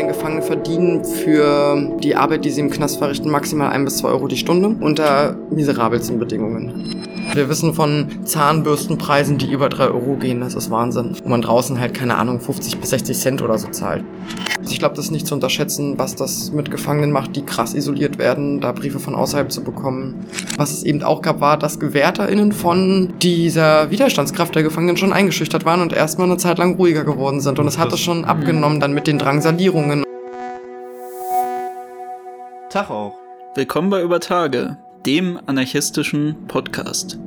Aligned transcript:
denn 0.00 0.08
Gefangene 0.08 0.42
verdienen 0.42 1.04
für 1.04 1.98
die 2.02 2.16
Arbeit, 2.16 2.44
die 2.44 2.50
sie 2.50 2.60
im 2.60 2.70
Knast 2.70 2.98
verrichten, 2.98 3.30
maximal 3.30 3.70
ein 3.70 3.84
bis 3.84 3.98
zwei 3.98 4.08
Euro 4.08 4.26
die 4.26 4.36
Stunde 4.36 4.74
unter 4.80 5.36
miserabelsten 5.50 6.18
Bedingungen. 6.18 7.04
Wir 7.34 7.48
wissen 7.48 7.74
von 7.74 8.08
Zahnbürstenpreisen, 8.24 9.38
die 9.38 9.52
über 9.52 9.68
drei 9.68 9.88
Euro 9.88 10.16
gehen. 10.16 10.40
Das 10.40 10.54
ist 10.54 10.70
Wahnsinn. 10.70 11.16
Wo 11.22 11.28
man 11.28 11.42
draußen 11.42 11.78
halt, 11.78 11.94
keine 11.94 12.16
Ahnung, 12.16 12.40
50 12.40 12.78
bis 12.78 12.90
60 12.90 13.16
Cent 13.16 13.42
oder 13.42 13.58
so 13.58 13.68
zahlt. 13.68 14.02
Ich 14.68 14.78
glaube, 14.78 14.94
das 14.94 15.06
ist 15.06 15.10
nicht 15.10 15.26
zu 15.26 15.34
unterschätzen, 15.34 15.98
was 15.98 16.16
das 16.16 16.52
mit 16.52 16.70
Gefangenen 16.70 17.12
macht, 17.12 17.36
die 17.36 17.42
krass 17.42 17.74
isoliert 17.74 18.18
werden, 18.18 18.60
da 18.60 18.72
Briefe 18.72 18.98
von 18.98 19.14
außerhalb 19.14 19.50
zu 19.50 19.62
bekommen. 19.62 20.26
Was 20.56 20.72
es 20.72 20.82
eben 20.82 21.02
auch 21.02 21.22
gab, 21.22 21.40
war, 21.40 21.58
dass 21.58 21.80
GewährterInnen 21.80 22.52
von 22.52 23.14
dieser 23.22 23.90
Widerstandskraft 23.90 24.54
der 24.54 24.62
Gefangenen 24.62 24.96
schon 24.96 25.12
eingeschüchtert 25.12 25.64
waren 25.64 25.80
und 25.80 25.92
erstmal 25.92 26.26
eine 26.26 26.36
Zeit 26.36 26.58
lang 26.58 26.76
ruhiger 26.76 27.04
geworden 27.04 27.40
sind. 27.40 27.58
Und 27.58 27.66
es 27.66 27.78
hat 27.78 27.92
es 27.92 28.00
schon 28.00 28.24
abgenommen 28.24 28.80
dann 28.80 28.92
mit 28.92 29.06
den 29.06 29.18
Drangsalierungen. 29.18 30.04
Tag 32.68 32.90
auch. 32.90 33.14
Willkommen 33.54 33.90
bei 33.90 34.02
Über 34.02 34.20
Tage, 34.20 34.76
dem 35.04 35.40
anarchistischen 35.46 36.46
Podcast. 36.46 37.18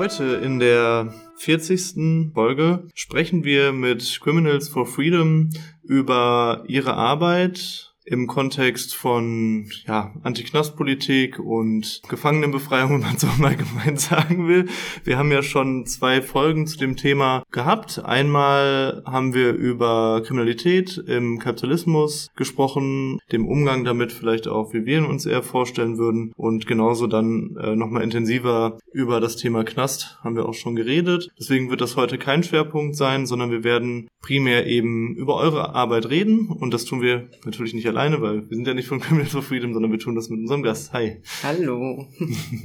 Heute 0.00 0.24
in 0.36 0.60
der 0.60 1.12
40. 1.36 2.32
Folge 2.32 2.88
sprechen 2.94 3.44
wir 3.44 3.72
mit 3.72 4.18
Criminals 4.22 4.70
for 4.70 4.86
Freedom 4.86 5.50
über 5.82 6.64
ihre 6.66 6.94
Arbeit 6.94 7.89
im 8.10 8.26
Kontext 8.26 8.96
von 8.96 9.70
ja, 9.86 10.12
Anti-Knast-Politik 10.24 11.38
und 11.38 12.02
Gefangenenbefreiung, 12.08 12.90
wenn 12.94 13.00
man 13.00 13.18
so 13.18 13.28
mal 13.38 13.54
gemein 13.54 13.96
sagen 13.96 14.48
will. 14.48 14.66
Wir 15.04 15.16
haben 15.16 15.30
ja 15.30 15.42
schon 15.42 15.86
zwei 15.86 16.20
Folgen 16.20 16.66
zu 16.66 16.76
dem 16.76 16.96
Thema 16.96 17.44
gehabt. 17.52 18.04
Einmal 18.04 19.02
haben 19.06 19.32
wir 19.32 19.52
über 19.52 20.22
Kriminalität 20.26 20.98
im 21.06 21.38
Kapitalismus 21.38 22.30
gesprochen, 22.34 23.20
dem 23.30 23.46
Umgang 23.46 23.84
damit 23.84 24.12
vielleicht 24.12 24.48
auch, 24.48 24.74
wie 24.74 24.84
wir 24.84 25.08
uns 25.08 25.24
eher 25.24 25.44
vorstellen 25.44 25.96
würden. 25.96 26.32
Und 26.36 26.66
genauso 26.66 27.06
dann 27.06 27.56
äh, 27.62 27.76
nochmal 27.76 28.02
intensiver 28.02 28.78
über 28.92 29.20
das 29.20 29.36
Thema 29.36 29.62
Knast 29.62 30.18
haben 30.24 30.34
wir 30.34 30.46
auch 30.46 30.54
schon 30.54 30.74
geredet. 30.74 31.30
Deswegen 31.38 31.70
wird 31.70 31.80
das 31.80 31.96
heute 31.96 32.18
kein 32.18 32.42
Schwerpunkt 32.42 32.96
sein, 32.96 33.26
sondern 33.26 33.52
wir 33.52 33.62
werden 33.62 34.08
primär 34.20 34.66
eben 34.66 35.14
über 35.14 35.36
eure 35.36 35.76
Arbeit 35.76 36.10
reden. 36.10 36.48
Und 36.48 36.74
das 36.74 36.84
tun 36.84 37.02
wir 37.02 37.28
natürlich 37.44 37.72
nicht 37.72 37.86
allein 37.86 37.99
alleine, 38.00 38.22
weil 38.22 38.48
wir 38.48 38.56
sind 38.56 38.66
ja 38.66 38.74
nicht 38.74 38.88
von 38.88 39.00
Criminals 39.00 39.32
for 39.32 39.42
Freedom, 39.42 39.72
sondern 39.72 39.92
wir 39.92 39.98
tun 39.98 40.14
das 40.14 40.30
mit 40.30 40.40
unserem 40.40 40.62
Gast. 40.62 40.92
Hi. 40.92 41.20
Hallo. 41.42 42.06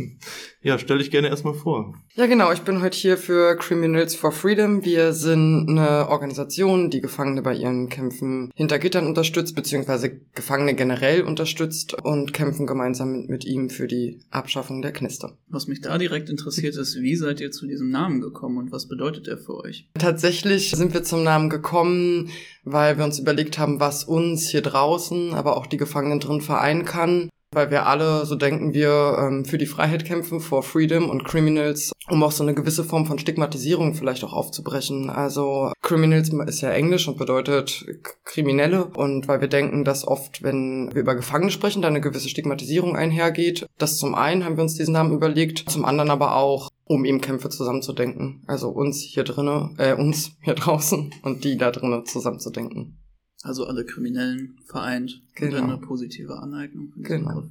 ja, 0.62 0.80
stell 0.80 1.00
dich 1.00 1.12
gerne 1.12 1.28
erstmal 1.28 1.54
vor. 1.54 1.94
Ja, 2.16 2.26
genau. 2.26 2.52
Ich 2.54 2.62
bin 2.62 2.82
heute 2.82 2.98
hier 2.98 3.18
für 3.18 3.58
Criminals 3.58 4.16
for 4.16 4.32
Freedom. 4.32 4.86
Wir 4.86 5.12
sind 5.14 5.68
eine 5.70 6.08
Organisation, 6.10 6.90
die 6.90 7.02
Gefangene 7.02 7.42
bei 7.42 7.54
ihren 7.54 7.90
Kämpfen 7.90 8.52
hinter 8.56 8.80
Gittern 8.80 9.08
unterstützt, 9.08 9.56
beziehungsweise 9.56 10.22
Gefangene 10.34 10.74
generell 10.74 11.24
unterstützt 11.24 11.94
und 11.94 12.34
kämpfen 12.34 12.66
gemeinsam 12.66 13.12
mit, 13.12 13.30
mit 13.30 13.46
ihm 13.46 13.70
für 13.70 13.88
die 13.88 14.22
Abschaffung 14.30 14.82
der 14.82 14.94
Knister. 14.94 15.38
Was 15.50 15.68
mich 15.68 15.82
da 15.82 15.98
direkt 15.98 16.30
interessiert 16.30 16.78
ist, 16.78 16.96
wie 17.02 17.16
seid 17.16 17.42
ihr 17.42 17.52
zu 17.52 17.68
diesem 17.68 17.90
Namen 17.90 18.22
gekommen 18.22 18.58
und 18.58 18.72
was 18.72 18.88
bedeutet 18.88 19.28
er 19.28 19.38
für 19.38 19.56
euch? 19.58 19.90
Tatsächlich 20.00 20.72
sind 20.72 20.94
wir 20.94 21.04
zum 21.04 21.24
Namen 21.24 21.50
gekommen, 21.50 22.30
weil 22.66 22.98
wir 22.98 23.06
uns 23.06 23.20
überlegt 23.20 23.58
haben, 23.58 23.80
was 23.80 24.04
uns 24.04 24.50
hier 24.50 24.62
draußen, 24.62 25.34
aber 25.34 25.56
auch 25.56 25.68
die 25.68 25.78
Gefangenen 25.78 26.20
drin 26.20 26.42
vereinen 26.42 26.84
kann. 26.84 27.30
Weil 27.56 27.72
wir 27.72 27.88
alle, 27.88 28.26
so 28.26 28.36
denken 28.36 28.74
wir, 28.74 29.18
ähm, 29.18 29.46
für 29.46 29.58
die 29.58 29.66
Freiheit 29.66 30.04
kämpfen, 30.04 30.42
for 30.42 30.62
Freedom 30.62 31.10
und 31.10 31.24
Criminals, 31.24 31.94
um 32.10 32.22
auch 32.22 32.34
so 32.34 32.44
eine 32.44 32.54
gewisse 32.54 32.84
Form 32.84 33.06
von 33.06 33.18
Stigmatisierung 33.18 33.94
vielleicht 33.94 34.26
auch 34.26 34.34
aufzubrechen. 34.34 35.10
Also 35.10 35.72
Criminals 35.82 36.30
ist 36.48 36.62
ja 36.62 36.72
Englisch 36.72 37.08
und 37.08 37.18
bedeutet 37.18 37.86
Kriminelle. 38.26 38.86
Und 38.86 39.30
weil 39.30 39.40
wir 39.40 39.48
denken, 39.48 39.86
dass 39.86 40.06
oft, 40.06 40.44
wenn 40.44 40.90
wir 40.94 41.02
über 41.02 41.16
Gefangene 41.16 41.50
sprechen, 41.50 41.82
da 41.82 41.88
eine 41.88 42.02
gewisse 42.02 42.28
Stigmatisierung 42.28 42.96
einhergeht. 42.96 43.66
Das 43.78 43.98
zum 43.98 44.16
einen 44.16 44.44
haben 44.44 44.58
wir 44.58 44.64
uns 44.64 44.76
diesen 44.76 44.94
Namen 44.94 45.14
überlegt, 45.14 45.70
zum 45.70 45.86
anderen 45.86 46.12
aber 46.12 46.36
auch, 46.36 46.70
um 46.84 47.06
eben 47.06 47.22
Kämpfe 47.22 47.50
zusammenzudenken. 47.50 48.44
Also 48.48 48.70
uns 48.70 49.02
hier 49.02 49.24
drinnen, 49.24 49.76
äh, 49.78 49.94
uns 49.94 50.32
hier 50.42 50.54
draußen 50.56 51.14
und 51.24 51.44
die 51.46 51.58
da 51.58 51.72
drinnen 51.72 52.06
zusammenzudenken. 52.06 52.98
Also 53.46 53.68
alle 53.68 53.86
Kriminellen 53.86 54.58
vereint 54.66 55.22
genau. 55.36 55.58
und 55.58 55.64
eine 55.66 55.78
positive 55.78 56.40
Aneignung. 56.40 56.92
Genau. 56.98 57.44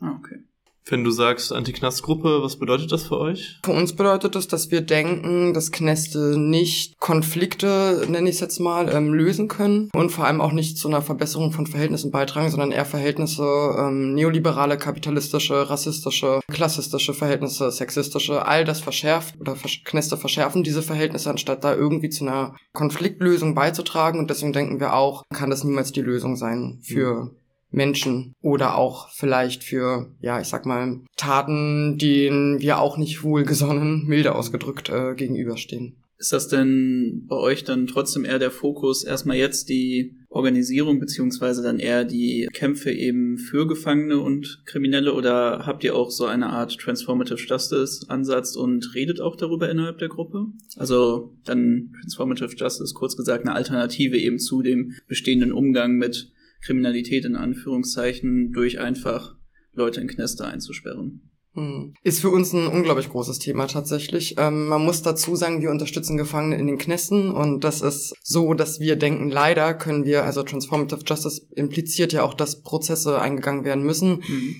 Ah, 0.00 0.18
okay. 0.18 0.38
Wenn 0.86 1.04
du 1.04 1.10
sagst 1.10 1.52
Anti-Knast-Gruppe, 1.52 2.42
was 2.42 2.56
bedeutet 2.56 2.90
das 2.90 3.04
für 3.04 3.18
euch? 3.18 3.60
Für 3.64 3.72
uns 3.72 3.94
bedeutet 3.94 4.34
das, 4.34 4.48
dass 4.48 4.70
wir 4.70 4.80
denken, 4.80 5.54
dass 5.54 5.70
Knäste 5.70 6.36
nicht 6.36 6.98
Konflikte, 6.98 8.04
nenne 8.08 8.28
ich 8.28 8.36
es 8.36 8.40
jetzt 8.40 8.58
mal, 8.58 8.92
ähm, 8.92 9.14
lösen 9.14 9.46
können 9.46 9.90
und 9.94 10.10
vor 10.10 10.26
allem 10.26 10.40
auch 10.40 10.52
nicht 10.52 10.76
zu 10.78 10.88
einer 10.88 11.00
Verbesserung 11.00 11.52
von 11.52 11.66
Verhältnissen 11.66 12.10
beitragen, 12.10 12.50
sondern 12.50 12.72
eher 12.72 12.84
Verhältnisse, 12.84 13.44
ähm, 13.78 14.14
neoliberale, 14.14 14.76
kapitalistische, 14.76 15.70
rassistische, 15.70 16.40
klassistische 16.48 17.14
Verhältnisse, 17.14 17.70
sexistische, 17.70 18.44
all 18.46 18.64
das 18.64 18.80
verschärft 18.80 19.40
oder 19.40 19.56
Knäste 19.84 20.16
verschärfen 20.16 20.64
diese 20.64 20.82
Verhältnisse, 20.82 21.30
anstatt 21.30 21.62
da 21.62 21.74
irgendwie 21.74 22.10
zu 22.10 22.24
einer 22.24 22.56
Konfliktlösung 22.72 23.54
beizutragen. 23.54 24.18
Und 24.18 24.30
deswegen 24.30 24.52
denken 24.52 24.80
wir 24.80 24.94
auch, 24.94 25.22
kann 25.32 25.50
das 25.50 25.62
niemals 25.62 25.92
die 25.92 26.02
Lösung 26.02 26.36
sein 26.36 26.80
für 26.82 27.24
mhm 27.24 27.41
Menschen 27.72 28.34
oder 28.40 28.76
auch 28.76 29.08
vielleicht 29.10 29.64
für, 29.64 30.14
ja, 30.20 30.40
ich 30.40 30.48
sag 30.48 30.66
mal, 30.66 31.00
Taten, 31.16 31.98
denen 31.98 32.60
wir 32.60 32.78
auch 32.78 32.96
nicht 32.96 33.22
wohlgesonnen, 33.22 34.04
milde 34.06 34.34
ausgedrückt, 34.34 34.88
äh, 34.90 35.14
gegenüberstehen. 35.14 35.96
Ist 36.18 36.32
das 36.32 36.46
denn 36.46 37.24
bei 37.26 37.34
euch 37.34 37.64
dann 37.64 37.88
trotzdem 37.88 38.24
eher 38.24 38.38
der 38.38 38.52
Fokus, 38.52 39.02
erstmal 39.02 39.36
jetzt 39.36 39.68
die 39.68 40.14
Organisierung 40.28 40.98
beziehungsweise 40.98 41.62
dann 41.62 41.78
eher 41.78 42.04
die 42.04 42.48
Kämpfe 42.52 42.90
eben 42.90 43.38
für 43.38 43.66
Gefangene 43.66 44.18
und 44.20 44.62
Kriminelle 44.64 45.14
oder 45.14 45.66
habt 45.66 45.84
ihr 45.84 45.94
auch 45.94 46.10
so 46.10 46.24
eine 46.24 46.48
Art 46.50 46.78
Transformative 46.78 47.40
Justice 47.44 48.08
Ansatz 48.08 48.56
und 48.56 48.94
redet 48.94 49.20
auch 49.20 49.36
darüber 49.36 49.68
innerhalb 49.68 49.98
der 49.98 50.08
Gruppe? 50.08 50.46
Also 50.76 51.36
dann 51.44 51.92
Transformative 52.00 52.56
Justice, 52.56 52.94
kurz 52.94 53.16
gesagt, 53.16 53.44
eine 53.44 53.54
Alternative 53.54 54.16
eben 54.16 54.38
zu 54.38 54.62
dem 54.62 54.94
bestehenden 55.08 55.52
Umgang 55.52 55.96
mit 55.96 56.31
Kriminalität 56.64 57.24
in 57.24 57.36
Anführungszeichen 57.36 58.52
durch 58.52 58.80
einfach 58.80 59.36
Leute 59.72 60.00
in 60.00 60.08
Knäste 60.08 60.46
einzusperren. 60.46 61.32
Hm. 61.54 61.94
Ist 62.02 62.20
für 62.20 62.30
uns 62.30 62.54
ein 62.54 62.66
unglaublich 62.66 63.10
großes 63.10 63.38
Thema 63.38 63.66
tatsächlich. 63.66 64.36
Ähm, 64.38 64.68
man 64.68 64.82
muss 64.82 65.02
dazu 65.02 65.36
sagen, 65.36 65.60
wir 65.60 65.70
unterstützen 65.70 66.16
Gefangene 66.16 66.56
in 66.56 66.66
den 66.66 66.78
Knästen 66.78 67.30
und 67.30 67.62
das 67.62 67.82
ist 67.82 68.14
so, 68.22 68.54
dass 68.54 68.80
wir 68.80 68.96
denken, 68.96 69.30
leider 69.30 69.74
können 69.74 70.06
wir, 70.06 70.24
also 70.24 70.42
Transformative 70.42 71.02
Justice 71.04 71.46
impliziert 71.54 72.14
ja 72.14 72.22
auch, 72.22 72.32
dass 72.32 72.62
Prozesse 72.62 73.20
eingegangen 73.20 73.64
werden 73.64 73.84
müssen. 73.84 74.22
Mhm. 74.26 74.56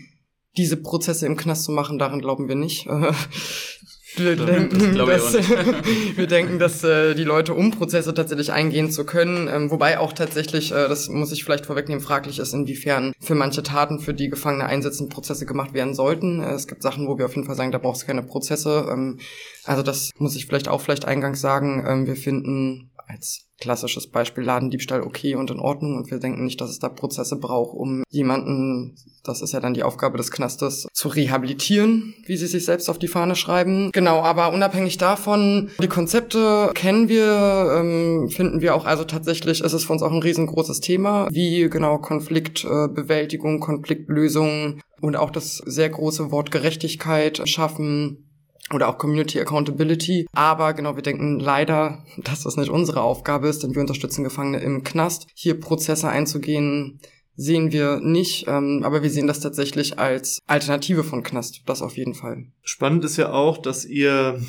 Diese 0.58 0.76
Prozesse 0.76 1.24
im 1.24 1.38
Knast 1.38 1.64
zu 1.64 1.72
machen, 1.72 1.98
daran 1.98 2.20
glauben 2.20 2.46
wir 2.48 2.56
nicht. 2.56 2.86
Wir 4.16 4.36
denken, 4.36 4.94
dass, 4.96 5.34
wir 6.16 6.26
denken, 6.26 6.58
dass 6.58 6.84
äh, 6.84 7.14
die 7.14 7.24
Leute, 7.24 7.54
um 7.54 7.70
Prozesse 7.70 8.12
tatsächlich 8.12 8.52
eingehen 8.52 8.90
zu 8.90 9.04
können, 9.04 9.48
ähm, 9.48 9.70
wobei 9.70 9.98
auch 9.98 10.12
tatsächlich, 10.12 10.72
äh, 10.72 10.88
das 10.88 11.08
muss 11.08 11.32
ich 11.32 11.44
vielleicht 11.44 11.66
vorwegnehmen, 11.66 12.02
fraglich 12.02 12.38
ist, 12.38 12.52
inwiefern 12.52 13.12
für 13.20 13.34
manche 13.34 13.62
Taten, 13.62 14.00
für 14.00 14.14
die 14.14 14.28
Gefangene 14.28 14.66
einsetzen, 14.66 15.08
Prozesse 15.08 15.46
gemacht 15.46 15.72
werden 15.74 15.94
sollten. 15.94 16.40
Äh, 16.40 16.52
es 16.52 16.66
gibt 16.66 16.82
Sachen, 16.82 17.08
wo 17.08 17.18
wir 17.18 17.24
auf 17.24 17.34
jeden 17.34 17.46
Fall 17.46 17.56
sagen, 17.56 17.72
da 17.72 17.78
brauchst 17.78 18.02
du 18.02 18.06
keine 18.06 18.22
Prozesse. 18.22 18.88
Ähm, 18.90 19.18
also 19.64 19.82
das 19.82 20.10
muss 20.18 20.36
ich 20.36 20.46
vielleicht 20.46 20.68
auch 20.68 20.80
vielleicht 20.80 21.06
eingangs 21.06 21.40
sagen. 21.40 21.84
Ähm, 21.86 22.06
wir 22.06 22.16
finden 22.16 22.90
als 23.06 23.46
klassisches 23.62 24.08
Beispiel 24.08 24.42
Ladendiebstahl 24.42 25.02
okay 25.02 25.36
und 25.36 25.52
in 25.52 25.60
Ordnung. 25.60 25.96
Und 25.96 26.10
wir 26.10 26.18
denken 26.18 26.44
nicht, 26.44 26.60
dass 26.60 26.68
es 26.68 26.80
da 26.80 26.88
Prozesse 26.88 27.36
braucht, 27.36 27.76
um 27.76 28.02
jemanden, 28.10 28.96
das 29.22 29.40
ist 29.40 29.52
ja 29.52 29.60
dann 29.60 29.72
die 29.72 29.84
Aufgabe 29.84 30.16
des 30.16 30.32
Knastes, 30.32 30.88
zu 30.92 31.08
rehabilitieren, 31.08 32.14
wie 32.26 32.36
sie 32.36 32.48
sich 32.48 32.64
selbst 32.64 32.90
auf 32.90 32.98
die 32.98 33.06
Fahne 33.06 33.36
schreiben. 33.36 33.92
Genau, 33.92 34.20
aber 34.20 34.52
unabhängig 34.52 34.98
davon, 34.98 35.70
die 35.80 35.86
Konzepte 35.86 36.72
kennen 36.74 37.08
wir, 37.08 37.78
ähm, 37.78 38.28
finden 38.30 38.62
wir 38.62 38.74
auch, 38.74 38.84
also 38.84 39.04
tatsächlich 39.04 39.60
ist 39.60 39.72
es 39.72 39.84
für 39.84 39.92
uns 39.92 40.02
auch 40.02 40.12
ein 40.12 40.22
riesengroßes 40.22 40.80
Thema, 40.80 41.28
wie 41.30 41.70
genau 41.70 41.98
Konfliktbewältigung, 41.98 43.60
Konfliktlösung 43.60 44.80
und 45.00 45.14
auch 45.14 45.30
das 45.30 45.58
sehr 45.58 45.88
große 45.88 46.32
Wort 46.32 46.50
Gerechtigkeit 46.50 47.48
schaffen 47.48 48.31
oder 48.74 48.88
auch 48.88 48.98
Community 48.98 49.40
Accountability. 49.40 50.26
Aber 50.32 50.74
genau, 50.74 50.96
wir 50.96 51.02
denken 51.02 51.38
leider, 51.38 52.04
dass 52.18 52.42
das 52.42 52.56
nicht 52.56 52.70
unsere 52.70 53.02
Aufgabe 53.02 53.48
ist, 53.48 53.62
denn 53.62 53.74
wir 53.74 53.80
unterstützen 53.80 54.24
Gefangene 54.24 54.58
im 54.60 54.84
Knast. 54.84 55.26
Hier 55.34 55.58
Prozesse 55.58 56.08
einzugehen, 56.08 57.00
sehen 57.34 57.72
wir 57.72 58.00
nicht, 58.00 58.46
ähm, 58.46 58.82
aber 58.84 59.02
wir 59.02 59.10
sehen 59.10 59.26
das 59.26 59.40
tatsächlich 59.40 59.98
als 59.98 60.38
Alternative 60.46 61.04
von 61.04 61.22
Knast, 61.22 61.62
das 61.66 61.82
auf 61.82 61.96
jeden 61.96 62.14
Fall. 62.14 62.46
Spannend 62.62 63.04
ist 63.04 63.16
ja 63.16 63.32
auch, 63.32 63.58
dass 63.58 63.84
ihr 63.84 64.40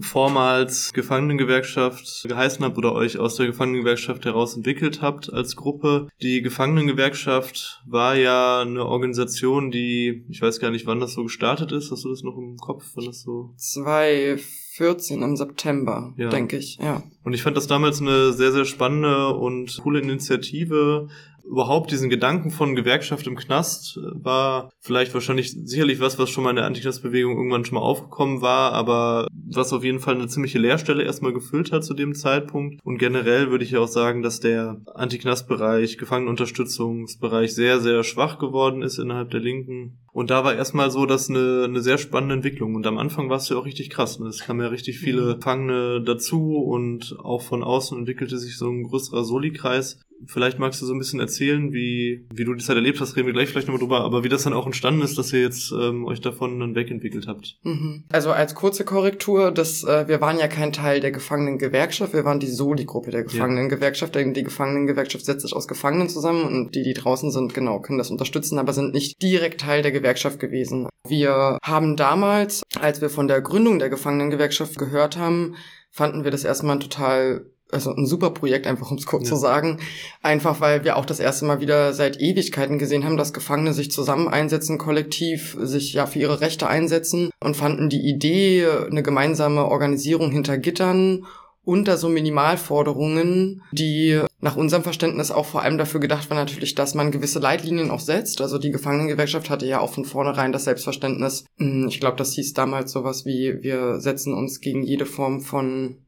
vormals 0.00 0.92
Gefangenengewerkschaft 0.92 2.24
geheißen 2.28 2.64
habt 2.64 2.78
oder 2.78 2.92
euch 2.92 3.18
aus 3.18 3.36
der 3.36 3.46
Gefangenengewerkschaft 3.46 4.24
heraus 4.24 4.56
entwickelt 4.56 5.02
habt 5.02 5.32
als 5.32 5.56
Gruppe. 5.56 6.08
Die 6.20 6.42
Gefangenengewerkschaft 6.42 7.82
war 7.86 8.14
ja 8.14 8.60
eine 8.60 8.84
Organisation, 8.86 9.70
die, 9.70 10.24
ich 10.28 10.40
weiß 10.40 10.60
gar 10.60 10.70
nicht, 10.70 10.86
wann 10.86 11.00
das 11.00 11.12
so 11.12 11.24
gestartet 11.24 11.72
ist. 11.72 11.90
Hast 11.90 12.04
du 12.04 12.10
das 12.10 12.22
noch 12.22 12.36
im 12.36 12.56
Kopf, 12.56 12.84
wann 12.94 13.06
das 13.06 13.22
so? 13.22 13.52
2014 13.56 15.22
im 15.22 15.36
September, 15.36 16.14
ja. 16.16 16.28
denke 16.28 16.56
ich, 16.56 16.78
ja. 16.78 17.02
Und 17.24 17.34
ich 17.34 17.42
fand 17.42 17.56
das 17.56 17.66
damals 17.66 18.00
eine 18.00 18.32
sehr, 18.32 18.52
sehr 18.52 18.64
spannende 18.64 19.28
und 19.34 19.78
coole 19.82 20.00
Initiative, 20.00 21.08
überhaupt 21.44 21.90
diesen 21.90 22.10
Gedanken 22.10 22.50
von 22.50 22.74
Gewerkschaft 22.74 23.26
im 23.26 23.36
Knast 23.36 23.96
äh, 23.96 24.24
war 24.24 24.70
vielleicht 24.80 25.14
wahrscheinlich 25.14 25.52
sicherlich 25.52 26.00
was, 26.00 26.18
was 26.18 26.30
schon 26.30 26.44
mal 26.44 26.50
in 26.50 26.56
der 26.56 26.66
Antiknastbewegung 26.66 27.36
irgendwann 27.36 27.64
schon 27.64 27.76
mal 27.76 27.82
aufgekommen 27.82 28.40
war, 28.40 28.72
aber 28.72 29.28
was 29.32 29.72
auf 29.72 29.84
jeden 29.84 30.00
Fall 30.00 30.14
eine 30.14 30.28
ziemliche 30.28 30.58
Leerstelle 30.58 31.02
erstmal 31.02 31.32
gefüllt 31.32 31.72
hat 31.72 31.84
zu 31.84 31.94
dem 31.94 32.14
Zeitpunkt. 32.14 32.80
Und 32.84 32.98
generell 32.98 33.50
würde 33.50 33.64
ich 33.64 33.72
ja 33.72 33.80
auch 33.80 33.88
sagen, 33.88 34.22
dass 34.22 34.40
der 34.40 34.80
Antiknastbereich, 34.94 35.98
Gefangenenunterstützungsbereich 35.98 37.54
sehr, 37.54 37.80
sehr 37.80 38.02
schwach 38.04 38.38
geworden 38.38 38.82
ist 38.82 38.98
innerhalb 38.98 39.30
der 39.30 39.40
Linken. 39.40 39.98
Und 40.12 40.28
da 40.28 40.44
war 40.44 40.54
erstmal 40.54 40.90
so, 40.90 41.06
dass 41.06 41.30
eine, 41.30 41.64
eine 41.64 41.80
sehr 41.80 41.96
spannende 41.96 42.34
Entwicklung. 42.34 42.74
Und 42.74 42.86
am 42.86 42.98
Anfang 42.98 43.30
war 43.30 43.38
es 43.38 43.48
ja 43.48 43.56
auch 43.56 43.64
richtig 43.64 43.88
krass. 43.88 44.18
Ne? 44.18 44.28
Es 44.28 44.40
kamen 44.40 44.60
ja 44.60 44.68
richtig 44.68 44.98
viele 44.98 45.22
mhm. 45.22 45.34
Gefangene 45.36 46.02
dazu 46.04 46.56
und 46.56 47.16
auch 47.22 47.42
von 47.42 47.64
außen 47.64 47.98
entwickelte 47.98 48.38
sich 48.38 48.58
so 48.58 48.68
ein 48.68 48.82
größerer 48.82 49.24
Soli-Kreis. 49.24 50.00
Vielleicht 50.24 50.60
magst 50.60 50.80
du 50.80 50.86
so 50.86 50.92
ein 50.92 51.00
bisschen 51.00 51.18
erzählen, 51.18 51.72
wie, 51.72 52.26
wie 52.32 52.44
du 52.44 52.54
die 52.54 52.62
Zeit 52.62 52.76
erlebt 52.76 53.00
hast, 53.00 53.16
reden 53.16 53.26
wir 53.26 53.32
gleich 53.32 53.48
vielleicht 53.48 53.66
nochmal 53.66 53.80
drüber, 53.80 54.02
aber 54.02 54.22
wie 54.22 54.28
das 54.28 54.44
dann 54.44 54.52
auch 54.52 54.66
entstanden 54.66 55.02
ist, 55.02 55.18
dass 55.18 55.32
ihr 55.32 55.40
jetzt 55.40 55.72
ähm, 55.72 56.04
euch 56.04 56.20
davon 56.20 56.60
dann 56.60 56.76
wegentwickelt 56.76 57.26
habt. 57.26 57.58
Mhm. 57.64 58.04
Also 58.12 58.30
als 58.30 58.54
kurze 58.54 58.84
Korrektur, 58.84 59.50
das, 59.50 59.82
äh, 59.82 60.06
wir 60.06 60.20
waren 60.20 60.38
ja 60.38 60.46
kein 60.46 60.72
Teil 60.72 61.00
der 61.00 61.10
Gefangenengewerkschaft, 61.10 62.12
wir 62.12 62.24
waren 62.24 62.38
die 62.38 62.46
Soli-Gruppe 62.46 63.10
der 63.10 63.24
Gefangenengewerkschaft. 63.24 64.14
Ja. 64.14 64.22
Die 64.22 64.44
Gefangenengewerkschaft 64.44 65.24
setzt 65.24 65.42
sich 65.42 65.56
aus 65.56 65.66
Gefangenen 65.66 66.08
zusammen 66.08 66.44
und 66.44 66.76
die, 66.76 66.84
die 66.84 66.94
draußen 66.94 67.32
sind, 67.32 67.52
genau, 67.52 67.80
können 67.80 67.98
das 67.98 68.12
unterstützen, 68.12 68.60
aber 68.60 68.72
sind 68.74 68.94
nicht 68.94 69.20
direkt 69.20 69.62
Teil 69.62 69.82
der 69.82 69.90
Gewerkschaft 69.90 70.01
gewesen. 70.38 70.88
Wir 71.06 71.58
haben 71.62 71.96
damals, 71.96 72.62
als 72.80 73.00
wir 73.00 73.10
von 73.10 73.28
der 73.28 73.40
Gründung 73.40 73.78
der 73.78 73.90
Gefangenengewerkschaft 73.90 74.78
gehört 74.78 75.16
haben, 75.16 75.56
fanden 75.90 76.24
wir 76.24 76.30
das 76.30 76.44
erstmal 76.44 76.78
total 76.78 77.46
also 77.72 77.94
ein 77.94 78.06
super 78.06 78.30
Projekt, 78.30 78.66
einfach 78.66 78.90
um 78.90 78.98
es 78.98 79.06
kurz 79.06 79.24
ja. 79.24 79.30
zu 79.30 79.36
sagen. 79.36 79.80
Einfach 80.22 80.60
weil 80.60 80.84
wir 80.84 80.96
auch 80.96 81.06
das 81.06 81.20
erste 81.20 81.46
Mal 81.46 81.60
wieder 81.60 81.92
seit 81.94 82.20
Ewigkeiten 82.20 82.78
gesehen 82.78 83.04
haben, 83.04 83.16
dass 83.16 83.32
Gefangene 83.32 83.72
sich 83.72 83.90
zusammen 83.90 84.28
einsetzen, 84.28 84.78
kollektiv 84.78 85.56
sich 85.58 85.94
ja 85.94 86.06
für 86.06 86.18
ihre 86.18 86.40
Rechte 86.40 86.66
einsetzen 86.66 87.30
und 87.40 87.56
fanden 87.56 87.88
die 87.88 88.06
Idee, 88.06 88.66
eine 88.90 89.02
gemeinsame 89.02 89.64
Organisierung 89.64 90.30
hinter 90.30 90.58
Gittern 90.58 91.24
unter 91.64 91.96
so 91.96 92.08
Minimalforderungen, 92.08 93.62
die 93.70 94.20
nach 94.40 94.56
unserem 94.56 94.82
Verständnis 94.82 95.30
auch 95.30 95.46
vor 95.46 95.62
allem 95.62 95.78
dafür 95.78 96.00
gedacht 96.00 96.28
waren 96.28 96.38
natürlich, 96.38 96.74
dass 96.74 96.94
man 96.94 97.12
gewisse 97.12 97.38
Leitlinien 97.38 97.90
auch 97.90 98.00
setzt. 98.00 98.40
Also 98.40 98.58
die 98.58 98.72
Gefangenengewerkschaft 98.72 99.48
hatte 99.48 99.66
ja 99.66 99.80
auch 99.80 99.94
von 99.94 100.04
vornherein 100.04 100.52
das 100.52 100.64
Selbstverständnis. 100.64 101.44
Hm, 101.58 101.86
ich 101.88 102.00
glaube, 102.00 102.16
das 102.16 102.32
hieß 102.32 102.52
damals 102.54 102.90
sowas 102.90 103.24
wie, 103.24 103.62
wir 103.62 104.00
setzen 104.00 104.34
uns 104.34 104.60
gegen 104.60 104.82
jede 104.82 105.06
Form 105.06 105.40
von 105.40 105.98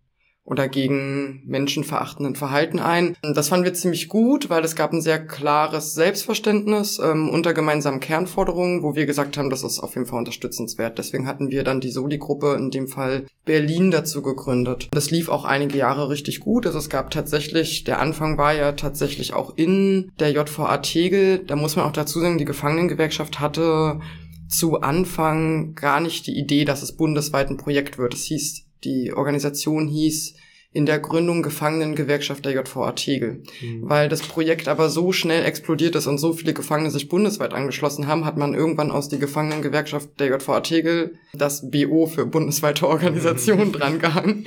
oder 0.44 0.68
gegen 0.68 1.42
menschenverachtenden 1.46 2.36
Verhalten 2.36 2.78
ein. 2.78 3.16
Das 3.22 3.48
fanden 3.48 3.64
wir 3.64 3.72
ziemlich 3.72 4.08
gut, 4.08 4.50
weil 4.50 4.62
es 4.62 4.76
gab 4.76 4.92
ein 4.92 5.00
sehr 5.00 5.24
klares 5.24 5.94
Selbstverständnis 5.94 6.98
ähm, 6.98 7.30
unter 7.30 7.54
gemeinsamen 7.54 8.00
Kernforderungen, 8.00 8.82
wo 8.82 8.94
wir 8.94 9.06
gesagt 9.06 9.38
haben, 9.38 9.48
das 9.48 9.62
ist 9.62 9.80
auf 9.80 9.94
jeden 9.94 10.06
Fall 10.06 10.18
unterstützenswert. 10.18 10.98
Deswegen 10.98 11.26
hatten 11.26 11.50
wir 11.50 11.64
dann 11.64 11.80
die 11.80 11.90
Soli-Gruppe, 11.90 12.56
in 12.58 12.70
dem 12.70 12.88
Fall 12.88 13.26
Berlin, 13.46 13.90
dazu 13.90 14.20
gegründet. 14.20 14.88
Das 14.92 15.10
lief 15.10 15.30
auch 15.30 15.46
einige 15.46 15.78
Jahre 15.78 16.10
richtig 16.10 16.40
gut. 16.40 16.66
Also 16.66 16.78
es 16.78 16.90
gab 16.90 17.10
tatsächlich, 17.10 17.84
der 17.84 18.00
Anfang 18.00 18.36
war 18.36 18.52
ja 18.54 18.72
tatsächlich 18.72 19.32
auch 19.32 19.56
in 19.56 20.12
der 20.20 20.32
JVA 20.32 20.78
Tegel. 20.78 21.38
Da 21.38 21.56
muss 21.56 21.76
man 21.76 21.86
auch 21.86 21.92
dazu 21.92 22.20
sagen, 22.20 22.36
die 22.36 22.44
Gefangenengewerkschaft 22.44 23.40
hatte 23.40 24.00
zu 24.48 24.82
Anfang 24.82 25.74
gar 25.74 26.00
nicht 26.00 26.26
die 26.26 26.38
Idee, 26.38 26.66
dass 26.66 26.82
es 26.82 26.96
bundesweit 26.96 27.48
ein 27.48 27.56
Projekt 27.56 27.96
wird. 27.96 28.12
Es 28.12 28.24
hieß 28.24 28.63
die 28.84 29.12
Organisation 29.12 29.88
hieß 29.88 30.34
in 30.74 30.86
der 30.86 30.98
Gründung 30.98 31.42
Gefangenengewerkschaft 31.42 32.44
der 32.44 32.52
JVA 32.52 32.92
Tegel. 32.92 33.44
Mhm. 33.62 33.88
Weil 33.88 34.08
das 34.08 34.22
Projekt 34.22 34.66
aber 34.66 34.90
so 34.90 35.12
schnell 35.12 35.44
explodiert 35.44 35.94
ist 35.94 36.08
und 36.08 36.18
so 36.18 36.32
viele 36.32 36.52
Gefangene 36.52 36.90
sich 36.90 37.08
bundesweit 37.08 37.54
angeschlossen 37.54 38.08
haben, 38.08 38.24
hat 38.24 38.36
man 38.36 38.54
irgendwann 38.54 38.90
aus 38.90 39.08
die 39.08 39.20
Gefangenengewerkschaft 39.20 40.18
der 40.18 40.28
JVA 40.28 40.60
Tegel 40.60 41.14
das 41.32 41.70
BO 41.70 42.06
für 42.06 42.26
bundesweite 42.26 42.88
Organisationen 42.88 43.72
drangehangen. 43.72 44.46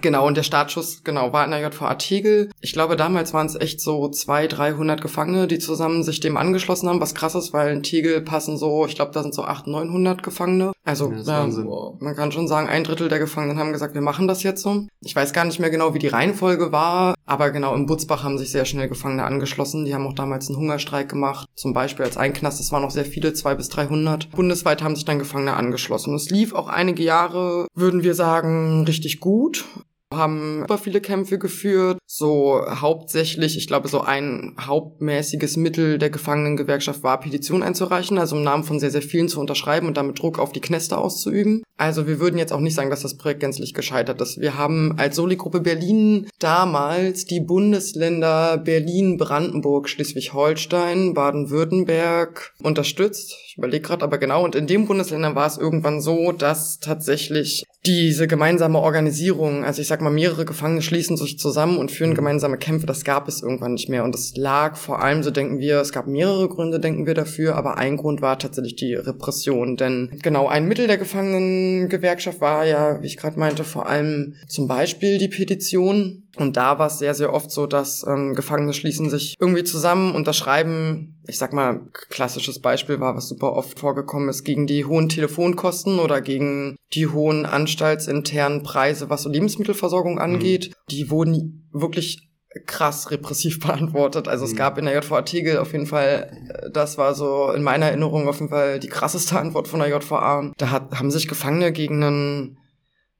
Genau, 0.00 0.26
und 0.26 0.36
der 0.36 0.42
Startschuss, 0.42 1.02
genau, 1.04 1.32
war 1.32 1.44
in 1.44 1.50
der 1.50 1.60
JVA 1.60 1.94
Tegel. 1.94 2.50
Ich 2.60 2.72
glaube, 2.72 2.96
damals 2.96 3.32
waren 3.32 3.46
es 3.46 3.54
echt 3.54 3.80
so 3.80 4.08
zwei, 4.08 4.46
dreihundert 4.46 5.00
Gefangene, 5.00 5.46
die 5.46 5.58
zusammen 5.58 6.02
sich 6.02 6.20
dem 6.20 6.36
angeschlossen 6.36 6.88
haben, 6.88 7.00
was 7.00 7.14
krass 7.14 7.34
ist, 7.34 7.52
weil 7.52 7.72
in 7.72 7.82
Tegel 7.82 8.20
passen 8.20 8.56
so, 8.56 8.86
ich 8.86 8.94
glaube, 8.94 9.12
da 9.12 9.22
sind 9.22 9.34
so 9.34 9.44
acht, 9.44 9.66
neunhundert 9.66 10.22
Gefangene. 10.22 10.72
Also, 10.84 11.12
ja, 11.12 11.46
ja, 11.46 11.92
man 12.00 12.16
kann 12.16 12.32
schon 12.32 12.48
sagen, 12.48 12.68
ein 12.68 12.84
Drittel 12.84 13.08
der 13.08 13.18
Gefangenen 13.18 13.58
haben 13.58 13.72
gesagt, 13.72 13.94
wir 13.94 14.00
machen 14.00 14.26
das 14.26 14.42
jetzt 14.42 14.62
so. 14.62 14.86
Ich 15.00 15.14
weiß 15.14 15.32
gar 15.32 15.44
nicht 15.44 15.60
mehr 15.60 15.70
genau, 15.70 15.94
wie 15.94 15.98
die 15.98 16.08
Reihenfolge 16.08 16.72
war, 16.72 17.14
aber 17.26 17.50
genau, 17.50 17.74
im 17.74 17.86
Butzbach 17.86 18.24
haben 18.24 18.38
sich 18.38 18.50
sehr 18.50 18.64
schnell 18.64 18.88
Gefangene 18.88 19.24
angeschlossen. 19.24 19.84
Die 19.84 19.94
haben 19.94 20.06
auch 20.06 20.14
damals 20.14 20.48
einen 20.48 20.58
Hungerstreik 20.58 21.08
gemacht. 21.08 21.46
Zum 21.54 21.74
Beispiel 21.74 22.06
als 22.06 22.16
ein 22.16 22.32
Knast, 22.32 22.60
das 22.60 22.72
waren 22.72 22.82
noch 22.82 22.90
sehr 22.90 23.04
viele, 23.04 23.34
zwei 23.34 23.54
bis 23.54 23.68
dreihundert. 23.68 24.30
Bundesweit 24.30 24.82
haben 24.82 24.96
sich 24.96 25.04
dann 25.04 25.18
Gefangene 25.18 25.54
angeschlossen. 25.54 26.14
Es 26.14 26.30
lief 26.30 26.54
auch 26.54 26.68
einige 26.68 27.02
Jahre, 27.02 27.66
würden 27.74 28.02
wir 28.02 28.14
sagen, 28.14 28.84
richtig 28.86 29.20
gut 29.20 29.66
haben 30.12 30.60
super 30.60 30.78
viele 30.78 31.00
Kämpfe 31.00 31.38
geführt. 31.38 31.98
So 32.06 32.62
hauptsächlich, 32.66 33.56
ich 33.56 33.66
glaube, 33.66 33.88
so 33.88 34.00
ein 34.00 34.56
hauptmäßiges 34.60 35.56
Mittel 35.56 35.98
der 35.98 36.10
Gefangenengewerkschaft 36.10 37.02
war, 37.02 37.20
Petition 37.20 37.62
einzureichen, 37.62 38.18
also 38.18 38.36
im 38.36 38.42
Namen 38.42 38.64
von 38.64 38.80
sehr, 38.80 38.90
sehr 38.90 39.02
vielen 39.02 39.28
zu 39.28 39.40
unterschreiben 39.40 39.86
und 39.86 39.96
damit 39.96 40.18
Druck 40.18 40.38
auf 40.38 40.52
die 40.52 40.60
Kneste 40.60 40.96
auszuüben. 40.98 41.62
Also 41.76 42.06
wir 42.06 42.18
würden 42.20 42.38
jetzt 42.38 42.52
auch 42.52 42.60
nicht 42.60 42.74
sagen, 42.74 42.90
dass 42.90 43.02
das 43.02 43.16
Projekt 43.16 43.40
gänzlich 43.40 43.74
gescheitert 43.74 44.20
ist. 44.20 44.40
Wir 44.40 44.58
haben 44.58 44.94
als 44.98 45.16
Soli-Gruppe 45.16 45.60
Berlin 45.60 46.28
damals 46.38 47.26
die 47.26 47.40
Bundesländer 47.40 48.58
Berlin, 48.58 49.16
Brandenburg, 49.16 49.88
Schleswig-Holstein, 49.88 51.14
Baden-Württemberg 51.14 52.52
unterstützt. 52.62 53.36
Ich 53.58 53.60
überlege 53.60 53.88
gerade 53.88 54.04
aber 54.04 54.18
genau. 54.18 54.44
Und 54.44 54.54
in 54.54 54.68
den 54.68 54.86
Bundesländern 54.86 55.34
war 55.34 55.48
es 55.48 55.58
irgendwann 55.58 56.00
so, 56.00 56.30
dass 56.30 56.78
tatsächlich 56.78 57.64
diese 57.86 58.28
gemeinsame 58.28 58.78
Organisierung, 58.78 59.64
also 59.64 59.82
ich 59.82 59.88
sag 59.88 60.00
mal, 60.00 60.10
mehrere 60.10 60.44
Gefangene 60.44 60.80
schließen 60.80 61.16
sich 61.16 61.40
zusammen 61.40 61.76
und 61.76 61.90
führen 61.90 62.10
mhm. 62.10 62.14
gemeinsame 62.14 62.56
Kämpfe, 62.56 62.86
das 62.86 63.02
gab 63.02 63.26
es 63.26 63.42
irgendwann 63.42 63.72
nicht 63.72 63.88
mehr. 63.88 64.04
Und 64.04 64.14
es 64.14 64.36
lag 64.36 64.76
vor 64.76 65.02
allem, 65.02 65.24
so 65.24 65.32
denken 65.32 65.58
wir, 65.58 65.80
es 65.80 65.90
gab 65.90 66.06
mehrere 66.06 66.48
Gründe, 66.48 66.78
denken 66.78 67.04
wir 67.04 67.14
dafür, 67.14 67.56
aber 67.56 67.78
ein 67.78 67.96
Grund 67.96 68.22
war 68.22 68.38
tatsächlich 68.38 68.76
die 68.76 68.94
Repression. 68.94 69.76
Denn 69.76 70.16
genau 70.22 70.46
ein 70.46 70.68
Mittel 70.68 70.86
der 70.86 70.98
Gefangenengewerkschaft 70.98 72.40
war 72.40 72.64
ja, 72.64 73.02
wie 73.02 73.08
ich 73.08 73.16
gerade 73.16 73.40
meinte, 73.40 73.64
vor 73.64 73.88
allem 73.88 74.36
zum 74.46 74.68
Beispiel 74.68 75.18
die 75.18 75.26
Petition. 75.26 76.27
Und 76.38 76.56
da 76.56 76.78
war 76.78 76.86
es 76.86 76.98
sehr, 76.98 77.14
sehr 77.14 77.32
oft 77.32 77.50
so, 77.50 77.66
dass 77.66 78.06
ähm, 78.06 78.34
Gefangene 78.34 78.72
schließen 78.72 79.10
sich 79.10 79.34
irgendwie 79.40 79.64
zusammen, 79.64 80.14
unterschreiben. 80.14 81.20
Ich 81.26 81.38
sag 81.38 81.52
mal, 81.52 81.80
klassisches 81.92 82.60
Beispiel 82.60 83.00
war, 83.00 83.16
was 83.16 83.28
super 83.28 83.52
oft 83.52 83.78
vorgekommen 83.78 84.28
ist, 84.28 84.44
gegen 84.44 84.66
die 84.66 84.84
hohen 84.84 85.08
Telefonkosten 85.08 85.98
oder 85.98 86.20
gegen 86.20 86.76
die 86.94 87.08
hohen 87.08 87.44
anstaltsinternen 87.44 88.62
Preise, 88.62 89.10
was 89.10 89.22
so 89.22 89.30
Lebensmittelversorgung 89.30 90.14
mhm. 90.14 90.20
angeht. 90.20 90.70
Mhm. 90.70 90.74
Die 90.90 91.10
wurden 91.10 91.68
wirklich 91.72 92.28
krass 92.66 93.10
repressiv 93.10 93.60
beantwortet. 93.66 94.28
Also 94.28 94.44
mhm. 94.44 94.50
es 94.50 94.56
gab 94.56 94.78
in 94.78 94.86
der 94.86 94.94
JVA 94.94 95.22
Tegel 95.22 95.58
auf 95.58 95.72
jeden 95.72 95.86
Fall, 95.86 96.30
äh, 96.48 96.70
das 96.70 96.98
war 96.98 97.14
so 97.14 97.50
in 97.52 97.62
meiner 97.62 97.86
Erinnerung 97.86 98.28
auf 98.28 98.38
jeden 98.38 98.50
Fall 98.50 98.78
die 98.78 98.88
krasseste 98.88 99.38
Antwort 99.38 99.68
von 99.68 99.80
der 99.80 99.88
JVA. 99.88 100.52
Da 100.56 100.70
hat, 100.70 100.92
haben 100.92 101.10
sich 101.10 101.28
Gefangene 101.28 101.72
gegen 101.72 102.02
einen 102.02 102.57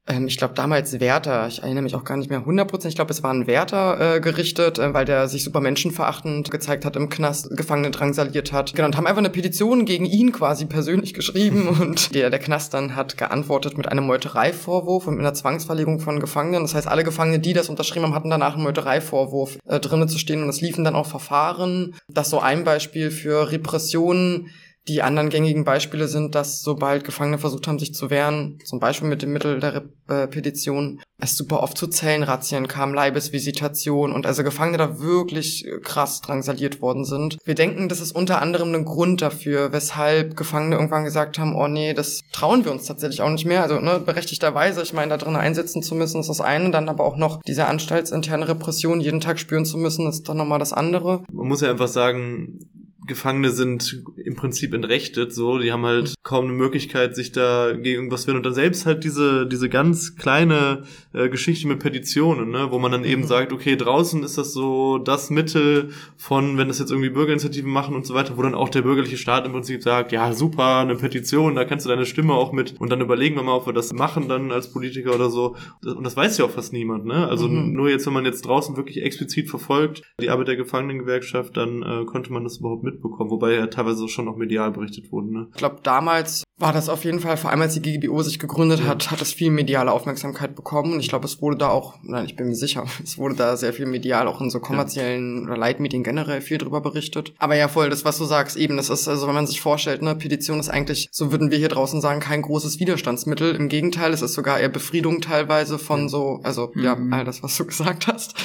ähm, 0.09 0.27
ich 0.27 0.37
glaube 0.37 0.55
damals 0.55 0.99
Werther, 0.99 1.47
ich 1.47 1.61
erinnere 1.61 1.83
mich 1.83 1.95
auch 1.95 2.03
gar 2.03 2.17
nicht 2.17 2.29
mehr 2.29 2.41
100%, 2.41 2.87
ich 2.87 2.95
glaube 2.95 3.11
es 3.11 3.23
war 3.23 3.31
ein 3.31 3.47
Werther 3.47 4.15
äh, 4.15 4.19
gerichtet, 4.19 4.79
äh, 4.79 4.93
weil 4.93 5.05
der 5.05 5.27
sich 5.27 5.43
super 5.43 5.61
menschenverachtend 5.61 6.51
gezeigt 6.51 6.83
hat 6.83 6.95
im 6.95 7.09
Knast, 7.09 7.55
Gefangene 7.55 7.91
drangsaliert 7.91 8.51
hat. 8.51 8.73
Genau, 8.73 8.87
und 8.87 8.97
haben 8.97 9.07
einfach 9.07 9.19
eine 9.19 9.29
Petition 9.29 9.85
gegen 9.85 10.05
ihn 10.05 10.31
quasi 10.31 10.65
persönlich 10.65 11.13
geschrieben 11.13 11.67
und 11.79 12.15
der, 12.15 12.29
der 12.29 12.39
Knast 12.39 12.73
dann 12.73 12.95
hat 12.95 13.17
geantwortet 13.17 13.77
mit 13.77 13.87
einem 13.87 14.05
Meutereivorwurf 14.05 15.07
und 15.07 15.15
mit 15.15 15.25
einer 15.25 15.33
Zwangsverlegung 15.33 15.99
von 15.99 16.19
Gefangenen. 16.19 16.63
Das 16.63 16.73
heißt, 16.73 16.87
alle 16.87 17.03
Gefangene, 17.03 17.39
die 17.39 17.53
das 17.53 17.69
unterschrieben 17.69 18.05
haben, 18.05 18.15
hatten 18.15 18.29
danach 18.29 18.55
einen 18.55 18.63
Meutereivorwurf 18.63 19.59
äh, 19.67 19.79
drinnen 19.79 20.09
zu 20.09 20.17
stehen 20.17 20.41
und 20.41 20.49
es 20.49 20.61
liefen 20.61 20.83
dann 20.83 20.95
auch 20.95 21.07
Verfahren. 21.07 21.95
Das 22.07 22.29
so 22.29 22.39
ein 22.39 22.63
Beispiel 22.63 23.11
für 23.11 23.51
Repressionen, 23.51 24.47
Die 24.89 25.03
anderen 25.03 25.29
gängigen 25.29 25.65
Beispiele 25.65 26.07
sind, 26.07 26.33
dass 26.33 26.63
sobald 26.63 27.03
Gefangene 27.03 27.37
versucht 27.37 27.67
haben, 27.67 27.77
sich 27.77 27.93
zu 27.93 28.09
wehren, 28.09 28.57
zum 28.65 28.79
Beispiel 28.79 29.07
mit 29.07 29.21
dem 29.21 29.31
Mittel 29.31 29.59
der 29.59 29.83
äh, 30.07 30.25
Petition, 30.25 30.99
es 31.21 31.37
super 31.37 31.61
oft 31.61 31.77
zu 31.77 31.85
Zellenrazzien 31.85 32.67
kam, 32.67 32.95
Leibesvisitation 32.95 34.11
und 34.11 34.25
also 34.25 34.43
Gefangene 34.43 34.79
da 34.79 34.99
wirklich 34.99 35.67
äh, 35.67 35.77
krass 35.79 36.21
drangsaliert 36.21 36.81
worden 36.81 37.05
sind. 37.05 37.37
Wir 37.45 37.53
denken, 37.53 37.87
das 37.87 38.01
ist 38.01 38.13
unter 38.13 38.41
anderem 38.41 38.73
ein 38.73 38.83
Grund 38.83 39.21
dafür, 39.21 39.71
weshalb 39.71 40.35
Gefangene 40.35 40.77
irgendwann 40.77 41.03
gesagt 41.03 41.37
haben, 41.37 41.55
oh 41.55 41.67
nee, 41.67 41.93
das 41.93 42.21
trauen 42.31 42.65
wir 42.65 42.71
uns 42.71 42.85
tatsächlich 42.85 43.21
auch 43.21 43.29
nicht 43.29 43.45
mehr. 43.45 43.61
Also 43.61 43.79
ne, 43.79 43.99
berechtigterweise, 44.03 44.81
ich 44.81 44.93
meine, 44.93 45.09
da 45.09 45.17
drin 45.17 45.35
einsetzen 45.35 45.83
zu 45.83 45.93
müssen, 45.93 46.21
ist 46.21 46.29
das 46.29 46.41
eine, 46.41 46.71
dann 46.71 46.89
aber 46.89 47.03
auch 47.03 47.15
noch 47.15 47.43
diese 47.43 47.67
anstaltsinterne 47.67 48.47
Repression 48.47 49.01
jeden 49.01 49.21
Tag 49.21 49.37
spüren 49.37 49.65
zu 49.65 49.77
müssen, 49.77 50.07
ist 50.07 50.27
dann 50.27 50.37
nochmal 50.37 50.57
das 50.57 50.73
andere. 50.73 51.21
Man 51.31 51.47
muss 51.47 51.61
ja 51.61 51.69
einfach 51.69 51.87
sagen, 51.87 52.59
Gefangene 53.09 53.51
sind 53.51 54.03
im 54.15 54.35
Prinzip 54.35 54.73
entrechtet, 54.73 55.33
so, 55.33 55.57
die 55.57 55.73
haben 55.73 55.85
halt 55.85 56.13
kaum 56.23 56.45
eine 56.45 56.53
Möglichkeit, 56.53 57.15
sich 57.15 57.33
da 57.33 57.73
gegen 57.73 57.83
irgendwas 57.83 58.25
wehren 58.27 58.37
und 58.37 58.45
dann 58.45 58.53
selbst 58.53 58.85
halt 58.85 59.03
diese, 59.03 59.45
diese 59.45 59.67
ganz 59.67 60.15
kleine 60.15 60.83
äh, 61.13 61.27
Geschichte 61.27 61.67
mit 61.67 61.79
Petitionen, 61.79 62.51
ne, 62.51 62.67
wo 62.71 62.79
man 62.79 62.91
dann 62.91 63.03
eben 63.03 63.23
mhm. 63.23 63.27
sagt, 63.27 63.51
okay, 63.51 63.75
draußen 63.75 64.23
ist 64.23 64.37
das 64.37 64.53
so 64.53 64.97
das 64.97 65.29
Mittel 65.29 65.89
von, 66.15 66.57
wenn 66.57 66.69
das 66.69 66.79
jetzt 66.79 66.91
irgendwie 66.91 67.09
Bürgerinitiativen 67.09 67.69
machen 67.69 67.95
und 67.95 68.05
so 68.05 68.13
weiter, 68.13 68.37
wo 68.37 68.41
dann 68.43 68.55
auch 68.55 68.69
der 68.69 68.83
bürgerliche 68.83 69.17
Staat 69.17 69.45
im 69.45 69.51
Prinzip 69.51 69.83
sagt, 69.83 70.11
ja, 70.11 70.31
super, 70.33 70.77
eine 70.77 70.95
Petition, 70.95 71.55
da 71.55 71.65
kannst 71.65 71.85
du 71.85 71.89
deine 71.89 72.05
Stimme 72.05 72.33
auch 72.33 72.53
mit 72.53 72.79
und 72.79 72.89
dann 72.89 73.01
überlegen 73.01 73.35
wir 73.35 73.43
mal, 73.43 73.55
ob 73.55 73.65
wir 73.65 73.73
das 73.73 73.91
machen 73.91 74.29
dann 74.29 74.51
als 74.51 74.71
Politiker 74.71 75.15
oder 75.15 75.29
so. 75.29 75.55
Und 75.83 76.03
das 76.03 76.15
weiß 76.15 76.37
ja 76.37 76.45
auch 76.45 76.51
fast 76.51 76.71
niemand, 76.71 77.05
ne? 77.05 77.27
Also 77.27 77.47
mhm. 77.47 77.73
nur 77.73 77.89
jetzt, 77.89 78.05
wenn 78.05 78.13
man 78.13 78.25
jetzt 78.25 78.45
draußen 78.45 78.77
wirklich 78.77 79.01
explizit 79.01 79.49
verfolgt, 79.49 80.03
die 80.21 80.29
Arbeit 80.29 80.47
der 80.47 80.55
Gefangenengewerkschaft, 80.55 81.57
dann 81.57 81.81
äh, 81.81 82.05
konnte 82.05 82.31
man 82.31 82.43
das 82.43 82.57
überhaupt 82.57 82.83
mit 82.83 82.98
mitbekommen, 82.99 83.29
wobei 83.29 83.53
ja 83.53 83.67
teilweise 83.67 84.07
schon 84.07 84.25
noch 84.25 84.35
medial 84.35 84.71
berichtet 84.71 85.11
wurde. 85.11 85.33
Ne? 85.33 85.47
Ich 85.51 85.57
glaube, 85.57 85.79
damals 85.83 86.43
war 86.57 86.73
das 86.73 86.89
auf 86.89 87.05
jeden 87.05 87.21
Fall, 87.21 87.37
vor 87.37 87.49
allem 87.49 87.61
als 87.61 87.73
die 87.73 87.81
GGBO 87.81 88.21
sich 88.21 88.37
gegründet 88.37 88.85
hat, 88.85 89.11
hat 89.11 89.21
es 89.21 89.31
viel 89.31 89.49
mediale 89.49 89.91
Aufmerksamkeit 89.91 90.55
bekommen. 90.55 90.93
Und 90.93 90.99
ich 90.99 91.07
glaube, 91.07 91.25
es 91.25 91.41
wurde 91.41 91.57
da 91.57 91.69
auch, 91.69 91.95
nein, 92.03 92.25
ich 92.25 92.35
bin 92.35 92.47
mir 92.47 92.55
sicher, 92.55 92.85
es 93.03 93.17
wurde 93.17 93.35
da 93.35 93.55
sehr 93.55 93.73
viel 93.73 93.85
medial, 93.85 94.27
auch 94.27 94.41
in 94.41 94.49
so 94.49 94.59
kommerziellen 94.59 95.43
ja. 95.43 95.47
oder 95.47 95.57
Leitmedien 95.57 96.03
generell 96.03 96.41
viel 96.41 96.57
drüber 96.57 96.81
berichtet. 96.81 97.33
Aber 97.37 97.55
ja, 97.55 97.67
voll, 97.69 97.89
das, 97.89 98.03
was 98.03 98.17
du 98.17 98.25
sagst, 98.25 98.57
eben, 98.57 98.77
das 98.77 98.89
ist, 98.89 99.07
also 99.07 99.27
wenn 99.27 99.35
man 99.35 99.47
sich 99.47 99.61
vorstellt, 99.61 100.01
ne, 100.01 100.15
Petition 100.15 100.59
ist 100.59 100.69
eigentlich, 100.69 101.07
so 101.11 101.31
würden 101.31 101.51
wir 101.51 101.57
hier 101.57 101.69
draußen 101.69 102.01
sagen, 102.01 102.19
kein 102.19 102.41
großes 102.41 102.79
Widerstandsmittel. 102.79 103.55
Im 103.55 103.69
Gegenteil, 103.69 104.11
es 104.11 104.21
ist 104.21 104.33
sogar 104.33 104.59
eher 104.59 104.69
Befriedung 104.69 105.21
teilweise 105.21 105.79
von 105.79 106.09
so, 106.09 106.41
also 106.43 106.71
mhm. 106.73 106.83
ja, 106.83 106.97
all 107.11 107.23
das, 107.23 107.41
was 107.41 107.55
du 107.57 107.65
gesagt 107.69 108.07
hast. 108.07 108.35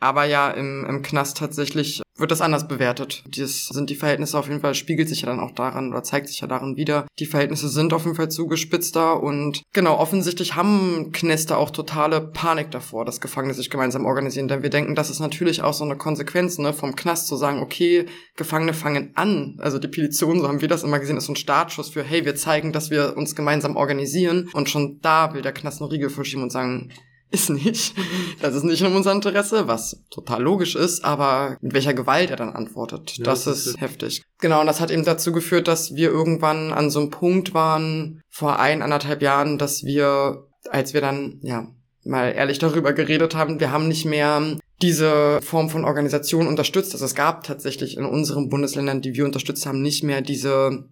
Aber 0.00 0.24
ja, 0.24 0.50
im, 0.50 0.86
im 0.88 1.02
Knast 1.02 1.36
tatsächlich 1.38 2.02
wird 2.18 2.30
das 2.30 2.40
anders 2.40 2.68
bewertet. 2.68 3.24
Das 3.36 3.66
sind 3.66 3.90
die 3.90 3.94
Verhältnisse 3.94 4.38
auf 4.38 4.48
jeden 4.48 4.60
Fall, 4.60 4.74
spiegelt 4.74 5.08
sich 5.08 5.22
ja 5.22 5.26
dann 5.26 5.40
auch 5.40 5.52
daran 5.52 5.90
oder 5.90 6.02
zeigt 6.02 6.28
sich 6.28 6.40
ja 6.40 6.48
darin 6.48 6.76
wieder. 6.76 7.06
Die 7.18 7.26
Verhältnisse 7.26 7.68
sind 7.68 7.92
auf 7.92 8.04
jeden 8.04 8.16
Fall 8.16 8.30
zugespitzter 8.30 9.22
und 9.22 9.62
genau, 9.72 9.96
offensichtlich 9.98 10.56
haben 10.56 11.10
Knäste 11.12 11.56
auch 11.56 11.70
totale 11.70 12.20
Panik 12.20 12.70
davor, 12.70 13.04
dass 13.04 13.20
Gefangene 13.20 13.54
sich 13.54 13.70
gemeinsam 13.70 14.04
organisieren, 14.04 14.48
denn 14.48 14.62
wir 14.62 14.70
denken, 14.70 14.94
das 14.94 15.10
ist 15.10 15.20
natürlich 15.20 15.62
auch 15.62 15.74
so 15.74 15.84
eine 15.84 15.96
Konsequenz 15.96 16.58
ne, 16.58 16.72
vom 16.72 16.96
Knast 16.96 17.28
zu 17.28 17.36
sagen, 17.36 17.60
okay, 17.60 18.06
Gefangene 18.36 18.74
fangen 18.74 19.12
an, 19.14 19.56
also 19.60 19.78
die 19.78 19.88
Petition, 19.88 20.40
so 20.40 20.48
haben 20.48 20.60
wir 20.60 20.68
das 20.68 20.82
immer 20.82 20.98
gesehen, 20.98 21.16
ist 21.16 21.26
so 21.26 21.32
ein 21.32 21.36
Startschuss 21.36 21.90
für, 21.90 22.02
hey, 22.02 22.24
wir 22.24 22.34
zeigen, 22.34 22.72
dass 22.72 22.90
wir 22.90 23.16
uns 23.16 23.36
gemeinsam 23.36 23.76
organisieren 23.76 24.48
und 24.52 24.68
schon 24.68 24.98
da 25.02 25.34
will 25.34 25.42
der 25.42 25.52
Knast 25.52 25.80
nur 25.80 25.92
Riegel 25.92 26.10
verschieben 26.10 26.42
und 26.42 26.52
sagen, 26.52 26.90
ist 27.30 27.50
nicht. 27.50 27.94
Das 28.40 28.54
ist 28.54 28.64
nicht 28.64 28.80
in 28.80 28.94
unser 28.94 29.12
Interesse, 29.12 29.68
was 29.68 30.02
total 30.10 30.42
logisch 30.42 30.74
ist, 30.74 31.04
aber 31.04 31.56
mit 31.60 31.74
welcher 31.74 31.94
Gewalt 31.94 32.30
er 32.30 32.36
dann 32.36 32.54
antwortet, 32.54 33.18
ja, 33.18 33.24
das, 33.24 33.44
das, 33.44 33.66
ist 33.66 33.80
heftig. 33.80 34.22
Genau, 34.40 34.60
und 34.60 34.66
das 34.66 34.80
hat 34.80 34.90
eben 34.90 35.04
dazu 35.04 35.32
geführt, 35.32 35.68
dass 35.68 35.94
wir 35.94 36.10
irgendwann 36.10 36.72
an 36.72 36.90
so 36.90 37.00
einem 37.00 37.10
Punkt 37.10 37.54
waren, 37.54 38.22
vor 38.28 38.58
ein, 38.58 38.82
anderthalb 38.82 39.22
Jahren, 39.22 39.58
dass 39.58 39.84
wir, 39.84 40.46
als 40.70 40.94
wir 40.94 41.00
dann, 41.00 41.40
ja, 41.42 41.68
mal 42.04 42.32
ehrlich 42.32 42.58
darüber 42.58 42.92
geredet 42.92 43.34
haben, 43.34 43.60
wir 43.60 43.70
haben 43.70 43.88
nicht 43.88 44.06
mehr 44.06 44.56
diese 44.80 45.40
Form 45.42 45.68
von 45.68 45.84
Organisation 45.84 46.46
unterstützt. 46.46 46.92
Also 46.92 47.04
es 47.04 47.14
gab 47.14 47.44
tatsächlich 47.44 47.96
in 47.96 48.04
unseren 48.04 48.48
Bundesländern, 48.48 49.02
die 49.02 49.14
wir 49.14 49.24
unterstützt 49.24 49.66
haben, 49.66 49.82
nicht 49.82 50.04
mehr 50.04 50.22
diese 50.22 50.84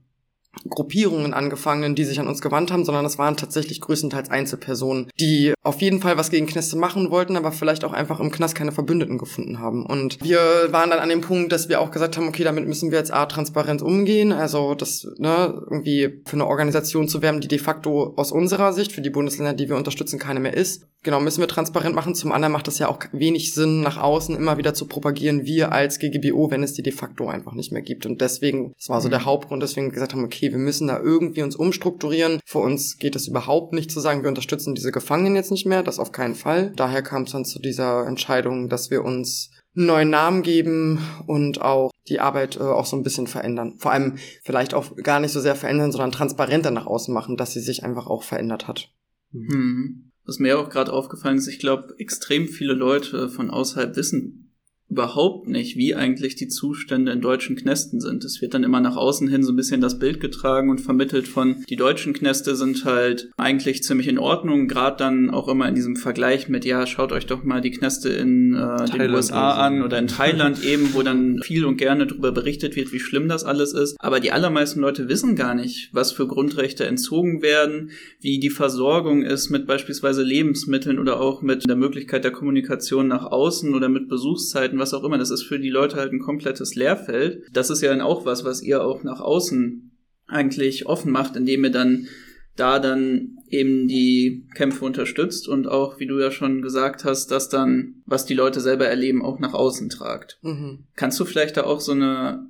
Gruppierungen 0.69 1.35
angefangen, 1.35 1.95
die 1.95 2.05
sich 2.05 2.21
an 2.21 2.29
uns 2.29 2.41
gewandt 2.41 2.71
haben, 2.71 2.85
sondern 2.85 3.05
es 3.05 3.19
waren 3.19 3.37
tatsächlich 3.37 3.81
größtenteils 3.81 4.31
Einzelpersonen, 4.31 5.11
die 5.21 5.55
auf 5.63 5.81
jeden 5.81 6.01
Fall 6.01 6.17
was 6.17 6.31
gegen 6.31 6.47
Knäste 6.47 6.77
machen 6.77 7.11
wollten, 7.11 7.37
aber 7.37 7.53
vielleicht 7.53 7.85
auch 7.85 7.93
einfach 7.93 8.21
im 8.21 8.31
Knast 8.31 8.55
keine 8.55 8.73
Verbündeten 8.73 9.19
gefunden 9.19 9.59
haben. 9.59 9.85
Und 9.85 10.23
wir 10.23 10.41
waren 10.71 10.91
dann 10.91 10.99
an 10.99 11.09
dem 11.09 11.21
Punkt, 11.21 11.53
dass 11.53 11.69
wir 11.69 11.81
auch 11.81 11.91
gesagt 11.91 12.17
haben, 12.17 12.29
okay, 12.29 12.45
damit 12.45 12.67
müssen 12.67 12.91
wir 12.91 12.99
jetzt 12.99 13.13
A, 13.13 13.27
transparent 13.27 13.83
umgehen, 13.83 14.33
also 14.33 14.75
das, 14.75 15.07
ne, 15.19 15.63
irgendwie 15.71 16.23
für 16.25 16.35
eine 16.35 16.47
Organisation 16.47 17.09
zu 17.09 17.23
werben, 17.23 17.41
die 17.41 17.49
de 17.49 17.59
facto 17.59 18.15
aus 18.17 18.33
unserer 18.33 18.73
Sicht, 18.73 18.93
für 18.93 19.03
die 19.03 19.11
Bundesländer, 19.11 19.55
die 19.55 19.69
wir 19.69 19.77
unterstützen, 19.77 20.19
keine 20.19 20.41
mehr 20.41 20.55
ist. 20.55 20.87
Genau, 21.03 21.21
müssen 21.21 21.41
wir 21.41 21.47
transparent 21.47 21.95
machen. 21.95 22.17
Zum 22.17 22.33
anderen 22.33 22.53
macht 22.53 22.67
es 22.67 22.81
ja 22.81 22.89
auch 22.89 22.99
wenig 23.13 23.55
Sinn, 23.55 23.81
nach 23.81 23.97
außen 23.97 24.35
immer 24.35 24.59
wieder 24.59 24.75
zu 24.75 24.87
propagieren, 24.87 25.45
wir 25.45 25.71
als 25.71 26.01
GGBO, 26.01 26.51
wenn 26.51 26.65
es 26.65 26.73
die 26.73 26.83
de 26.83 26.93
facto 26.93 27.29
einfach 27.29 27.53
nicht 27.53 27.71
mehr 27.71 27.83
gibt. 27.83 28.07
Und 28.07 28.21
deswegen, 28.21 28.73
das 28.77 28.89
war 28.89 29.01
so 29.01 29.09
der 29.09 29.21
mhm. 29.21 29.27
Hauptgrund, 29.27 29.63
deswegen 29.63 29.91
gesagt 29.91 30.15
haben, 30.15 30.25
okay, 30.25 30.46
okay, 30.47 30.53
wir 30.53 30.59
müssen 30.59 30.89
da 30.89 31.01
irgendwie 31.01 31.43
uns 31.43 31.57
umstrukturieren. 31.57 32.41
Für 32.45 32.59
uns 32.59 32.99
geht 32.99 33.17
es 33.17 33.29
überhaupt 33.29 33.73
nicht 33.73 33.91
zu 33.91 34.01
sagen, 34.01 34.23
wir 34.23 34.29
unterstützen 34.29 34.75
diese 34.75 34.93
Gefangenen 34.93 35.37
jetzt 35.37 35.51
nicht 35.51 35.67
mehr, 35.67 35.83
das 35.83 35.99
auf 35.99 36.13
keinen 36.13 36.35
Fall. 36.35 36.73
Daher 36.77 37.03
kam 37.03 37.23
es 37.23 37.33
dann 37.33 37.45
zu 37.45 37.59
dieser 37.59 38.07
Entscheidung, 38.07 38.69
dass 38.69 38.91
wir 38.91 39.05
uns 39.05 39.51
einen 39.77 39.87
neuen 39.87 40.11
Namen 40.11 40.43
geben 40.43 41.01
und 41.27 41.61
auch 41.61 41.91
die 42.09 42.21
Arbeit 42.21 42.57
äh, 42.57 42.61
auch 42.61 42.87
so 42.87 42.97
ein 42.97 43.03
bisschen 43.03 43.27
verändern. 43.27 43.75
Vor 43.79 43.93
allem 43.93 44.17
vielleicht 44.43 44.75
auch 44.75 44.97
gar 44.97 45.21
nicht 45.21 45.33
so 45.33 45.41
sehr 45.41 45.57
verändern, 45.57 45.93
sondern 45.93 46.13
transparenter 46.13 46.71
nach 46.71 46.87
außen 46.87 47.13
machen, 47.13 47.37
dass 47.37 47.53
sie 47.53 47.61
sich 47.61 47.85
einfach 47.85 48.07
auch 48.07 48.23
verändert 48.23 48.69
hat. 48.69 48.91
Mhm. 49.33 50.13
Was 50.25 50.39
mir 50.39 50.59
auch 50.59 50.71
gerade 50.71 50.93
aufgefallen 50.93 51.39
ist, 51.39 51.47
ich 51.47 51.59
glaube, 51.59 51.95
extrem 51.99 52.49
viele 52.49 52.73
Leute 52.73 53.29
von 53.29 53.51
außerhalb 53.51 53.97
wissen 53.97 54.46
überhaupt 54.89 55.49
nicht, 55.49 55.77
wie 55.77 55.95
eigentlich 55.95 56.37
die 56.37 56.49
Zustände 56.49 57.11
in 57.11 57.21
deutschen 57.21 57.57
Knästen 57.57 58.01
sind. 58.01 58.25
Es 58.25 58.41
wird 58.41 58.55
dann 58.55 58.63
immer 58.63 58.81
nach 58.81 58.97
außen 58.97 59.29
hin 59.29 59.43
so 59.43 59.53
ein 59.53 59.57
bisschen 59.57 59.81
das 59.81 59.99
Bild 59.99 60.21
getragen 60.21 60.71
und 60.71 60.81
vermittelt 60.81 61.27
von, 61.27 61.65
die 61.69 61.77
deutschen 61.77 62.13
Knäste 62.13 62.55
sind 62.55 62.85
halt 62.85 63.31
eigentlich 63.37 63.83
ziemlich 63.83 64.07
in 64.07 64.19
Ordnung, 64.19 64.69
gerade 64.69 64.97
dann 64.99 65.31
auch 65.31 65.49
immer 65.49 65.69
in 65.69 65.75
diesem 65.75 65.97
Vergleich 65.97 66.49
mit, 66.49 66.65
ja, 66.65 66.87
schaut 66.87 67.11
euch 67.11 67.27
doch 67.27 67.43
mal 67.43 67.61
die 67.61 67.73
Knäste 67.73 68.11
in 68.11 68.55
äh, 68.55 68.85
den 68.91 69.11
USA 69.11 69.53
an 69.55 69.83
oder 69.83 69.99
in 69.99 70.07
Thailand 70.07 70.65
eben, 70.65 70.95
wo 70.95 71.03
dann 71.03 71.41
viel 71.43 71.65
und 71.65 71.79
gerne 71.79 72.07
darüber 72.07 72.31
berichtet 72.31 72.77
wird, 72.77 72.93
wie 72.93 73.01
schlimm 73.01 73.29
das 73.29 73.43
alles 73.43 73.73
ist. 73.73 73.97
Aber 73.99 74.21
die 74.21 74.31
allermeisten 74.31 74.81
Leute 74.81 75.09
wissen 75.09 75.35
gar 75.35 75.55
nicht, 75.55 75.91
was 75.93 76.13
für 76.13 76.29
Grundrechte 76.29 76.87
entzogen 76.87 77.43
werden, 77.43 77.91
wie 78.21 78.39
die 78.39 78.51
Versorgung 78.51 79.23
ist 79.23 79.51
mit 79.51 79.67
beispielsweise 79.67 80.23
Lebensmitteln 80.23 81.01
oder 81.01 81.21
auch 81.21 81.43
mit 81.43 81.69
der 81.69 81.77
Möglichkeit 81.77 82.23
der 82.23 82.31
Kommunikation 82.31 83.09
nach 83.09 83.25
außen 83.25 83.75
oder 83.75 83.89
mit 83.89 84.09
Besuchszeiten 84.09 84.76
Möglichkeiten, 84.77 84.79
was 84.79 84.95
auch 84.95 85.05
immer. 85.05 85.19
Das 85.19 85.31
ist 85.31 85.45
für 85.45 85.59
die 85.59 85.71
Leute 85.71 85.97
halt 85.97 86.13
ein 86.13 86.21
komplettes 86.21 86.75
Leerfeld. 86.75 87.45
Das 87.53 87.71
ist 87.71 87.83
ja 87.83 87.91
dann 87.91 88.01
auch 88.01 88.25
was, 88.25 88.45
was 88.45 88.63
ihr 88.63 88.83
auch 88.83 89.03
nach 89.03 89.21
außen 89.21 89.91
eigentlich 90.27 90.87
offen 90.87 91.13
macht, 91.13 91.37
indem 91.37 91.65
ihr 91.65 91.71
dann 91.71 92.09
da 92.57 92.79
dann 92.79 93.37
eben 93.49 93.87
die 93.87 94.47
Kämpfe 94.55 94.85
unterstützt 94.85 95.47
und 95.47 95.69
auch, 95.69 96.01
wie 96.01 96.07
du 96.07 96.19
ja 96.19 96.31
schon 96.31 96.63
gesagt 96.63 97.05
hast, 97.05 97.31
das 97.31 97.49
dann, 97.49 98.03
was 98.07 98.25
die 98.25 98.35
Leute 98.35 98.61
selber 98.61 98.87
erleben, 98.87 99.23
auch 99.23 99.39
nach 99.39 99.53
außen 99.53 99.91
tragt. 99.91 100.39
Mhm. 100.43 100.87
Kannst 100.97 101.21
du 101.21 101.27
vielleicht 101.27 101.59
da 101.59 101.65
auch 101.65 101.81
so 101.81 101.93
eine, 101.93 102.49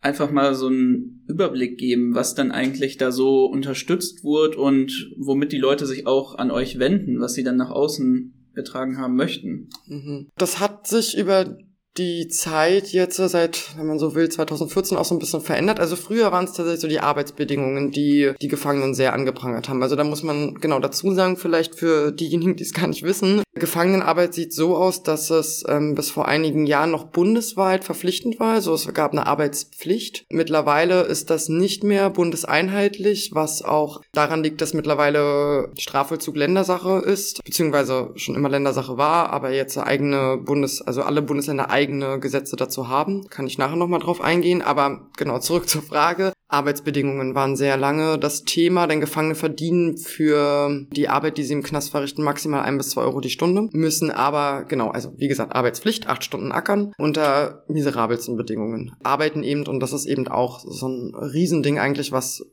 einfach 0.00 0.30
mal 0.30 0.54
so 0.54 0.68
einen 0.68 1.24
Überblick 1.28 1.76
geben, 1.78 2.14
was 2.14 2.34
dann 2.34 2.50
eigentlich 2.50 2.96
da 2.96 3.12
so 3.12 3.44
unterstützt 3.44 4.24
wurde 4.24 4.56
und 4.56 5.12
womit 5.18 5.52
die 5.52 5.58
Leute 5.58 5.84
sich 5.86 6.06
auch 6.06 6.34
an 6.36 6.50
euch 6.50 6.78
wenden, 6.78 7.20
was 7.20 7.34
sie 7.34 7.44
dann 7.44 7.56
nach 7.56 7.70
außen 7.70 8.41
getragen 8.54 8.98
haben 8.98 9.16
möchten. 9.16 9.68
Mhm. 9.86 10.28
Das 10.36 10.60
hat 10.60 10.86
sich 10.86 11.16
über 11.16 11.56
die 11.98 12.28
Zeit 12.28 12.88
jetzt 12.88 13.16
seit, 13.16 13.76
wenn 13.76 13.86
man 13.86 13.98
so 13.98 14.14
will, 14.14 14.28
2014 14.28 14.96
auch 14.96 15.04
so 15.04 15.14
ein 15.14 15.18
bisschen 15.18 15.42
verändert. 15.42 15.78
Also 15.78 15.94
früher 15.96 16.32
waren 16.32 16.46
es 16.46 16.54
tatsächlich 16.54 16.80
so 16.80 16.88
die 16.88 17.00
Arbeitsbedingungen, 17.00 17.90
die 17.90 18.32
die 18.40 18.48
Gefangenen 18.48 18.94
sehr 18.94 19.12
angeprangert 19.12 19.68
haben. 19.68 19.82
Also 19.82 19.94
da 19.94 20.04
muss 20.04 20.22
man 20.22 20.54
genau 20.54 20.78
dazu 20.78 21.12
sagen, 21.12 21.36
vielleicht 21.36 21.74
für 21.74 22.10
diejenigen, 22.10 22.56
die 22.56 22.64
es 22.64 22.72
gar 22.72 22.86
nicht 22.86 23.02
wissen, 23.02 23.42
Gefangenenarbeit 23.54 24.32
sieht 24.32 24.54
so 24.54 24.76
aus, 24.76 25.02
dass 25.02 25.28
es 25.28 25.62
ähm, 25.68 25.94
bis 25.94 26.10
vor 26.10 26.26
einigen 26.26 26.66
Jahren 26.66 26.90
noch 26.90 27.04
bundesweit 27.04 27.84
verpflichtend 27.84 28.40
war. 28.40 28.54
Also 28.54 28.72
es 28.72 28.92
gab 28.94 29.12
eine 29.12 29.26
Arbeitspflicht. 29.26 30.24
Mittlerweile 30.30 31.02
ist 31.02 31.28
das 31.28 31.50
nicht 31.50 31.84
mehr 31.84 32.08
bundeseinheitlich, 32.08 33.34
was 33.34 33.62
auch 33.62 34.00
daran 34.12 34.42
liegt, 34.42 34.62
dass 34.62 34.72
mittlerweile 34.72 35.70
Strafvollzug 35.78 36.36
Ländersache 36.36 37.02
ist, 37.04 37.44
beziehungsweise 37.44 38.12
schon 38.16 38.36
immer 38.36 38.48
Ländersache 38.48 38.96
war, 38.96 39.30
aber 39.30 39.52
jetzt 39.52 39.76
eigene 39.76 40.38
Bundes, 40.38 40.80
also 40.80 41.02
alle 41.02 41.20
Bundesländer 41.20 41.70
eigene 41.70 42.20
Gesetze 42.20 42.56
dazu 42.56 42.88
haben. 42.88 43.28
Kann 43.28 43.46
ich 43.46 43.58
nachher 43.58 43.76
nochmal 43.76 44.00
drauf 44.00 44.22
eingehen. 44.22 44.62
Aber 44.62 45.02
genau, 45.18 45.38
zurück 45.40 45.68
zur 45.68 45.82
Frage. 45.82 46.32
Arbeitsbedingungen 46.52 47.34
waren 47.34 47.56
sehr 47.56 47.76
lange 47.76 48.18
das 48.18 48.44
Thema, 48.44 48.86
denn 48.86 49.00
Gefangene 49.00 49.34
verdienen 49.34 49.96
für 49.96 50.86
die 50.92 51.08
Arbeit, 51.08 51.38
die 51.38 51.44
sie 51.44 51.54
im 51.54 51.62
Knast 51.62 51.90
verrichten, 51.90 52.22
maximal 52.22 52.62
ein 52.62 52.78
bis 52.78 52.90
zwei 52.90 53.02
Euro 53.02 53.20
die 53.20 53.30
Stunde, 53.30 53.68
müssen 53.72 54.10
aber, 54.10 54.64
genau, 54.64 54.90
also 54.90 55.12
wie 55.16 55.28
gesagt, 55.28 55.54
Arbeitspflicht, 55.54 56.08
acht 56.08 56.24
Stunden 56.24 56.52
ackern, 56.52 56.92
unter 56.98 57.64
miserabelsten 57.68 58.36
Bedingungen. 58.36 58.94
Arbeiten 59.02 59.42
eben, 59.42 59.66
und 59.66 59.80
das 59.80 59.92
ist 59.92 60.06
eben 60.06 60.28
auch 60.28 60.60
so 60.60 60.88
ein 60.88 61.14
Riesending 61.14 61.78
eigentlich, 61.78 62.12
was 62.12 62.44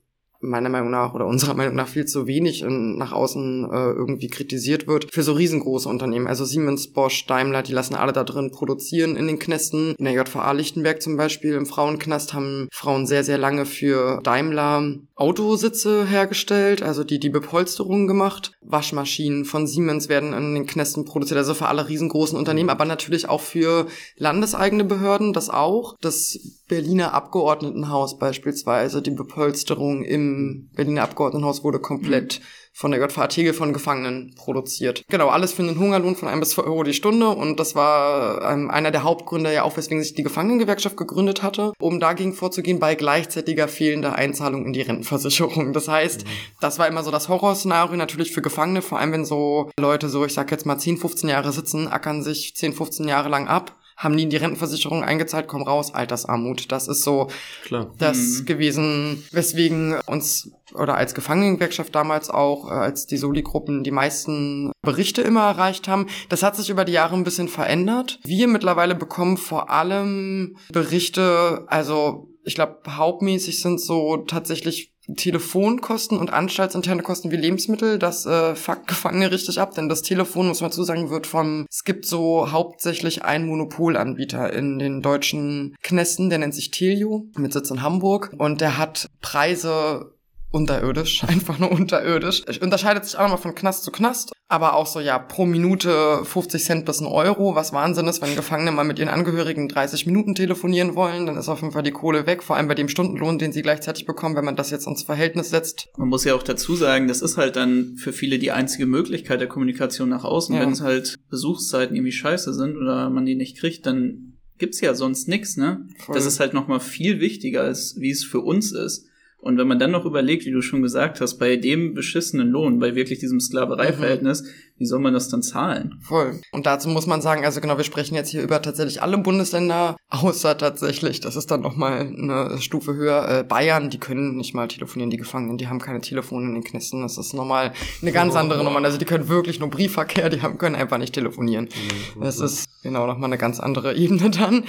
meiner 0.42 0.70
Meinung 0.70 0.90
nach 0.90 1.14
oder 1.14 1.26
unserer 1.26 1.54
Meinung 1.54 1.76
nach 1.76 1.88
viel 1.88 2.06
zu 2.06 2.28
wenig 2.28 2.62
in, 2.62 2.98
nach 2.98 3.12
außen 3.12 3.66
äh, 3.66 3.92
irgendwie 3.92 4.28
kritisiert 4.28 4.88
wird 4.88 5.14
für 5.14 5.24
so 5.24 5.34
riesengroße 5.34 5.90
Unternehmen. 5.90 6.28
Also 6.28 6.46
Siemens, 6.46 6.92
Bosch, 6.92 7.26
Daimler, 7.26 7.64
die 7.64 7.74
lassen 7.74 7.96
alle 7.96 8.14
da 8.14 8.24
drin 8.24 8.52
produzieren 8.52 9.16
in 9.16 9.28
den 9.28 9.40
Knästen. 9.40 9.96
In 9.98 10.06
der 10.06 10.14
JVA 10.14 10.52
Lichtenberg 10.52 11.02
zum 11.02 11.18
Beispiel 11.18 11.54
im 11.54 11.66
Frauenknast 11.66 12.34
haben 12.34 12.68
Frauen 12.72 13.06
sehr, 13.06 13.24
sehr 13.24 13.38
lange 13.38 13.66
für 13.66 14.22
Daimler 14.24 14.96
Autositze 15.16 16.06
hergestellt, 16.06 16.82
also 16.82 17.04
die 17.04 17.20
die 17.20 17.30
Bepolsterung 17.30 18.08
gemacht. 18.08 18.54
Waschmaschinen 18.62 19.44
von 19.44 19.68
Siemens 19.68 20.08
werden 20.08 20.34
in 20.34 20.56
den 20.56 20.66
Knästen 20.66 21.04
produziert, 21.04 21.38
also 21.38 21.54
für 21.54 21.68
alle 21.68 21.90
riesengroßen 21.90 22.38
Unternehmen, 22.38 22.70
aber 22.70 22.86
natürlich 22.86 23.28
auch 23.28 23.42
für 23.42 23.88
landeseigene 24.16 24.86
Behörden, 24.86 25.34
das 25.34 25.50
auch. 25.50 25.96
Das 26.00 26.40
Berliner 26.70 27.14
Abgeordnetenhaus 27.14 28.20
beispielsweise, 28.20 29.02
die 29.02 29.12
Bepolsterung 29.12 30.04
im 30.04 30.70
Berliner 30.76 31.02
Abgeordnetenhaus 31.02 31.64
wurde 31.64 31.80
komplett 31.80 32.42
von 32.72 32.92
der 32.92 33.02
JVA 33.02 33.28
Tegel 33.28 33.54
von 33.54 33.74
Gefangenen 33.74 34.36
produziert. 34.38 35.04
Genau, 35.10 35.30
alles 35.30 35.52
für 35.52 35.64
einen 35.64 35.80
Hungerlohn 35.80 36.16
von 36.16 36.30
ein 36.30 36.40
bis 36.40 36.52
zwei 36.52 36.64
Euro 36.64 36.84
die 36.84 36.94
Stunde 36.94 37.28
und 37.28 37.60
das 37.60 37.76
war 37.76 38.50
ähm, 38.50 38.70
einer 38.70 38.92
der 38.92 39.04
Hauptgründe 39.04 39.52
ja 39.52 39.64
auch, 39.64 39.76
weswegen 39.76 40.02
sich 40.02 40.14
die 40.14 40.24
Gefangenengewerkschaft 40.24 40.96
gegründet 40.96 41.42
hatte, 41.42 41.74
um 41.80 42.00
dagegen 42.00 42.34
vorzugehen 42.34 42.80
bei 42.80 42.94
gleichzeitiger 42.94 43.68
fehlender 43.68 44.16
Einzahlung 44.16 44.66
in 44.66 44.74
die 44.74 44.82
Rentenversicherung. 44.82 45.74
Das 45.74 45.88
heißt, 45.88 46.24
mhm. 46.24 46.30
das 46.62 46.78
war 46.78 46.88
immer 46.88 47.04
so 47.04 47.10
das 47.10 47.30
Horrorszenario 47.30 47.98
natürlich 47.98 48.32
für 48.32 48.44
Gefangene, 48.44 48.84
vor 48.84 49.00
allem 49.00 49.12
wenn 49.12 49.26
so 49.26 49.72
Leute 49.80 50.08
so, 50.08 50.24
ich 50.24 50.34
sag 50.34 50.52
jetzt 50.52 50.68
mal 50.68 50.78
10, 50.78 50.98
15 50.98 51.30
Jahre 51.30 51.52
sitzen, 51.52 51.88
ackern 51.88 52.22
sich 52.22 52.56
10, 52.56 52.74
15 52.74 53.08
Jahre 53.08 53.30
lang 53.30 53.48
ab 53.48 53.76
haben 54.00 54.16
nie 54.16 54.24
in 54.24 54.30
die 54.30 54.38
Rentenversicherung 54.38 55.04
eingezahlt, 55.04 55.48
kommen 55.48 55.68
raus, 55.68 55.94
Altersarmut. 55.94 56.72
Das 56.72 56.88
ist 56.88 57.04
so 57.04 57.28
Klar. 57.66 57.94
das 57.98 58.18
mhm. 58.18 58.46
gewesen, 58.46 59.24
weswegen 59.32 60.00
uns 60.06 60.52
oder 60.74 60.96
als 60.96 61.14
Gefangenengewerkschaft 61.14 61.94
damals 61.94 62.30
auch, 62.30 62.70
äh, 62.70 62.74
als 62.74 63.08
die 63.08 63.18
Soli-Gruppen 63.18 63.84
die 63.84 63.92
meisten 63.92 64.72
Berichte 64.82 65.22
immer 65.22 65.42
erreicht 65.42 65.90
haben. 65.90 66.08
Das 66.30 66.44
hat 66.44 66.56
sich 66.56 66.70
über 66.70 66.86
die 66.86 66.94
Jahre 66.94 67.16
ein 67.16 67.26
bisschen 67.26 67.50
verändert. 67.50 68.20
Wir 68.24 68.48
mittlerweile 68.48 68.96
bekommen 68.96 69.36
vor 69.36 69.70
allem 69.70 70.56
Berichte, 70.72 71.66
also 71.68 72.30
ich 72.46 72.56
glaube, 72.56 72.80
hauptmäßig 72.88 73.60
sind 73.60 73.82
so 73.82 74.18
tatsächlich 74.18 74.94
Telefonkosten 75.16 76.18
und 76.18 76.32
anstaltsinterne 76.32 77.02
Kosten 77.02 77.32
wie 77.32 77.38
Lebensmittel, 77.38 78.00
das 78.00 78.26
äh, 78.26 78.56
fuckt 78.56 78.88
Gefangene 78.88 79.32
richtig 79.32 79.60
ab, 79.60 79.76
denn 79.76 79.90
das 79.90 80.02
Telefon, 80.02 80.48
muss 80.48 80.62
man 80.62 80.72
zusagen, 80.72 81.10
wird 81.10 81.28
vom, 81.28 81.66
es 81.70 81.84
gibt 81.84 82.06
so 82.06 82.52
hauptsächlich 82.52 83.24
einen 83.24 83.48
Monopolanbieter 83.48 84.52
in 84.54 84.80
den 84.80 85.02
deutschen 85.02 85.76
Knästen, 85.82 86.30
der 86.30 86.40
nennt 86.40 86.54
sich 86.54 86.72
Telio, 86.72 87.26
mit 87.38 87.54
Sitz 87.54 87.72
in 87.72 87.82
Hamburg 87.82 88.34
und 88.38 88.62
der 88.62 88.78
hat 88.78 89.08
Preise 89.22 90.14
unterirdisch, 90.52 91.24
einfach 91.28 91.60
nur 91.60 91.72
unterirdisch. 91.72 92.44
Unterscheidet 92.62 93.06
sich 93.06 93.18
auch 93.18 93.24
nochmal 93.24 93.38
von 93.38 93.56
Knast 93.56 93.84
zu 93.84 93.92
Knast, 93.92 94.32
aber 94.52 94.76
auch 94.76 94.88
so, 94.88 95.00
ja, 95.00 95.20
pro 95.20 95.46
Minute 95.46 96.26
50 96.26 96.64
Cent 96.64 96.86
bis 96.86 97.00
ein 97.00 97.06
Euro, 97.06 97.54
was 97.54 97.72
Wahnsinn 97.72 98.08
ist, 98.08 98.20
wenn 98.24 98.36
Gefangene 98.36 98.72
mal 98.72 98.84
mit 98.84 98.98
ihren 98.98 99.08
Angehörigen 99.08 99.70
30 99.70 100.08
Minuten 100.08 100.34
telefonieren 100.34 100.96
wollen, 100.96 101.28
dann 101.28 101.38
ist 101.38 101.50
auf 101.50 101.62
jeden 101.62 101.72
Fall 101.72 101.84
die 101.84 101.92
Kohle 101.92 102.26
weg, 102.26 102.42
vor 102.42 102.56
allem 102.56 102.68
bei 102.68 102.74
dem 102.74 102.90
Stundenlohn, 102.90 103.38
den 103.38 103.52
sie 103.52 103.62
gleichzeitig 103.62 104.08
bekommen, 104.08 104.36
wenn 104.36 104.44
man 104.44 104.56
das 104.56 104.72
jetzt 104.72 104.88
ins 104.88 105.04
Verhältnis 105.04 105.52
setzt. 105.52 105.90
Man 105.98 106.10
muss 106.10 106.26
ja 106.26 106.34
auch 106.34 106.42
dazu 106.42 106.76
sagen, 106.76 107.08
das 107.08 107.22
ist 107.22 107.38
halt 107.38 107.58
dann 107.58 107.96
für 107.98 108.12
viele 108.12 108.40
die 108.40 108.52
einzige 108.52 108.88
Möglichkeit 108.88 109.40
der 109.40 109.48
Kommunikation 109.48 110.10
nach 110.10 110.24
außen. 110.24 110.56
Ja. 110.56 110.62
Wenn 110.62 110.72
es 110.72 110.82
halt 110.82 111.18
Besuchszeiten 111.30 111.96
irgendwie 111.96 112.12
scheiße 112.12 112.52
sind 112.56 112.76
oder 112.76 113.12
man 113.12 113.28
die 113.28 113.36
nicht 113.36 113.60
kriegt, 113.60 113.86
dann 113.86 114.34
gibt's 114.58 114.82
ja 114.82 114.96
sonst 114.96 115.28
nix, 115.28 115.58
ne? 115.58 115.88
Voll. 116.00 116.16
Das 116.16 116.26
ist 116.26 116.40
halt 116.40 116.56
nochmal 116.56 116.80
viel 116.80 117.20
wichtiger, 117.20 117.62
als 117.62 117.98
wie 118.00 118.10
es 118.10 118.24
für 118.24 118.42
uns 118.42 118.72
ist. 118.72 119.06
Und 119.42 119.58
wenn 119.58 119.68
man 119.68 119.80
dann 119.80 119.92
noch 119.92 120.06
überlegt, 120.06 120.46
wie 120.46 120.52
du 120.52 120.62
schon 120.62 120.82
gesagt 120.82 121.22
hast, 121.22 121.38
bei 121.38 121.56
dem 121.56 121.94
beschissenen 121.94 122.50
Lohn, 122.50 122.80
bei 122.80 122.96
wirklich 122.96 123.20
diesem 123.20 123.40
Sklavereiverhältnis, 123.40 124.44
mhm. 124.44 124.48
wie 124.78 124.86
soll 124.86 125.00
man 125.00 125.14
das 125.14 125.30
dann 125.30 125.42
zahlen? 125.42 125.96
Voll. 126.02 126.42
Und 126.52 126.66
dazu 126.66 126.90
muss 126.90 127.08
man 127.08 127.22
sagen, 127.22 127.46
also 127.46 127.62
genau, 127.62 127.78
wir 127.78 127.86
sprechen 127.86 128.16
jetzt 128.16 128.30
hier 128.30 128.44
über 128.44 128.62
tatsächlich 128.62 129.02
alle 129.02 129.18
Bundesländer, 129.18 129.96
außer 130.10 130.58
tatsächlich, 130.58 131.22
das 131.22 131.38
ist 131.38 131.50
dann 131.52 131.62
nochmal 131.62 132.02
eine 132.02 132.58
Stufe 132.60 132.94
höher, 132.94 133.40
äh, 133.40 133.44
Bayern, 133.44 133.90
die 133.90 133.98
können 133.98 134.36
nicht 134.36 134.54
mal 134.54 134.68
telefonieren, 134.68 135.10
die 135.10 135.18
Gefangenen, 135.18 135.58
die 135.58 135.70
haben 135.70 135.80
keine 135.80 136.02
Telefone 136.02 136.48
in 136.48 136.54
den 136.56 136.64
Knisten, 136.64 137.02
das 137.02 137.18
ist 137.18 137.34
nochmal 137.34 137.72
eine 138.02 138.12
ganz 138.12 138.36
oh. 138.36 138.40
andere 138.40 138.64
Nummer. 138.64 138.84
Also 138.84 138.98
die 138.98 139.06
können 139.06 139.30
wirklich 139.30 139.60
nur 139.60 139.70
Briefverkehr, 139.70 140.30
die 140.30 140.42
haben, 140.42 140.58
können 140.58 140.76
einfach 140.76 140.98
nicht 140.98 141.14
telefonieren. 141.14 141.70
Mhm. 142.16 142.22
Das 142.22 142.42
ist 142.42 142.66
genau 142.84 143.08
nochmal 143.08 143.30
eine 143.30 143.38
ganz 143.38 143.62
andere 143.62 143.96
Ebene 143.96 144.32
dann 144.32 144.66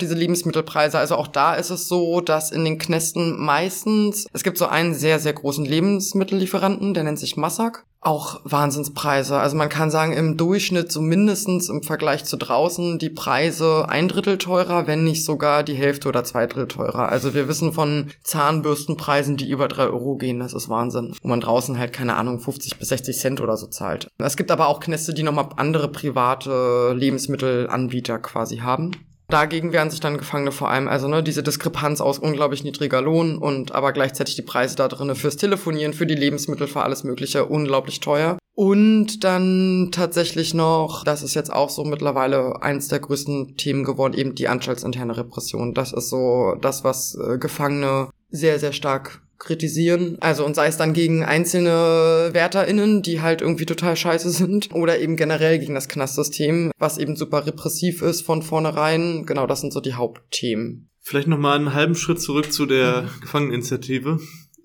diese 0.00 0.14
Lebensmittelpreise. 0.14 0.98
Also 0.98 1.16
auch 1.16 1.28
da 1.28 1.54
ist 1.54 1.70
es 1.70 1.88
so, 1.88 2.20
dass 2.20 2.50
in 2.50 2.64
den 2.64 2.78
Knästen 2.78 3.38
meistens, 3.38 4.26
es 4.32 4.42
gibt 4.42 4.58
so 4.58 4.66
einen 4.66 4.94
sehr, 4.94 5.20
sehr 5.20 5.32
großen 5.32 5.64
Lebensmittellieferanten, 5.64 6.94
der 6.94 7.04
nennt 7.04 7.18
sich 7.18 7.36
Massak. 7.36 7.84
Auch 8.00 8.40
Wahnsinnspreise. 8.44 9.38
Also 9.38 9.56
man 9.56 9.70
kann 9.70 9.90
sagen, 9.90 10.12
im 10.12 10.36
Durchschnitt 10.36 10.92
so 10.92 11.00
mindestens 11.00 11.70
im 11.70 11.82
Vergleich 11.82 12.24
zu 12.26 12.36
draußen 12.36 12.98
die 12.98 13.08
Preise 13.08 13.86
ein 13.88 14.08
Drittel 14.08 14.36
teurer, 14.36 14.86
wenn 14.86 15.04
nicht 15.04 15.24
sogar 15.24 15.62
die 15.62 15.74
Hälfte 15.74 16.08
oder 16.08 16.22
zwei 16.22 16.46
Drittel 16.46 16.68
teurer. 16.68 17.08
Also 17.08 17.32
wir 17.32 17.48
wissen 17.48 17.72
von 17.72 18.10
Zahnbürstenpreisen, 18.22 19.38
die 19.38 19.48
über 19.48 19.68
drei 19.68 19.84
Euro 19.84 20.16
gehen. 20.16 20.40
Das 20.40 20.52
ist 20.52 20.68
Wahnsinn. 20.68 21.14
Wo 21.22 21.28
man 21.28 21.40
draußen 21.40 21.78
halt, 21.78 21.94
keine 21.94 22.16
Ahnung, 22.16 22.40
50 22.40 22.78
bis 22.78 22.88
60 22.88 23.16
Cent 23.16 23.40
oder 23.40 23.56
so 23.56 23.68
zahlt. 23.68 24.08
Es 24.18 24.36
gibt 24.36 24.50
aber 24.50 24.68
auch 24.68 24.80
Knäste, 24.80 25.14
die 25.14 25.22
nochmal 25.22 25.48
andere 25.56 25.88
private 25.88 26.92
Lebensmittelanbieter 26.94 28.18
quasi 28.18 28.58
haben. 28.58 28.90
Dagegen 29.34 29.72
wehren 29.72 29.90
sich 29.90 29.98
dann 29.98 30.16
Gefangene 30.16 30.52
vor 30.52 30.70
allem, 30.70 30.86
also 30.86 31.08
ne, 31.08 31.20
diese 31.20 31.42
Diskrepanz 31.42 32.00
aus 32.00 32.20
unglaublich 32.20 32.62
niedriger 32.62 33.02
Lohn 33.02 33.36
und 33.36 33.74
aber 33.74 33.92
gleichzeitig 33.92 34.36
die 34.36 34.42
Preise 34.42 34.76
da 34.76 34.86
drinnen 34.86 35.16
fürs 35.16 35.36
Telefonieren, 35.36 35.92
für 35.92 36.06
die 36.06 36.14
Lebensmittel, 36.14 36.68
für 36.68 36.82
alles 36.82 37.02
Mögliche 37.02 37.46
unglaublich 37.46 37.98
teuer. 37.98 38.38
Und 38.54 39.24
dann 39.24 39.88
tatsächlich 39.90 40.54
noch, 40.54 41.02
das 41.02 41.24
ist 41.24 41.34
jetzt 41.34 41.52
auch 41.52 41.68
so 41.68 41.82
mittlerweile 41.82 42.62
eins 42.62 42.86
der 42.86 43.00
größten 43.00 43.56
Themen 43.56 43.82
geworden, 43.82 44.14
eben 44.14 44.36
die 44.36 44.46
anstaltsinterne 44.46 45.16
Repression. 45.16 45.74
Das 45.74 45.92
ist 45.92 46.10
so 46.10 46.54
das, 46.60 46.84
was 46.84 47.16
äh, 47.16 47.36
Gefangene 47.36 48.10
sehr, 48.30 48.60
sehr 48.60 48.72
stark 48.72 49.20
kritisieren. 49.44 50.16
Also 50.20 50.44
und 50.44 50.54
sei 50.54 50.66
es 50.66 50.76
dann 50.76 50.92
gegen 50.92 51.24
einzelne 51.24 52.30
WärterInnen, 52.32 53.02
die 53.02 53.20
halt 53.20 53.40
irgendwie 53.40 53.66
total 53.66 53.96
scheiße 53.96 54.30
sind, 54.30 54.70
oder 54.74 54.98
eben 54.98 55.16
generell 55.16 55.58
gegen 55.58 55.74
das 55.74 55.88
Knastsystem, 55.88 56.72
was 56.78 56.98
eben 56.98 57.16
super 57.16 57.46
repressiv 57.46 58.02
ist 58.02 58.22
von 58.22 58.42
vornherein. 58.42 59.26
Genau, 59.26 59.46
das 59.46 59.60
sind 59.60 59.72
so 59.72 59.80
die 59.80 59.94
Hauptthemen. 59.94 60.88
Vielleicht 61.00 61.28
nochmal 61.28 61.58
einen 61.58 61.74
halben 61.74 61.94
Schritt 61.94 62.20
zurück 62.20 62.52
zu 62.52 62.66
der 62.66 63.02
mhm. 63.02 63.08
Gefangeneninitiative, 63.20 64.18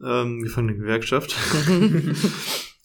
ähm, 0.03 0.41
Gefangenengewerkschaft. 0.41 1.35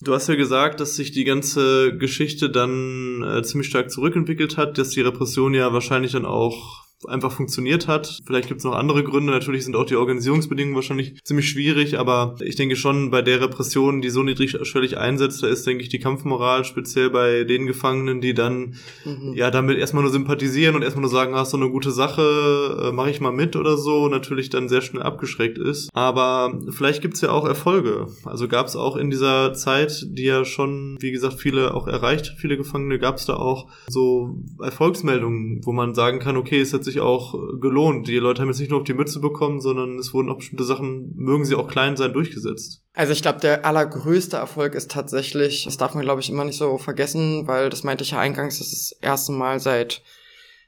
Du 0.01 0.13
hast 0.13 0.27
ja 0.27 0.35
gesagt, 0.35 0.81
dass 0.81 0.97
sich 0.97 1.13
die 1.13 1.23
ganze 1.23 1.97
Geschichte 1.97 2.49
dann 2.49 3.23
äh, 3.23 3.41
ziemlich 3.43 3.69
stark 3.69 3.89
zurückentwickelt 3.89 4.57
hat, 4.57 4.77
dass 4.77 4.89
die 4.89 5.01
Repression 5.01 5.53
ja 5.53 5.71
wahrscheinlich 5.71 6.11
dann 6.11 6.25
auch 6.25 6.84
einfach 7.07 7.31
funktioniert 7.31 7.87
hat. 7.87 8.21
Vielleicht 8.25 8.47
gibt 8.47 8.59
es 8.59 8.63
noch 8.63 8.73
andere 8.73 9.03
Gründe. 9.03 9.31
Natürlich 9.31 9.65
sind 9.65 9.75
auch 9.75 9.85
die 9.85 9.95
Organisierungsbedingungen 9.95 10.75
wahrscheinlich 10.75 11.21
ziemlich 11.23 11.49
schwierig, 11.49 11.99
aber 11.99 12.35
ich 12.41 12.55
denke 12.55 12.75
schon, 12.75 13.11
bei 13.11 13.21
der 13.21 13.41
Repression, 13.41 14.01
die 14.01 14.09
so 14.09 14.23
niedrigschwellig 14.23 14.97
einsetzt, 14.97 15.43
da 15.43 15.47
ist, 15.47 15.67
denke 15.67 15.83
ich, 15.83 15.89
die 15.89 15.99
Kampfmoral 15.99 16.63
speziell 16.63 17.09
bei 17.09 17.43
den 17.43 17.65
Gefangenen, 17.67 18.21
die 18.21 18.33
dann 18.33 18.75
mhm. 19.03 19.33
ja 19.35 19.51
damit 19.51 19.77
erstmal 19.77 20.03
nur 20.03 20.11
sympathisieren 20.11 20.75
und 20.75 20.81
erstmal 20.81 21.01
nur 21.01 21.11
sagen, 21.11 21.35
hast 21.35 21.49
ah, 21.49 21.51
so 21.51 21.57
eine 21.57 21.69
gute 21.69 21.91
Sache, 21.91 22.89
äh, 22.89 22.91
mache 22.91 23.09
ich 23.09 23.19
mal 23.19 23.31
mit 23.31 23.55
oder 23.55 23.77
so, 23.77 24.07
natürlich 24.07 24.49
dann 24.49 24.69
sehr 24.69 24.81
schnell 24.81 25.03
abgeschreckt 25.03 25.57
ist. 25.57 25.89
Aber 25.93 26.59
vielleicht 26.71 27.01
gibt's 27.01 27.21
ja 27.21 27.29
auch 27.29 27.45
Erfolge. 27.45 28.07
Also 28.23 28.47
gab 28.47 28.67
es 28.67 28.75
auch 28.75 28.95
in 28.95 29.09
dieser 29.09 29.53
Zeit, 29.53 30.05
die 30.09 30.23
ja 30.23 30.45
schon, 30.45 30.97
wie 31.01 31.11
gesagt, 31.11 31.35
viele 31.35 31.73
auch 31.73 31.87
erreicht, 31.87 32.35
viele 32.37 32.57
Gefangene, 32.57 32.99
gab 32.99 33.17
es 33.17 33.25
da 33.25 33.35
auch 33.35 33.67
so 33.87 34.37
Erfolgsmeldungen, 34.61 35.61
wo 35.65 35.73
man 35.73 35.93
sagen 35.93 36.19
kann, 36.19 36.37
okay, 36.37 36.61
es 36.61 36.73
hat 36.73 36.84
sich 36.85 37.01
auch 37.01 37.33
gelohnt. 37.59 38.07
Die 38.07 38.17
Leute 38.17 38.41
haben 38.41 38.49
jetzt 38.49 38.59
nicht 38.59 38.69
nur 38.69 38.79
auf 38.79 38.85
die 38.85 38.93
Mütze 38.93 39.19
bekommen, 39.19 39.59
sondern 39.59 39.99
es 39.99 40.13
wurden 40.13 40.29
auch 40.29 40.37
bestimmte 40.37 40.63
Sachen, 40.63 41.13
mögen 41.15 41.45
sie 41.45 41.55
auch 41.55 41.67
klein 41.67 41.97
sein, 41.97 42.13
durchgesetzt. 42.13 42.81
Also 42.93 43.11
ich 43.11 43.21
glaube, 43.21 43.39
der 43.41 43.65
allergrößte 43.65 44.37
Erfolg 44.37 44.73
ist 44.73 44.91
tatsächlich, 44.91 45.65
das 45.65 45.77
darf 45.77 45.93
man 45.93 46.03
glaube 46.03 46.21
ich 46.21 46.29
immer 46.29 46.45
nicht 46.45 46.57
so 46.57 46.77
vergessen, 46.77 47.47
weil 47.47 47.69
das 47.69 47.83
meinte 47.83 48.03
ich 48.03 48.11
ja 48.11 48.19
eingangs, 48.19 48.59
das 48.59 48.71
ist 48.71 48.91
das 48.91 48.99
erste 49.01 49.33
Mal 49.33 49.59
seit 49.59 50.01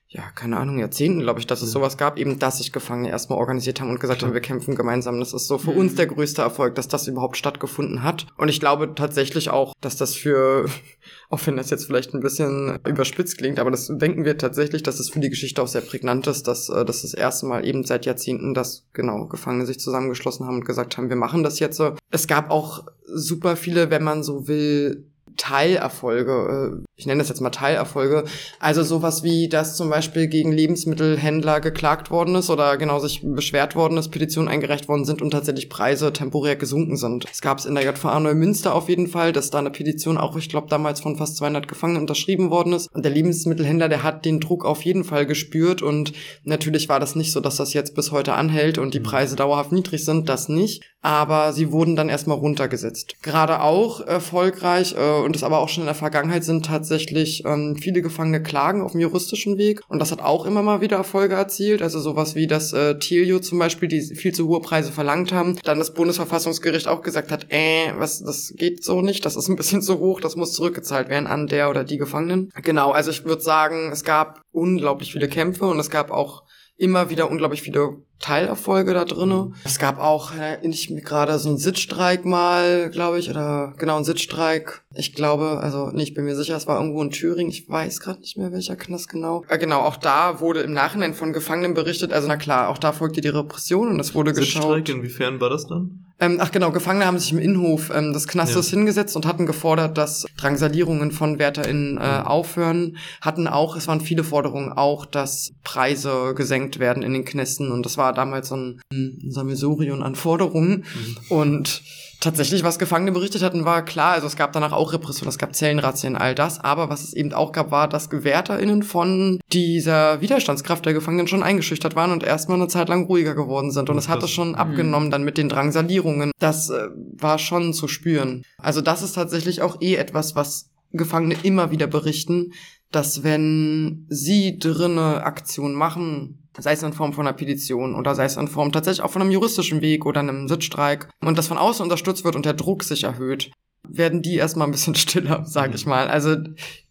ja, 0.09 0.23
keine 0.35 0.55
Ahnung, 0.57 0.79
Jahrzehnten, 0.79 1.19
glaube 1.19 1.41
ich, 1.41 1.47
dass 1.47 1.61
es 1.61 1.71
sowas 1.71 1.97
gab, 1.97 2.17
eben, 2.17 2.39
dass 2.39 2.59
sich 2.59 2.71
Gefangene 2.71 3.09
erstmal 3.09 3.39
organisiert 3.39 3.81
haben 3.81 3.89
und 3.89 3.99
gesagt 3.99 4.19
Klar. 4.19 4.29
haben, 4.29 4.33
wir 4.35 4.41
kämpfen 4.41 4.75
gemeinsam. 4.75 5.19
Das 5.19 5.33
ist 5.33 5.47
so 5.47 5.57
für 5.57 5.71
Mhm. 5.71 5.77
uns 5.77 5.95
der 5.95 6.07
größte 6.07 6.41
Erfolg, 6.41 6.75
dass 6.75 6.87
das 6.87 7.07
überhaupt 7.09 7.35
stattgefunden 7.35 8.03
hat. 8.03 8.25
Und 8.37 8.47
ich 8.47 8.61
glaube 8.61 8.95
tatsächlich 8.95 9.49
auch, 9.49 9.73
dass 9.81 9.97
das 9.97 10.15
für, 10.15 10.65
auch 11.29 11.41
wenn 11.45 11.57
das 11.57 11.69
jetzt 11.71 11.85
vielleicht 11.85 12.13
ein 12.13 12.21
bisschen 12.21 12.79
überspitzt 12.87 13.37
klingt, 13.37 13.59
aber 13.59 13.69
das 13.69 13.87
denken 13.93 14.23
wir 14.23 14.37
tatsächlich, 14.37 14.81
dass 14.81 14.99
es 15.01 15.09
für 15.09 15.19
die 15.19 15.29
Geschichte 15.29 15.61
auch 15.61 15.67
sehr 15.67 15.81
prägnant 15.81 16.25
ist, 16.27 16.47
dass 16.47 16.69
äh, 16.69 16.85
das 16.85 17.01
das 17.01 17.13
erste 17.13 17.45
Mal 17.45 17.65
eben 17.65 17.83
seit 17.83 18.05
Jahrzehnten, 18.05 18.53
dass 18.53 18.85
genau 18.93 19.27
Gefangene 19.27 19.65
sich 19.65 19.79
zusammengeschlossen 19.79 20.47
haben 20.47 20.55
und 20.55 20.65
gesagt 20.65 20.97
haben, 20.97 21.09
wir 21.09 21.17
machen 21.17 21.43
das 21.43 21.59
jetzt. 21.59 21.81
Es 22.11 22.27
gab 22.27 22.49
auch 22.49 22.85
super 23.05 23.57
viele, 23.57 23.89
wenn 23.89 24.03
man 24.03 24.23
so 24.23 24.47
will, 24.47 25.05
Teilerfolge, 25.37 26.81
äh, 26.81 26.85
ich 26.95 27.05
nenne 27.05 27.19
das 27.19 27.29
jetzt 27.29 27.41
mal 27.41 27.49
Teilerfolge, 27.49 28.25
also 28.59 28.83
sowas 28.83 29.23
wie, 29.23 29.47
dass 29.47 29.77
zum 29.77 29.89
Beispiel 29.89 30.27
gegen 30.27 30.51
Lebensmittelhändler 30.51 31.61
geklagt 31.61 32.11
worden 32.11 32.35
ist 32.35 32.49
oder 32.49 32.77
genau 32.77 32.99
sich 32.99 33.21
beschwert 33.23 33.75
worden 33.75 33.97
ist, 33.97 34.09
Petitionen 34.09 34.49
eingereicht 34.49 34.87
worden 34.87 35.05
sind 35.05 35.21
und 35.21 35.31
tatsächlich 35.31 35.69
Preise 35.69 36.11
temporär 36.11 36.55
gesunken 36.55 36.97
sind. 36.97 37.25
Es 37.31 37.41
gab 37.41 37.59
es 37.59 37.65
in 37.65 37.75
der 37.75 37.85
JVA 37.85 38.19
Neumünster 38.19 38.73
auf 38.73 38.89
jeden 38.89 39.07
Fall, 39.07 39.31
dass 39.31 39.49
da 39.49 39.59
eine 39.59 39.71
Petition 39.71 40.17
auch, 40.17 40.35
ich 40.35 40.49
glaube, 40.49 40.67
damals 40.69 40.99
von 40.99 41.15
fast 41.15 41.37
200 41.37 41.67
Gefangenen 41.67 42.01
unterschrieben 42.01 42.49
worden 42.49 42.73
ist. 42.73 42.93
Und 42.93 43.03
der 43.03 43.11
Lebensmittelhändler, 43.11 43.89
der 43.89 44.03
hat 44.03 44.25
den 44.25 44.39
Druck 44.39 44.65
auf 44.65 44.83
jeden 44.83 45.03
Fall 45.03 45.25
gespürt 45.25 45.81
und 45.81 46.13
natürlich 46.43 46.89
war 46.89 46.99
das 46.99 47.15
nicht 47.15 47.31
so, 47.31 47.39
dass 47.39 47.57
das 47.57 47.73
jetzt 47.73 47.95
bis 47.95 48.11
heute 48.11 48.33
anhält 48.33 48.77
und 48.77 48.93
die 48.93 48.99
Preise 48.99 49.35
dauerhaft 49.35 49.71
niedrig 49.71 50.03
sind, 50.03 50.29
das 50.29 50.49
nicht. 50.49 50.83
Aber 51.07 51.53
sie 51.53 51.71
wurden 51.71 51.95
dann 51.95 52.09
erstmal 52.09 52.37
runtergesetzt. 52.37 53.15
Gerade 53.21 53.61
auch 53.61 54.01
erfolgreich 54.01 54.93
äh, 54.97 55.21
und 55.21 55.37
es 55.37 55.43
aber 55.43 55.59
auch 55.59 55.69
schon 55.69 55.83
in 55.83 55.87
der 55.87 55.95
Vergangenheit 55.95 56.43
sind 56.43 56.65
tatsächlich 56.65 57.45
ähm, 57.45 57.77
viele 57.81 58.01
Gefangene 58.01 58.43
klagen 58.43 58.81
auf 58.81 58.91
dem 58.91 58.99
juristischen 58.99 59.57
Weg 59.57 59.79
und 59.87 59.99
das 59.99 60.11
hat 60.11 60.21
auch 60.21 60.45
immer 60.45 60.63
mal 60.63 60.81
wieder 60.81 60.97
Erfolge 60.97 61.35
erzielt. 61.35 61.81
Also 61.81 62.01
sowas 62.01 62.35
wie 62.35 62.45
das 62.45 62.73
äh, 62.73 62.99
Telio 62.99 63.39
zum 63.39 63.57
Beispiel, 63.57 63.87
die 63.87 64.01
viel 64.01 64.33
zu 64.33 64.49
hohe 64.49 64.59
Preise 64.59 64.91
verlangt 64.91 65.31
haben, 65.31 65.57
dann 65.63 65.79
das 65.79 65.93
Bundesverfassungsgericht 65.93 66.89
auch 66.89 67.03
gesagt 67.03 67.31
hat, 67.31 67.45
äh, 67.51 67.93
was, 67.97 68.21
das 68.21 68.53
geht 68.57 68.83
so 68.83 69.01
nicht, 69.01 69.25
das 69.25 69.37
ist 69.37 69.47
ein 69.47 69.55
bisschen 69.55 69.81
zu 69.81 69.99
hoch, 69.99 70.19
das 70.19 70.35
muss 70.35 70.51
zurückgezahlt 70.51 71.07
werden 71.07 71.27
an 71.27 71.47
der 71.47 71.69
oder 71.69 71.85
die 71.85 71.99
Gefangenen. 71.99 72.51
Genau, 72.63 72.91
also 72.91 73.11
ich 73.11 73.23
würde 73.23 73.41
sagen, 73.41 73.93
es 73.93 74.03
gab 74.03 74.41
unglaublich 74.51 75.13
viele 75.13 75.29
Kämpfe 75.29 75.67
und 75.67 75.79
es 75.79 75.89
gab 75.89 76.11
auch 76.11 76.43
immer 76.77 77.09
wieder 77.09 77.29
unglaublich 77.29 77.61
viele 77.61 77.97
Teilerfolge 78.19 78.93
da 78.93 79.05
drinne. 79.05 79.51
Es 79.63 79.77
gab 79.77 79.99
auch, 79.99 80.33
äh, 80.35 80.65
ich 80.67 80.89
mir 80.89 81.01
gerade 81.01 81.37
so 81.37 81.49
einen 81.49 81.57
Sitzstreik 81.57 82.25
mal, 82.25 82.89
glaube 82.89 83.19
ich, 83.19 83.29
oder 83.29 83.73
genau 83.77 83.95
einen 83.95 84.05
Sitzstreik. 84.05 84.83
Ich 84.95 85.13
glaube, 85.13 85.59
also 85.61 85.91
nee, 85.91 86.03
ich 86.03 86.13
bin 86.13 86.25
mir 86.25 86.35
sicher, 86.35 86.55
es 86.55 86.67
war 86.67 86.79
irgendwo 86.79 87.01
in 87.01 87.11
Thüringen. 87.11 87.51
Ich 87.51 87.69
weiß 87.69 87.99
gerade 87.99 88.19
nicht 88.19 88.37
mehr 88.37 88.51
welcher 88.51 88.75
Knast 88.75 89.09
genau. 89.09 89.43
Äh, 89.49 89.57
genau, 89.57 89.81
auch 89.81 89.97
da 89.97 90.39
wurde 90.39 90.61
im 90.61 90.73
Nachhinein 90.73 91.13
von 91.13 91.33
Gefangenen 91.33 91.73
berichtet. 91.73 92.11
Also 92.13 92.27
na 92.27 92.37
klar, 92.37 92.69
auch 92.69 92.77
da 92.77 92.91
folgte 92.91 93.21
die 93.21 93.27
Repression 93.27 93.89
und 93.89 93.99
es 93.99 94.15
wurde 94.15 94.33
Sitzstreik, 94.33 94.85
geschaut. 94.85 94.89
inwiefern 94.89 95.39
war 95.39 95.49
das 95.49 95.67
dann? 95.67 96.06
Ähm, 96.19 96.37
ach 96.41 96.51
genau, 96.51 96.71
Gefangene 96.71 97.05
haben 97.05 97.19
sich 97.19 97.31
im 97.31 97.37
Innenhof 97.37 97.91
ähm, 97.93 98.11
des 98.11 98.27
Knastes 98.27 98.71
Ja. 98.71 98.77
hingesetzt 98.77 99.15
und 99.15 99.27
hatten 99.27 99.45
gefordert, 99.45 99.97
dass 99.99 100.25
Drangsalierungen 100.37 101.11
von 101.11 101.37
WärterInnen 101.37 101.97
äh, 101.97 102.21
aufhören. 102.25 102.97
Hatten 103.21 103.47
auch, 103.47 103.75
es 103.75 103.87
waren 103.87 104.01
viele 104.01 104.23
Forderungen 104.23 104.71
auch, 104.73 105.05
dass 105.05 105.51
Preise 105.63 106.33
gesenkt 106.35 106.79
werden 106.79 107.03
in 107.03 107.13
den 107.13 107.23
Knästen 107.23 107.71
und 107.71 107.85
das 107.85 107.97
war 107.97 108.13
damals 108.13 108.49
so 108.49 108.55
ein, 108.55 108.81
ein 108.91 109.19
Sammelsurium 109.29 110.01
an 110.01 110.15
Forderungen. 110.15 110.85
Und 111.29 111.83
tatsächlich, 112.19 112.63
was 112.63 112.79
Gefangene 112.79 113.11
berichtet 113.11 113.43
hatten, 113.43 113.65
war 113.65 113.83
klar, 113.85 114.13
also 114.13 114.27
es 114.27 114.35
gab 114.35 114.53
danach 114.53 114.71
auch 114.71 114.93
Repression, 114.93 115.29
es 115.29 115.37
gab 115.37 115.55
Zellenrazzien, 115.55 116.15
all 116.15 116.35
das, 116.35 116.59
aber 116.59 116.89
was 116.89 117.03
es 117.03 117.13
eben 117.13 117.33
auch 117.33 117.51
gab, 117.51 117.71
war, 117.71 117.87
dass 117.87 118.09
GewährterInnen 118.09 118.83
von 118.83 119.39
dieser 119.51 120.21
Widerstandskraft 120.21 120.85
der 120.85 120.93
Gefangenen 120.93 121.27
schon 121.27 121.43
eingeschüchtert 121.43 121.95
waren 121.95 122.11
und 122.11 122.23
erstmal 122.23 122.57
eine 122.57 122.67
Zeit 122.67 122.89
lang 122.89 123.05
ruhiger 123.05 123.35
geworden 123.35 123.71
sind. 123.71 123.89
Und 123.89 123.97
es 123.97 124.09
hatte 124.09 124.27
schon 124.27 124.55
abgenommen 124.55 125.11
dann 125.11 125.23
mit 125.23 125.37
den 125.37 125.49
Drangsalierungen. 125.49 126.31
Das 126.39 126.69
äh, 126.69 126.87
war 127.13 127.39
schon 127.39 127.73
zu 127.73 127.87
spüren. 127.87 128.43
Also 128.57 128.81
das 128.81 129.01
ist 129.01 129.13
tatsächlich 129.13 129.61
auch 129.61 129.81
eh 129.81 129.95
etwas, 129.95 130.35
was 130.35 130.69
Gefangene 130.91 131.35
immer 131.43 131.71
wieder 131.71 131.87
berichten, 131.87 132.53
dass 132.91 133.23
wenn 133.23 134.05
sie 134.09 134.57
drinne 134.59 135.23
Aktionen 135.23 135.75
machen, 135.75 136.46
sei 136.59 136.73
es 136.73 136.83
in 136.83 136.93
Form 136.93 137.13
von 137.13 137.27
einer 137.27 137.35
Petition 137.35 137.95
oder 137.95 138.15
sei 138.15 138.25
es 138.25 138.37
in 138.37 138.47
Form 138.47 138.71
tatsächlich 138.71 139.03
auch 139.03 139.11
von 139.11 139.21
einem 139.21 139.31
juristischen 139.31 139.81
Weg 139.81 140.05
oder 140.05 140.21
einem 140.21 140.47
Sitzstreik 140.47 141.09
und 141.21 141.37
das 141.37 141.47
von 141.47 141.57
außen 141.57 141.83
unterstützt 141.83 142.23
wird 142.23 142.35
und 142.35 142.45
der 142.45 142.53
Druck 142.53 142.83
sich 142.83 143.03
erhöht, 143.03 143.51
werden 143.87 144.21
die 144.21 144.35
erstmal 144.35 144.67
ein 144.67 144.71
bisschen 144.71 144.95
stiller, 144.95 145.45
sage 145.45 145.75
ich 145.75 145.85
mal. 145.85 146.07
Also 146.07 146.35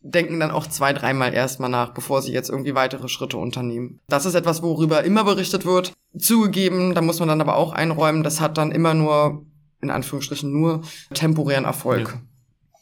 denken 0.00 0.40
dann 0.40 0.50
auch 0.50 0.66
zwei, 0.66 0.92
dreimal 0.92 1.34
erstmal 1.34 1.70
nach, 1.70 1.92
bevor 1.94 2.22
sie 2.22 2.32
jetzt 2.32 2.50
irgendwie 2.50 2.74
weitere 2.74 3.08
Schritte 3.08 3.36
unternehmen. 3.36 4.00
Das 4.08 4.26
ist 4.26 4.34
etwas, 4.34 4.62
worüber 4.62 5.04
immer 5.04 5.24
berichtet 5.24 5.64
wird. 5.64 5.92
Zugegeben, 6.16 6.94
da 6.94 7.02
muss 7.02 7.20
man 7.20 7.28
dann 7.28 7.40
aber 7.40 7.56
auch 7.56 7.72
einräumen, 7.72 8.22
das 8.22 8.40
hat 8.40 8.58
dann 8.58 8.72
immer 8.72 8.94
nur, 8.94 9.44
in 9.82 9.90
Anführungsstrichen 9.90 10.50
nur, 10.50 10.82
temporären 11.12 11.64
Erfolg. 11.64 12.08
Ja. 12.14 12.20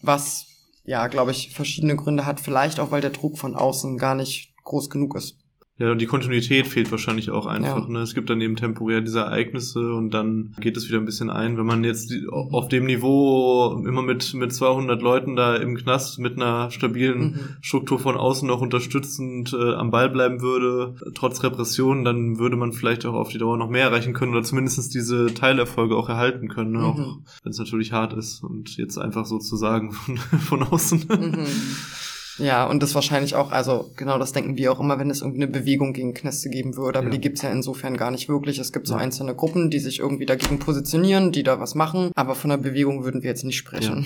Was, 0.03 0.47
ja, 0.85 1.07
glaube 1.09 1.31
ich, 1.31 1.51
verschiedene 1.51 1.97
Gründe 1.97 2.27
hat. 2.27 2.41
Vielleicht 2.41 2.79
auch, 2.79 2.91
weil 2.91 3.01
der 3.01 3.11
Druck 3.11 3.39
von 3.39 3.57
außen 3.57 3.97
gar 3.97 4.15
nicht 4.15 4.55
groß 4.65 4.91
genug 4.91 5.17
ist. 5.17 5.39
Ja, 5.77 5.91
und 5.91 6.01
die 6.01 6.07
Kontinuität 6.07 6.69
fehlt 6.69 6.93
wahrscheinlich 6.93 7.31
auch 7.33 7.47
einfach. 7.47 7.89
Ja. 7.89 7.93
Ne? 7.93 7.99
Es 7.99 8.15
gibt 8.15 8.31
dann 8.31 8.41
eben 8.41 8.55
temporär 8.55 9.01
diese 9.01 9.19
Ereignisse 9.21 9.93
und 9.93 10.11
dann 10.15 10.55
geht 10.61 10.77
es 10.77 10.89
wieder 10.89 10.99
ein 10.99 11.05
bisschen 11.05 11.31
ein. 11.31 11.59
Wenn 11.59 11.67
man 11.67 11.83
jetzt 11.83 12.13
auf 12.31 12.69
dem 12.69 12.85
Niveau 12.85 13.83
immer 13.85 14.03
mit, 14.03 14.35
mit 14.35 14.53
200 14.53 15.03
Leuten 15.03 15.35
da 15.35 15.57
im 15.57 15.75
Knast 15.77 16.21
mit 16.21 16.37
einer 16.37 16.71
stabilen 16.71 17.21
Mhm. 17.25 17.41
Struktur 17.61 17.99
von 17.99 18.17
außen 18.17 18.47
noch 18.47 18.61
unterstützend 18.61 19.53
äh, 19.53 19.75
am 19.75 19.91
Ball 19.91 20.11
bleiben 20.11 20.41
würde, 20.43 20.95
trotz 21.15 21.43
Repression, 21.43 22.05
dann 22.05 22.39
würde 22.39 22.55
man 22.55 22.73
vielleicht 22.73 23.05
auch 23.05 23.15
auf 23.15 23.31
die 23.31 23.39
Dauer 23.39 23.57
noch 23.57 23.69
mehr 23.69 23.83
erreichen 23.87 24.13
können 24.13 24.31
oder 24.33 24.45
zumindest 24.45 24.95
diese 24.95 25.35
Teilerfolge 25.35 25.97
auch 25.97 26.09
erhalten 26.09 26.47
können, 26.49 26.71
ne? 26.73 26.85
auch 26.85 26.97
Mhm. 26.99 27.25
wenn 27.43 27.51
es 27.51 27.59
natürlich 27.59 27.91
hart 27.91 28.13
ist 28.13 28.45
und 28.45 28.77
jetzt 28.77 28.97
einfach 28.97 29.27
sozusagen 29.27 29.91
von, 29.91 30.17
von 30.39 30.63
außen. 30.63 31.05
Mhm. 31.09 31.47
Ja, 32.39 32.67
und 32.67 32.83
das 32.83 32.95
wahrscheinlich 32.95 33.35
auch, 33.35 33.53
also 33.53 33.91
genau 33.97 34.19
das 34.19 34.33
denken 34.33 34.57
wir 34.57 34.73
auch 34.73 34.81
immer, 34.81 34.99
wenn 34.99 35.11
es 35.11 35.21
irgendeine 35.23 35.51
Bewegung 35.51 35.93
gegen 35.93 36.15
Knäste 36.15 36.49
geben 36.51 36.77
würde, 36.77 36.99
aber 36.99 37.09
Ja. 37.09 37.13
die 37.15 37.21
gibt's 37.21 37.43
ja 37.43 37.51
insofern 37.51 37.97
gar 37.97 38.11
nicht 38.11 38.29
wirklich. 38.29 38.59
Es 38.59 38.73
gibt 38.73 38.87
so 38.87 38.95
Ja. 38.95 39.01
einzelne 39.01 39.35
Gruppen, 39.35 39.71
die 39.71 39.79
sich 39.79 40.01
irgendwie 40.01 40.27
dagegen 40.27 40.59
positionieren, 40.59 41.33
die 41.33 41.43
da 41.43 41.61
was 41.61 41.75
machen, 41.75 42.11
aber 42.15 42.35
von 42.35 42.51
einer 42.51 42.63
Bewegung 42.63 43.05
würden 43.05 43.23
wir 43.23 43.31
jetzt 43.31 43.45
nicht 43.45 43.57
sprechen. 43.57 44.05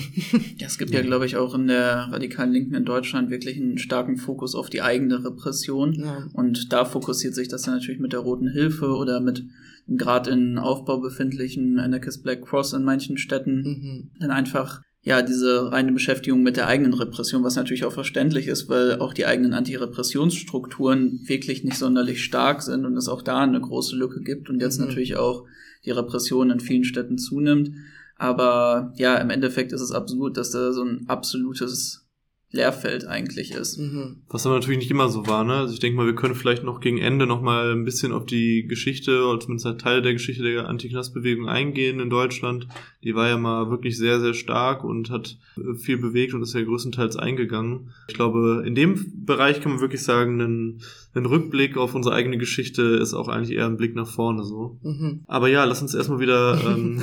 Ja, 0.57 0.67
es 0.67 0.77
gibt 0.77 0.91
ja, 0.93 1.01
glaube 1.01 1.25
ich, 1.25 1.37
auch 1.37 1.53
in 1.55 1.67
der 1.67 2.09
radikalen 2.11 2.51
Linken 2.51 2.75
in 2.75 2.85
Deutschland 2.85 3.29
wirklich 3.29 3.57
einen 3.59 3.77
starken 3.77 4.17
Fokus 4.17 4.55
auf 4.55 4.69
die 4.69 4.81
eigene 4.81 5.23
Repression. 5.23 5.93
Ja. 5.93 6.27
Und 6.33 6.71
da 6.71 6.85
fokussiert 6.85 7.33
sich 7.35 7.47
das 7.47 7.63
dann 7.63 7.75
natürlich 7.75 7.99
mit 7.99 8.13
der 8.13 8.19
Roten 8.19 8.47
Hilfe 8.49 8.95
oder 8.95 9.19
mit 9.21 9.43
gerade 9.87 10.29
in 10.29 10.59
Aufbau 10.59 10.99
befindlichen 10.99 11.79
Anarchist 11.79 12.21
Black 12.23 12.43
Cross 12.43 12.73
in 12.73 12.83
manchen 12.83 13.17
Städten. 13.17 13.61
Mhm. 13.63 14.11
Dann 14.19 14.31
einfach, 14.31 14.81
ja, 15.01 15.21
diese 15.21 15.71
reine 15.71 15.93
Beschäftigung 15.93 16.43
mit 16.43 16.57
der 16.57 16.67
eigenen 16.67 16.93
Repression, 16.93 17.43
was 17.43 17.55
natürlich 17.55 17.85
auch 17.85 17.93
verständlich 17.93 18.47
ist, 18.47 18.67
weil 18.67 18.99
auch 18.99 19.13
die 19.13 19.25
eigenen 19.25 19.53
Antirepressionsstrukturen 19.53 21.21
wirklich 21.25 21.63
nicht 21.63 21.77
sonderlich 21.77 22.23
stark 22.23 22.61
sind 22.61 22.85
und 22.85 22.97
es 22.97 23.07
auch 23.07 23.21
da 23.21 23.39
eine 23.39 23.61
große 23.61 23.95
Lücke 23.95 24.21
gibt 24.21 24.49
und 24.49 24.59
jetzt 24.59 24.79
Mhm. 24.79 24.87
natürlich 24.87 25.15
auch 25.15 25.45
die 25.85 25.91
Repression 25.91 26.49
in 26.49 26.59
vielen 26.59 26.83
Städten 26.83 27.17
zunimmt. 27.17 27.71
Aber 28.17 28.93
ja, 28.97 29.15
im 29.17 29.29
Endeffekt 29.29 29.71
ist 29.71 29.81
es 29.81 29.93
absurd, 29.93 30.35
dass 30.35 30.51
da 30.51 30.73
so 30.73 30.83
ein 30.83 31.05
absolutes 31.07 32.05
Leerfeld 32.51 33.05
eigentlich 33.05 33.51
ist. 33.51 33.77
Mhm. 33.77 34.23
Was 34.27 34.45
aber 34.47 34.55
natürlich 34.55 34.79
nicht 34.79 34.89
immer 34.89 35.07
so 35.07 35.27
war, 35.27 35.43
ne? 35.43 35.53
Also 35.53 35.73
ich 35.75 35.79
denke 35.79 35.97
mal, 35.97 36.07
wir 36.07 36.15
können 36.15 36.33
vielleicht 36.33 36.63
noch 36.63 36.81
gegen 36.81 36.97
Ende 36.97 37.27
noch 37.27 37.41
mal 37.41 37.71
ein 37.71 37.85
bisschen 37.85 38.11
auf 38.11 38.25
die 38.25 38.65
Geschichte, 38.67 39.23
oder 39.23 39.39
zumindest 39.39 39.67
halt 39.67 39.81
Teile 39.81 40.01
der 40.01 40.13
Geschichte 40.13 40.41
der 40.41 40.67
Anti-Knast-Bewegung 40.67 41.47
eingehen 41.47 41.99
in 41.99 42.09
Deutschland. 42.09 42.67
Die 43.03 43.15
war 43.15 43.29
ja 43.29 43.37
mal 43.37 43.69
wirklich 43.69 43.97
sehr, 43.97 44.19
sehr 44.19 44.33
stark 44.33 44.83
und 44.83 45.09
hat 45.09 45.37
viel 45.77 45.97
bewegt 45.97 46.33
und 46.33 46.41
ist 46.41 46.53
ja 46.53 46.61
größtenteils 46.61 47.15
eingegangen. 47.15 47.91
Ich 48.09 48.13
glaube, 48.13 48.63
in 48.65 48.75
dem 48.75 49.25
Bereich 49.25 49.61
kann 49.61 49.71
man 49.71 49.81
wirklich 49.81 50.03
sagen, 50.03 50.41
ein, 50.41 50.81
ein 51.13 51.25
Rückblick 51.25 51.77
auf 51.77 51.95
unsere 51.95 52.13
eigene 52.13 52.37
Geschichte 52.37 52.81
ist 52.81 53.13
auch 53.13 53.29
eigentlich 53.29 53.57
eher 53.57 53.67
ein 53.67 53.77
Blick 53.77 53.95
nach 53.95 54.07
vorne 54.07 54.43
so. 54.43 54.77
Mhm. 54.83 55.21
Aber 55.27 55.47
ja, 55.47 55.63
lass 55.63 55.81
uns 55.81 55.93
erstmal 55.93 56.19
wieder 56.19 56.59
ähm, 56.65 57.01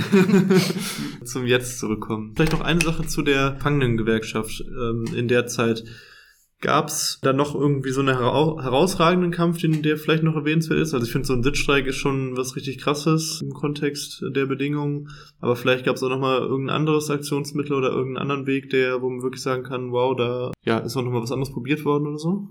zum 1.25 1.47
Jetzt 1.47 1.79
zurückkommen. 1.79 2.33
Vielleicht 2.37 2.53
noch 2.53 2.61
eine 2.61 2.83
Sache 2.83 3.07
zu 3.07 3.23
der 3.23 3.53
Gefangenengewerkschaft 3.53 4.65
ähm, 4.69 5.07
in 5.15 5.29
der 5.29 5.47
Zeit. 5.47 5.85
Gab 6.63 6.89
es 6.89 7.19
da 7.21 7.35
noch 7.35 7.55
irgendwie 7.55 7.91
so 7.91 8.01
einen 8.01 8.17
hera 8.17 8.63
herausragenden 8.63 9.31
Kampf, 9.31 9.59
den 9.59 9.83
der 9.83 9.99
vielleicht 9.99 10.23
noch 10.23 10.37
erwähnenswert 10.37 10.81
ist? 10.81 10.95
Also 10.95 11.05
ich 11.05 11.13
finde, 11.13 11.27
so 11.27 11.35
ein 11.35 11.43
Sitzstreik 11.43 11.87
ist 11.87 11.97
schon 11.97 12.37
was 12.37 12.57
richtig 12.57 12.79
krasses 12.79 13.43
im 13.43 13.53
Kontext 13.53 14.23
der 14.35 14.47
Bedingungen. 14.47 15.11
Aber 15.41 15.55
vielleicht 15.55 15.85
gab 15.85 15.97
es 15.97 16.03
auch 16.03 16.09
noch 16.09 16.19
mal 16.19 16.39
irgendein 16.39 16.77
anderes 16.77 17.11
Aktionsmittel 17.11 17.75
oder 17.75 17.91
irgendeinen 17.91 18.31
anderen 18.31 18.47
Weg, 18.47 18.71
der, 18.71 19.03
wo 19.03 19.11
man 19.11 19.23
wirklich 19.23 19.43
sagen 19.43 19.65
kann, 19.65 19.93
wow, 19.93 20.17
da 20.17 20.53
ja, 20.65 20.79
ist 20.79 20.97
auch 20.97 21.03
noch 21.03 21.13
mal 21.13 21.23
was 21.23 21.33
anderes 21.33 21.53
probiert 21.53 21.85
worden 21.85 22.07
oder 22.07 22.19
so? 22.19 22.49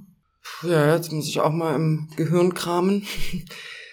Ja, 0.61 0.95
jetzt 0.95 1.11
muss 1.11 1.27
ich 1.27 1.39
auch 1.39 1.51
mal 1.51 1.75
im 1.75 2.07
Gehirn 2.15 2.53
kramen. 2.53 3.03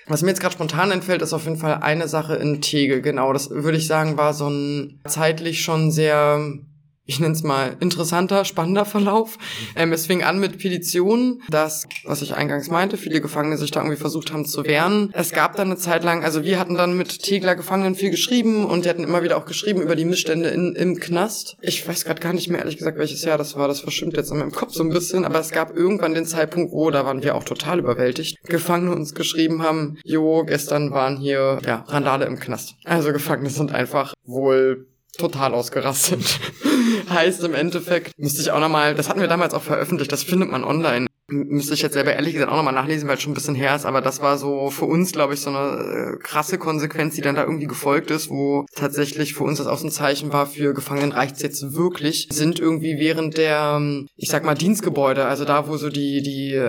Was 0.09 0.23
mir 0.23 0.29
jetzt 0.29 0.41
gerade 0.41 0.55
spontan 0.55 0.91
entfällt, 0.91 1.23
ist 1.23 1.33
auf 1.33 1.45
jeden 1.45 1.57
Fall 1.57 1.77
eine 1.77 2.09
Sache 2.09 2.35
in 2.35 2.61
Tegel. 2.61 3.01
Genau, 3.03 3.33
das 3.33 3.51
würde 3.51 3.79
ich 3.79 3.87
sagen, 3.87 4.17
war 4.17 4.35
so 4.35 4.49
ein 4.49 5.01
zeitlich 5.07 5.63
schon 5.63 5.93
sehr 5.93 6.59
ich 7.05 7.19
nenne 7.19 7.35
es 7.35 7.43
mal, 7.43 7.77
interessanter, 7.81 8.45
spannender 8.45 8.85
Verlauf. 8.85 9.39
Ähm, 9.75 9.93
es 9.93 10.07
fing 10.07 10.23
an 10.23 10.39
mit 10.39 10.59
Petitionen, 10.59 11.43
dass, 11.51 11.87
was 12.05 12.23
ich 12.23 12.35
eingangs 12.35 12.71
meinte, 12.71 12.97
viele 12.97 13.21
Gefangene 13.21 13.57
sich 13.57 13.73
da 13.73 13.81
irgendwie 13.81 13.99
versucht 13.99 14.33
haben 14.33 14.45
zu 14.45 14.65
wehren. 14.65 15.11
Es 15.13 15.33
gab 15.33 15.57
dann 15.57 15.69
eine 15.69 15.77
Zeit 15.77 16.05
lang, 16.05 16.23
also 16.23 16.45
wir 16.45 16.61
hatten 16.61 16.77
dann 16.77 16.97
mit 16.97 17.23
Tegler 17.23 17.57
Gefangenen 17.57 17.97
viel 17.97 18.11
geschrieben 18.11 18.65
und 18.65 18.85
die 18.85 18.89
hatten 18.89 19.03
immer 19.03 19.25
wieder 19.25 19.37
auch 19.37 19.47
geschrieben 19.47 19.83
über 19.83 19.97
die 19.97 20.05
Missstände 20.05 20.49
in, 20.51 20.75
im 20.77 21.01
Knast. 21.01 21.57
Ich 21.61 21.87
weiß 21.87 22.05
gerade 22.05 22.21
gar 22.21 22.33
nicht 22.33 22.49
mehr 22.49 22.61
ehrlich 22.61 22.79
gesagt, 22.79 22.99
welches 22.99 23.25
Jahr 23.25 23.39
das 23.39 23.57
war. 23.57 23.67
Das 23.67 23.81
verschwimmt 23.81 24.17
jetzt 24.17 24.31
in 24.31 24.39
meinem 24.39 24.53
Kopf 24.53 24.73
so 24.73 24.85
ein 24.85 24.91
bisschen. 24.91 25.25
Aber 25.25 25.41
es 25.41 25.51
gab 25.51 25.77
irgendwann 25.77 26.15
den 26.15 26.27
Zeitpunkt, 26.27 26.73
wo, 26.73 26.91
da 26.91 27.05
waren 27.05 27.23
wir 27.23 27.35
auch 27.35 27.45
total 27.45 27.81
überwältigt, 27.81 28.39
Gefangene 28.45 28.95
uns 28.95 29.15
geschrieben 29.15 29.63
haben, 29.63 29.99
jo, 30.05 30.45
gestern 30.45 30.93
waren 30.93 31.17
hier, 31.17 31.59
ja, 31.67 31.85
Randale 31.89 32.27
im 32.27 32.39
Knast. 32.39 32.75
Also 32.85 33.13
Gefangene 33.13 33.51
sind 33.51 33.73
einfach 33.73 34.15
wohl 34.25 34.87
total 35.19 35.55
ausgerastet. 35.55 36.41
heißt 37.11 37.43
im 37.45 37.55
Endeffekt, 37.55 38.19
müsste 38.19 38.43
ich 38.43 38.51
auch 38.51 38.61
nochmal, 38.61 38.95
das 38.95 39.09
hatten 39.09 39.21
wir 39.21 39.29
damals 39.29 39.55
auch 39.55 39.63
veröffentlicht, 39.63 40.13
das 40.13 40.23
findet 40.23 40.51
man 40.51 40.65
online. 40.65 41.07
Müsste 41.29 41.73
ich 41.73 41.81
jetzt 41.81 41.95
selber 41.95 42.13
ehrlich 42.13 42.35
gesagt 42.35 42.53
auch 42.53 42.57
nochmal 42.57 42.75
nachlesen, 42.75 43.09
weil 43.09 43.17
es 43.17 43.23
schon 43.23 43.33
ein 43.33 43.35
bisschen 43.35 43.55
her 43.55 43.75
ist, 43.75 43.87
aber 43.87 44.03
das 44.03 44.21
war 44.21 44.37
so 44.37 44.69
für 44.71 44.85
uns, 44.85 45.13
glaube 45.13 45.33
ich, 45.33 45.41
so 45.41 45.49
eine 45.49 46.17
äh, 46.17 46.19
krasse 46.23 46.59
Konsequenz, 46.59 47.15
die 47.15 47.23
dann 47.23 47.37
da 47.37 47.45
irgendwie 47.45 47.69
gefolgt 47.69 48.11
ist, 48.11 48.29
wo 48.29 48.67
tatsächlich 48.75 49.33
für 49.33 49.45
uns 49.45 49.59
das 49.59 49.67
auch 49.67 49.83
ein 49.83 49.91
Zeichen 49.91 50.33
war, 50.33 50.47
für 50.47 50.75
Gefangenen 50.75 51.13
reicht's 51.13 51.41
jetzt 51.41 51.75
wirklich, 51.75 52.29
sind 52.31 52.61
irgendwie 52.61 52.99
während 52.99 53.39
der, 53.39 53.77
ähm, 53.79 54.09
ich 54.17 54.29
sag 54.29 54.45
mal, 54.45 54.55
Dienstgebäude, 54.55 55.25
also 55.25 55.45
da, 55.47 55.69
wo 55.69 55.77
so 55.79 55.89
die, 55.89 56.23
die 56.23 56.61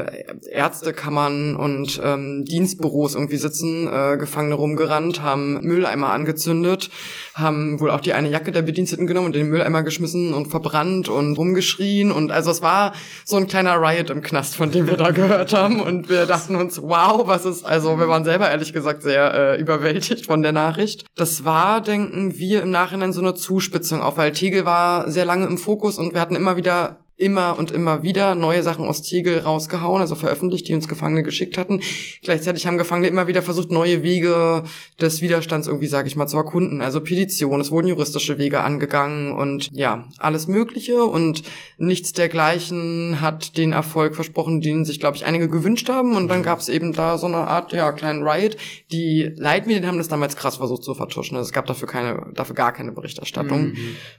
Ärztekammern 0.50 1.58
und 1.58 2.00
ähm, 2.02 2.46
Dienstbüros 2.46 3.16
irgendwie 3.16 3.38
sitzen, 3.38 3.88
äh, 3.88 4.18
Gefangene 4.18 4.56
rumgerannt, 4.56 5.22
haben 5.22 5.60
Mülleimer 5.62 6.12
angezündet, 6.12 6.90
haben 7.36 7.80
wohl 7.80 7.92
auch 7.92 8.02
die 8.02 8.14
eine 8.14 8.30
Jacke 8.30 8.52
der 8.52 8.62
Bediensteten 8.62 9.08
genommen 9.08 9.28
und 9.28 9.36
den 9.36 9.50
Mülleimer 9.50 9.84
geschmissen 9.84 10.34
und 10.34 10.48
verbrannt 10.48 11.10
und 11.10 11.38
rumgeschrien 11.38 12.12
und 12.12 12.32
also 12.32 12.52
es 12.52 12.62
war 12.62 12.94
so 13.26 13.38
ein 13.38 13.48
kleiner 13.48 13.82
Riot 13.82 14.10
im 14.10 14.22
Knast, 14.22 14.56
von 14.56 14.72
dem 14.72 14.88
wir 14.88 14.98
da 14.98 15.12
gehört 15.12 15.54
haben 15.54 15.80
und 15.80 16.10
wir 16.10 16.26
dachten 16.26 16.56
uns, 16.56 16.82
wow, 16.82 17.28
was 17.28 17.46
ist, 17.46 17.66
also 17.66 18.00
wir 18.00 18.08
waren 18.08 18.24
selber 18.24 18.50
ehrlich 18.50 18.74
gesagt 18.74 19.04
sehr 19.04 19.34
äh, 19.34 19.62
überwältigt 19.62 20.26
von 20.26 20.42
der 20.42 20.52
Nachricht. 20.52 21.06
Das 21.16 21.46
war, 21.46 21.82
denken 21.82 22.38
wir 22.38 22.62
im 22.62 22.72
Nachhinein 22.72 23.14
so 23.14 23.22
eine 23.22 23.34
Zuspitzung 23.34 24.02
auf, 24.02 24.18
weil 24.18 24.32
Tegel 24.32 24.66
war 24.66 25.10
sehr 25.10 25.26
lange 25.26 25.46
im 25.46 25.58
Fokus 25.58 25.98
und 25.98 26.14
wir 26.14 26.22
hatten 26.22 26.36
immer 26.36 26.56
wieder 26.56 27.03
immer 27.24 27.58
und 27.58 27.72
immer 27.72 28.04
wieder 28.04 28.36
neue 28.36 28.64
Sachen 28.64 28.86
aus 28.86 29.02
Tegel 29.02 29.40
rausgehauen, 29.40 30.02
also 30.02 30.16
veröffentlicht, 30.16 30.68
die 30.68 30.74
uns 30.74 30.88
Gefangene 30.88 31.24
geschickt 31.24 31.58
hatten. 31.58 31.82
Gleichzeitig 32.22 32.66
haben 32.68 32.78
Gefangene 32.78 33.08
immer 33.08 33.28
wieder 33.28 33.42
versucht, 33.42 33.72
neue 33.72 34.04
Wege 34.04 34.64
des 35.00 35.22
Widerstands 35.22 35.68
irgendwie, 35.68 35.88
sage 35.88 36.08
ich 36.08 36.16
mal, 36.16 36.28
zu 36.28 36.38
erkunden. 36.38 36.82
Also 36.82 37.02
Petition, 37.02 37.62
es 37.62 37.72
wurden 37.72 37.88
juristische 37.88 38.38
Wege 38.38 38.62
angegangen 38.62 39.32
und 39.32 39.70
ja, 39.72 40.06
alles 40.18 40.48
Mögliche 40.48 41.04
und 41.04 41.44
nichts 41.78 42.14
dergleichen 42.14 43.22
hat 43.22 43.58
den 43.58 43.72
Erfolg 43.72 44.16
versprochen, 44.16 44.62
den 44.62 44.86
sich, 44.86 45.00
glaube 45.00 45.16
ich, 45.16 45.26
einige 45.26 45.50
gewünscht 45.50 45.90
haben. 45.90 46.16
Und 46.16 46.28
dann 46.28 46.44
gab 46.44 46.60
es 46.60 46.70
eben 46.70 46.94
da 46.94 47.18
so 47.18 47.28
eine 47.28 47.38
Art, 47.38 47.74
ja, 47.74 47.92
kleinen 47.92 48.28
Riot. 48.28 48.58
Die 48.92 49.32
Leitmedien 49.36 49.88
haben 49.88 49.98
das 49.98 50.08
damals 50.08 50.36
krass 50.36 50.58
versucht 50.58 50.84
zu 50.84 50.94
vertuschen. 50.96 51.38
Also 51.38 51.48
es 51.48 51.54
gab 51.54 51.66
dafür 51.68 51.88
keine, 51.88 52.32
dafür 52.34 52.56
gar 52.56 52.74
keine 52.74 52.92
Berichterstattung. 52.92 53.74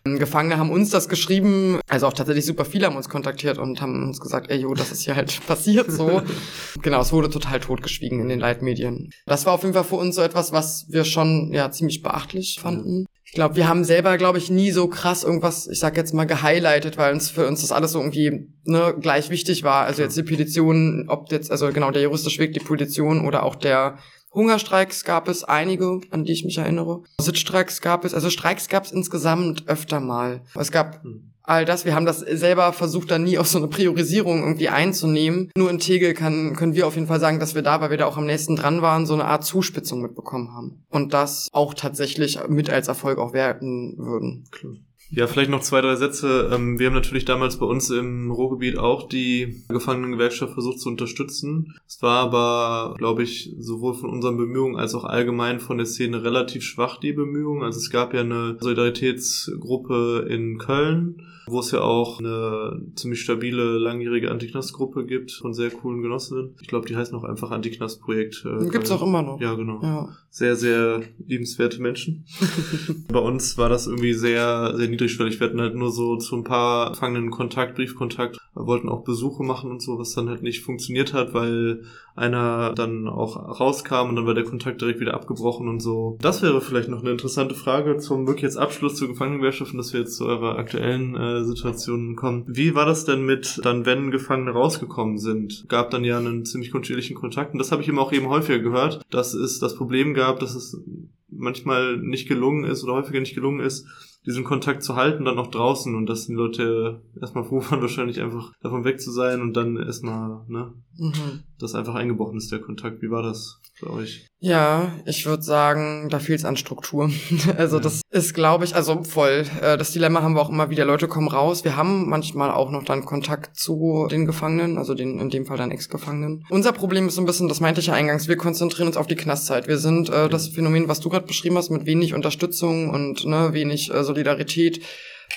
Mhm. 0.04 0.18
Gefangene 0.18 0.58
haben 0.58 0.70
uns 0.70 0.90
das 0.90 1.08
geschrieben, 1.08 1.80
also 1.88 2.06
auch 2.06 2.12
tatsächlich 2.12 2.46
super 2.46 2.64
viele 2.64 2.84
viele 2.84 2.93
haben 2.94 2.98
uns 2.98 3.08
kontaktiert 3.08 3.58
und 3.58 3.80
haben 3.80 4.04
uns 4.04 4.20
gesagt, 4.20 4.50
ey, 4.50 4.58
jo, 4.58 4.74
das 4.74 4.92
ist 4.92 5.02
hier 5.02 5.16
halt 5.16 5.40
passiert 5.46 5.90
so. 5.90 6.22
genau, 6.82 7.00
es 7.00 7.12
wurde 7.12 7.28
total 7.28 7.60
totgeschwiegen 7.60 8.20
in 8.20 8.28
den 8.28 8.40
Leitmedien. 8.40 9.10
Das 9.26 9.46
war 9.46 9.54
auf 9.54 9.62
jeden 9.62 9.74
Fall 9.74 9.84
für 9.84 9.96
uns 9.96 10.14
so 10.14 10.22
etwas, 10.22 10.52
was 10.52 10.86
wir 10.88 11.04
schon 11.04 11.52
ja 11.52 11.70
ziemlich 11.70 12.02
beachtlich 12.02 12.58
fanden. 12.60 13.06
Ich 13.24 13.32
glaube, 13.32 13.56
wir 13.56 13.66
haben 13.66 13.82
selber, 13.82 14.16
glaube 14.16 14.38
ich, 14.38 14.48
nie 14.48 14.70
so 14.70 14.86
krass 14.86 15.24
irgendwas, 15.24 15.66
ich 15.66 15.80
sag 15.80 15.96
jetzt 15.96 16.14
mal, 16.14 16.24
gehighlightet, 16.24 16.98
weil 16.98 17.12
uns 17.12 17.30
für 17.30 17.48
uns 17.48 17.62
das 17.62 17.72
alles 17.72 17.92
so 17.92 17.98
irgendwie 17.98 18.48
ne, 18.64 18.94
gleich 19.00 19.28
wichtig 19.28 19.64
war. 19.64 19.86
Also 19.86 20.02
jetzt 20.02 20.16
die 20.16 20.22
Petition, 20.22 21.06
ob 21.08 21.32
jetzt, 21.32 21.50
also 21.50 21.72
genau 21.72 21.90
der 21.90 22.02
juristische 22.02 22.38
Weg, 22.38 22.52
die 22.52 22.60
Petition 22.60 23.26
oder 23.26 23.42
auch 23.42 23.56
der 23.56 23.98
Hungerstreiks 24.32 25.04
gab 25.04 25.26
es 25.28 25.42
einige, 25.42 26.00
an 26.10 26.24
die 26.24 26.32
ich 26.32 26.44
mich 26.44 26.58
erinnere. 26.58 27.02
Sitzstreiks 27.20 27.80
gab 27.80 28.04
es, 28.04 28.14
also 28.14 28.30
Streiks 28.30 28.68
gab 28.68 28.84
es 28.84 28.92
insgesamt 28.92 29.66
öfter 29.66 29.98
mal. 30.00 30.42
Es 30.54 30.70
gab 30.70 31.02
hm 31.02 31.33
all 31.44 31.64
das. 31.64 31.84
Wir 31.84 31.94
haben 31.94 32.06
das 32.06 32.20
selber 32.20 32.72
versucht, 32.72 33.10
dann 33.10 33.24
nie 33.24 33.38
auf 33.38 33.46
so 33.46 33.58
eine 33.58 33.68
Priorisierung 33.68 34.42
irgendwie 34.42 34.68
einzunehmen. 34.68 35.50
Nur 35.56 35.70
in 35.70 35.78
Tegel 35.78 36.14
kann, 36.14 36.56
können 36.56 36.74
wir 36.74 36.86
auf 36.86 36.94
jeden 36.94 37.06
Fall 37.06 37.20
sagen, 37.20 37.38
dass 37.38 37.54
wir 37.54 37.62
da, 37.62 37.80
weil 37.80 37.90
wir 37.90 37.98
da 37.98 38.06
auch 38.06 38.16
am 38.16 38.26
nächsten 38.26 38.56
dran 38.56 38.82
waren, 38.82 39.06
so 39.06 39.14
eine 39.14 39.26
Art 39.26 39.44
Zuspitzung 39.44 40.02
mitbekommen 40.02 40.52
haben. 40.52 40.84
Und 40.88 41.14
das 41.14 41.48
auch 41.52 41.74
tatsächlich 41.74 42.38
mit 42.48 42.70
als 42.70 42.88
Erfolg 42.88 43.18
auch 43.18 43.32
werten 43.32 43.94
würden. 43.98 44.44
Klar. 44.50 44.74
Ja, 45.10 45.26
vielleicht 45.26 45.50
noch 45.50 45.60
zwei, 45.60 45.80
drei 45.80 45.94
Sätze. 45.96 46.50
Ähm, 46.52 46.78
wir 46.78 46.86
haben 46.86 46.94
natürlich 46.94 47.24
damals 47.24 47.58
bei 47.58 47.66
uns 47.66 47.90
im 47.90 48.30
Ruhrgebiet 48.30 48.78
auch 48.78 49.06
die 49.06 49.62
Gefangenengewerkschaft 49.68 50.54
versucht 50.54 50.80
zu 50.80 50.88
unterstützen. 50.88 51.74
Es 51.86 52.00
war 52.02 52.24
aber, 52.24 52.94
glaube 52.98 53.22
ich, 53.22 53.54
sowohl 53.58 53.94
von 53.94 54.10
unseren 54.10 54.36
Bemühungen 54.36 54.76
als 54.76 54.94
auch 54.94 55.04
allgemein 55.04 55.60
von 55.60 55.76
der 55.76 55.86
Szene 55.86 56.24
relativ 56.24 56.64
schwach, 56.64 56.98
die 56.98 57.12
Bemühungen. 57.12 57.62
Also 57.62 57.78
es 57.78 57.90
gab 57.90 58.14
ja 58.14 58.22
eine 58.22 58.56
Solidaritätsgruppe 58.60 60.26
in 60.28 60.58
Köln, 60.58 61.22
wo 61.46 61.60
es 61.60 61.70
ja 61.70 61.80
auch 61.80 62.18
eine 62.18 62.80
ziemlich 62.94 63.20
stabile, 63.20 63.78
langjährige 63.78 64.30
Antiknastgruppe 64.30 65.04
gibt 65.06 65.32
von 65.32 65.52
sehr 65.52 65.70
coolen 65.70 66.02
Genossinnen. 66.02 66.54
Ich 66.60 66.68
glaube, 66.68 66.86
die 66.86 66.96
heißt 66.96 67.12
noch 67.12 67.24
einfach 67.24 67.50
Antiknastprojekt. 67.50 68.44
Äh, 68.46 68.68
Gibt's 68.68 68.90
auch 68.90 69.02
immer 69.02 69.22
noch. 69.22 69.40
Ja, 69.40 69.54
genau. 69.54 69.80
Ja. 69.82 70.08
Sehr, 70.30 70.56
sehr 70.56 71.02
liebenswerte 71.26 71.80
Menschen. 71.80 72.24
Bei 73.08 73.20
uns 73.20 73.58
war 73.58 73.68
das 73.68 73.86
irgendwie 73.86 74.14
sehr, 74.14 74.74
sehr 74.76 74.88
niedrigschwellig. 74.88 75.38
Wir 75.38 75.48
hatten 75.48 75.60
halt 75.60 75.74
nur 75.74 75.90
so 75.90 76.16
zu 76.16 76.36
ein 76.36 76.44
paar 76.44 76.90
Gefangenen 76.90 77.30
Kontakt, 77.30 77.76
Briefkontakt, 77.76 78.38
wir 78.54 78.66
wollten 78.66 78.88
auch 78.88 79.02
Besuche 79.02 79.42
machen 79.42 79.70
und 79.70 79.82
so, 79.82 79.98
was 79.98 80.12
dann 80.12 80.28
halt 80.28 80.42
nicht 80.42 80.62
funktioniert 80.62 81.12
hat, 81.12 81.34
weil 81.34 81.82
einer 82.16 82.72
dann 82.74 83.08
auch 83.08 83.60
rauskam 83.60 84.08
und 84.08 84.16
dann 84.16 84.26
war 84.26 84.34
der 84.34 84.44
Kontakt 84.44 84.80
direkt 84.80 85.00
wieder 85.00 85.14
abgebrochen 85.14 85.68
und 85.68 85.80
so. 85.80 86.16
Das 86.20 86.42
wäre 86.42 86.60
vielleicht 86.60 86.88
noch 86.88 87.00
eine 87.00 87.10
interessante 87.10 87.54
Frage 87.54 87.96
zum 87.98 88.26
wirklich 88.26 88.42
jetzt 88.42 88.56
Abschluss 88.56 88.96
zur 88.96 89.08
Gefangenengewerkschaft, 89.08 89.76
dass 89.76 89.92
wir 89.92 90.00
jetzt 90.00 90.16
zu 90.16 90.26
eurer 90.26 90.56
aktuellen 90.56 91.16
äh, 91.16 91.44
Situation 91.44 92.14
kommen. 92.14 92.44
Wie 92.46 92.74
war 92.74 92.86
das 92.86 93.04
denn 93.04 93.24
mit 93.24 93.60
dann, 93.64 93.84
wenn 93.84 94.10
Gefangene 94.10 94.52
rausgekommen 94.52 95.18
sind? 95.18 95.64
Gab 95.68 95.90
dann 95.90 96.04
ja 96.04 96.18
einen 96.18 96.44
ziemlich 96.44 96.72
unterschiedlichen 96.74 97.16
Kontakt 97.16 97.52
und 97.52 97.58
das 97.58 97.72
habe 97.72 97.82
ich 97.82 97.88
eben 97.88 97.98
auch 97.98 98.12
eben 98.12 98.28
häufiger 98.28 98.60
gehört, 98.60 99.02
dass 99.10 99.34
es 99.34 99.58
das 99.58 99.74
Problem 99.74 100.14
gab, 100.14 100.38
dass 100.38 100.54
es 100.54 100.80
manchmal 101.28 101.96
nicht 101.96 102.28
gelungen 102.28 102.64
ist 102.64 102.84
oder 102.84 102.94
häufiger 102.94 103.20
nicht 103.20 103.34
gelungen 103.34 103.60
ist, 103.60 103.86
diesen 104.26 104.44
Kontakt 104.44 104.82
zu 104.82 104.96
halten, 104.96 105.24
dann 105.24 105.38
auch 105.38 105.48
draußen 105.48 105.94
und 105.94 106.06
dass 106.06 106.26
die 106.26 106.34
Leute 106.34 107.02
erstmal 107.20 107.44
froh 107.44 107.62
waren, 107.68 107.80
wahrscheinlich 107.82 108.20
einfach 108.20 108.52
davon 108.60 108.84
weg 108.84 109.00
zu 109.00 109.10
sein 109.10 109.40
und 109.42 109.54
dann 109.54 109.76
erstmal, 109.76 110.44
ne, 110.48 110.72
mhm. 110.96 111.42
dass 111.58 111.74
einfach 111.74 111.94
eingebrochen 111.94 112.38
ist, 112.38 112.50
der 112.50 112.60
Kontakt. 112.60 113.02
Wie 113.02 113.10
war 113.10 113.22
das 113.22 113.60
für 113.84 113.92
euch? 113.92 114.26
Ja, 114.40 114.92
ich 115.06 115.24
würde 115.24 115.42
sagen, 115.42 116.08
da 116.10 116.18
fehlt 116.18 116.40
es 116.40 116.44
an 116.44 116.56
Struktur. 116.56 117.10
also 117.56 117.76
ja. 117.76 117.82
das 117.82 118.02
ist, 118.10 118.34
glaube 118.34 118.64
ich, 118.64 118.74
also 118.74 119.02
voll. 119.02 119.44
Äh, 119.62 119.78
das 119.78 119.92
Dilemma 119.92 120.22
haben 120.22 120.34
wir 120.34 120.42
auch 120.42 120.50
immer 120.50 120.70
wieder, 120.70 120.84
Leute 120.84 121.08
kommen 121.08 121.28
raus. 121.28 121.64
Wir 121.64 121.76
haben 121.76 122.08
manchmal 122.08 122.50
auch 122.50 122.70
noch 122.70 122.84
dann 122.84 123.04
Kontakt 123.04 123.56
zu 123.56 124.06
den 124.10 124.26
Gefangenen, 124.26 124.76
also 124.78 124.94
den, 124.94 125.18
in 125.18 125.30
dem 125.30 125.46
Fall 125.46 125.56
dann 125.56 125.70
Ex-Gefangenen. 125.70 126.44
Unser 126.50 126.72
Problem 126.72 127.08
ist 127.08 127.14
so 127.14 127.22
ein 127.22 127.26
bisschen, 127.26 127.48
das 127.48 127.60
meinte 127.60 127.80
ich 127.80 127.86
ja 127.86 127.94
eingangs, 127.94 128.28
wir 128.28 128.36
konzentrieren 128.36 128.88
uns 128.88 128.96
auf 128.96 129.06
die 129.06 129.16
Knastzeit. 129.16 129.68
Wir 129.68 129.78
sind 129.78 130.10
äh, 130.10 130.28
das 130.28 130.48
Phänomen, 130.48 130.88
was 130.88 131.00
du 131.00 131.08
gerade 131.08 131.26
beschrieben 131.26 131.56
hast, 131.56 131.70
mit 131.70 131.86
wenig 131.86 132.14
Unterstützung 132.14 132.90
und 132.90 133.24
ne, 133.24 133.52
wenig 133.52 133.92
äh, 133.92 134.04
Solidarität 134.04 134.80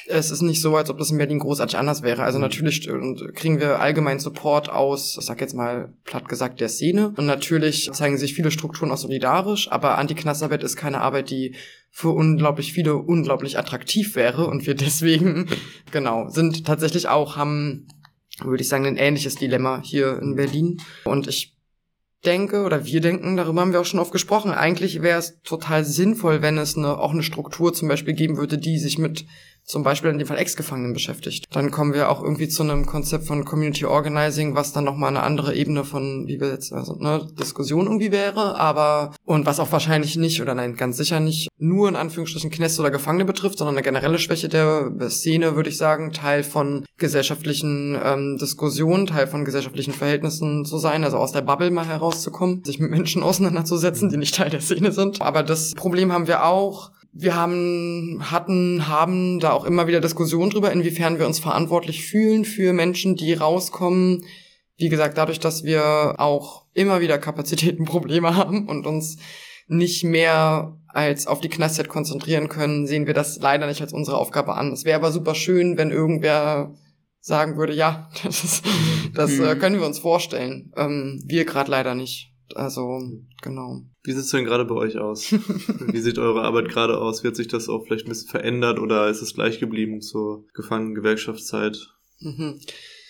es 0.09 0.31
ist 0.31 0.41
nicht 0.41 0.61
so, 0.61 0.75
als 0.75 0.89
ob 0.89 0.97
das 0.97 1.11
in 1.11 1.17
Berlin 1.17 1.39
großartig 1.39 1.77
anders 1.77 2.01
wäre. 2.01 2.23
Also 2.23 2.37
mhm. 2.37 2.43
natürlich 2.43 2.89
kriegen 3.35 3.59
wir 3.59 3.79
allgemein 3.79 4.19
Support 4.19 4.69
aus, 4.69 5.17
ich 5.19 5.25
sag 5.25 5.41
jetzt 5.41 5.55
mal 5.55 5.93
platt 6.03 6.29
gesagt, 6.29 6.59
der 6.59 6.69
Szene. 6.69 7.13
Und 7.15 7.25
natürlich 7.25 7.89
zeigen 7.93 8.17
sich 8.17 8.33
viele 8.33 8.51
Strukturen 8.51 8.91
auch 8.91 8.97
solidarisch, 8.97 9.71
aber 9.71 9.97
Anti-Knastarbeit 9.97 10.63
ist 10.63 10.75
keine 10.75 11.01
Arbeit, 11.01 11.29
die 11.29 11.55
für 11.91 12.09
unglaublich 12.09 12.73
viele 12.73 12.95
unglaublich 12.95 13.57
attraktiv 13.57 14.15
wäre. 14.15 14.47
Und 14.47 14.67
wir 14.67 14.75
deswegen, 14.75 15.47
genau, 15.91 16.29
sind 16.29 16.65
tatsächlich 16.65 17.07
auch, 17.07 17.35
haben, 17.35 17.87
würde 18.43 18.61
ich 18.61 18.69
sagen, 18.69 18.85
ein 18.85 18.97
ähnliches 18.97 19.35
Dilemma 19.35 19.81
hier 19.83 20.19
in 20.21 20.35
Berlin. 20.35 20.81
Und 21.05 21.27
ich 21.27 21.57
denke 22.25 22.63
oder 22.63 22.85
wir 22.85 23.01
denken, 23.01 23.37
darüber 23.37 23.61
haben 23.61 23.73
wir 23.73 23.81
auch 23.81 23.85
schon 23.85 23.99
oft 23.99 24.11
gesprochen, 24.11 24.51
eigentlich 24.51 25.01
wäre 25.01 25.19
es 25.19 25.41
total 25.43 25.85
sinnvoll, 25.85 26.41
wenn 26.41 26.57
es 26.57 26.77
eine, 26.77 26.97
auch 26.97 27.11
eine 27.11 27.23
Struktur 27.23 27.73
zum 27.73 27.87
Beispiel 27.87 28.13
geben 28.13 28.37
würde, 28.37 28.57
die 28.57 28.79
sich 28.79 28.97
mit 28.97 29.25
zum 29.67 29.83
Beispiel 29.83 30.09
in 30.09 30.17
dem 30.17 30.27
Fall 30.27 30.37
Ex-Gefangenen 30.37 30.93
beschäftigt. 30.93 31.45
Dann 31.51 31.71
kommen 31.71 31.93
wir 31.93 32.09
auch 32.09 32.23
irgendwie 32.23 32.47
zu 32.47 32.63
einem 32.63 32.85
Konzept 32.85 33.25
von 33.25 33.43
Community 33.43 33.85
Organizing, 33.85 34.55
was 34.55 34.71
dann 34.71 34.85
nochmal 34.85 35.09
eine 35.09 35.23
andere 35.23 35.53
Ebene 35.53 35.83
von, 35.83 36.25
wie 36.27 36.39
wir 36.39 36.49
jetzt, 36.49 36.71
also 36.71 36.95
ne, 36.95 37.27
Diskussion 37.37 37.85
irgendwie 37.85 38.11
wäre, 38.11 38.57
aber 38.57 39.13
und 39.25 39.45
was 39.45 39.59
auch 39.59 39.71
wahrscheinlich 39.71 40.15
nicht 40.15 40.41
oder 40.41 40.55
nein, 40.55 40.77
ganz 40.77 40.95
sicher 40.95 41.19
nicht 41.19 41.49
nur 41.59 41.89
in 41.89 41.97
Anführungsstrichen 41.97 42.49
Knäste 42.49 42.81
oder 42.81 42.91
Gefangene 42.91 43.25
betrifft, 43.25 43.57
sondern 43.57 43.75
eine 43.75 43.83
generelle 43.83 44.19
Schwäche 44.19 44.47
der 44.47 44.91
Szene, 45.09 45.55
würde 45.55 45.69
ich 45.69 45.77
sagen, 45.77 46.13
Teil 46.13 46.43
von 46.43 46.85
gesellschaftlichen 46.97 47.99
ähm, 48.01 48.37
Diskussionen, 48.39 49.05
Teil 49.05 49.27
von 49.27 49.43
gesellschaftlichen 49.43 49.93
Verhältnissen 49.93 50.63
zu 50.63 50.77
sein, 50.77 51.03
also 51.03 51.17
aus 51.17 51.33
der 51.33 51.41
Bubble 51.41 51.71
mal 51.71 51.85
herauszukommen, 51.85 52.63
sich 52.63 52.79
mit 52.79 52.91
Menschen 52.91 53.21
auseinanderzusetzen, 53.27 54.09
die 54.09 54.17
nicht 54.17 54.35
Teil 54.35 54.49
der 54.49 54.61
Szene 54.61 54.93
sind. 54.93 55.21
Aber 55.21 55.43
das 55.43 55.73
Problem 55.73 56.13
haben 56.13 56.27
wir 56.27 56.45
auch, 56.45 56.91
Wir 57.13 57.35
haben, 57.35 58.21
hatten, 58.31 58.87
haben 58.87 59.39
da 59.39 59.51
auch 59.51 59.65
immer 59.65 59.87
wieder 59.87 60.01
Diskussionen 60.01 60.51
drüber, 60.51 60.71
inwiefern 60.71 61.19
wir 61.19 61.25
uns 61.25 61.39
verantwortlich 61.39 62.05
fühlen 62.05 62.45
für 62.45 62.73
Menschen, 62.73 63.15
die 63.15 63.33
rauskommen. 63.33 64.25
Wie 64.77 64.89
gesagt, 64.89 65.17
dadurch, 65.17 65.39
dass 65.39 65.63
wir 65.63 66.15
auch 66.17 66.65
immer 66.73 67.01
wieder 67.01 67.17
Kapazitätenprobleme 67.17 68.35
haben 68.35 68.67
und 68.67 68.85
uns 68.85 69.17
nicht 69.67 70.03
mehr 70.03 70.77
als 70.87 71.27
auf 71.27 71.41
die 71.41 71.49
Knastzeit 71.49 71.89
konzentrieren 71.89 72.49
können, 72.49 72.87
sehen 72.87 73.05
wir 73.05 73.13
das 73.13 73.37
leider 73.39 73.67
nicht 73.67 73.81
als 73.81 73.93
unsere 73.93 74.17
Aufgabe 74.17 74.55
an. 74.55 74.71
Es 74.71 74.85
wäre 74.85 74.97
aber 74.97 75.11
super 75.11 75.35
schön, 75.35 75.77
wenn 75.77 75.91
irgendwer 75.91 76.73
sagen 77.19 77.57
würde, 77.57 77.73
ja, 77.73 78.09
das, 78.23 78.43
ist, 78.43 78.65
das 79.13 79.31
äh, 79.37 79.55
mhm. 79.55 79.59
können 79.59 79.79
wir 79.79 79.85
uns 79.85 79.99
vorstellen. 79.99 80.71
Ähm, 80.75 81.21
wir 81.25 81.45
gerade 81.45 81.69
leider 81.69 81.93
nicht. 81.95 82.33
Also, 82.55 83.01
genau. 83.41 83.81
Wie 84.03 84.11
sieht 84.11 84.23
es 84.23 84.31
denn 84.31 84.45
gerade 84.45 84.65
bei 84.65 84.75
euch 84.75 84.97
aus? 84.97 85.31
Wie 85.91 85.99
sieht 85.99 86.17
eure 86.17 86.43
Arbeit 86.43 86.69
gerade 86.69 86.97
aus? 86.99 87.23
Wird 87.23 87.35
sich 87.35 87.47
das 87.47 87.69
auch 87.69 87.85
vielleicht 87.85 88.05
ein 88.05 88.09
bisschen 88.09 88.29
verändert 88.29 88.79
oder 88.79 89.09
ist 89.09 89.21
es 89.21 89.33
gleich 89.33 89.59
geblieben 89.59 90.01
zur 90.01 90.45
Gefangenen-Gewerkschaftszeit? 90.53 91.89
Mhm. 92.19 92.59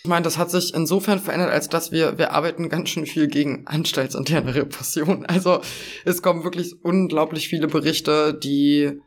Ich 0.03 0.09
meine, 0.09 0.23
das 0.23 0.37
hat 0.37 0.51
sich 0.51 0.73
insofern 0.73 1.19
verändert, 1.19 1.51
als 1.51 1.69
dass 1.69 1.91
wir, 1.91 2.17
wir 2.17 2.31
arbeiten 2.31 2.69
ganz 2.69 2.89
schön 2.89 3.05
viel 3.05 3.27
gegen 3.27 3.67
anstaltsinterne 3.67 4.55
Repression. 4.55 5.25
Also 5.25 5.59
es 6.05 6.21
kommen 6.21 6.43
wirklich 6.43 6.83
unglaublich 6.83 7.49
viele 7.49 7.67
Berichte, 7.67 8.33
die 8.33 9.01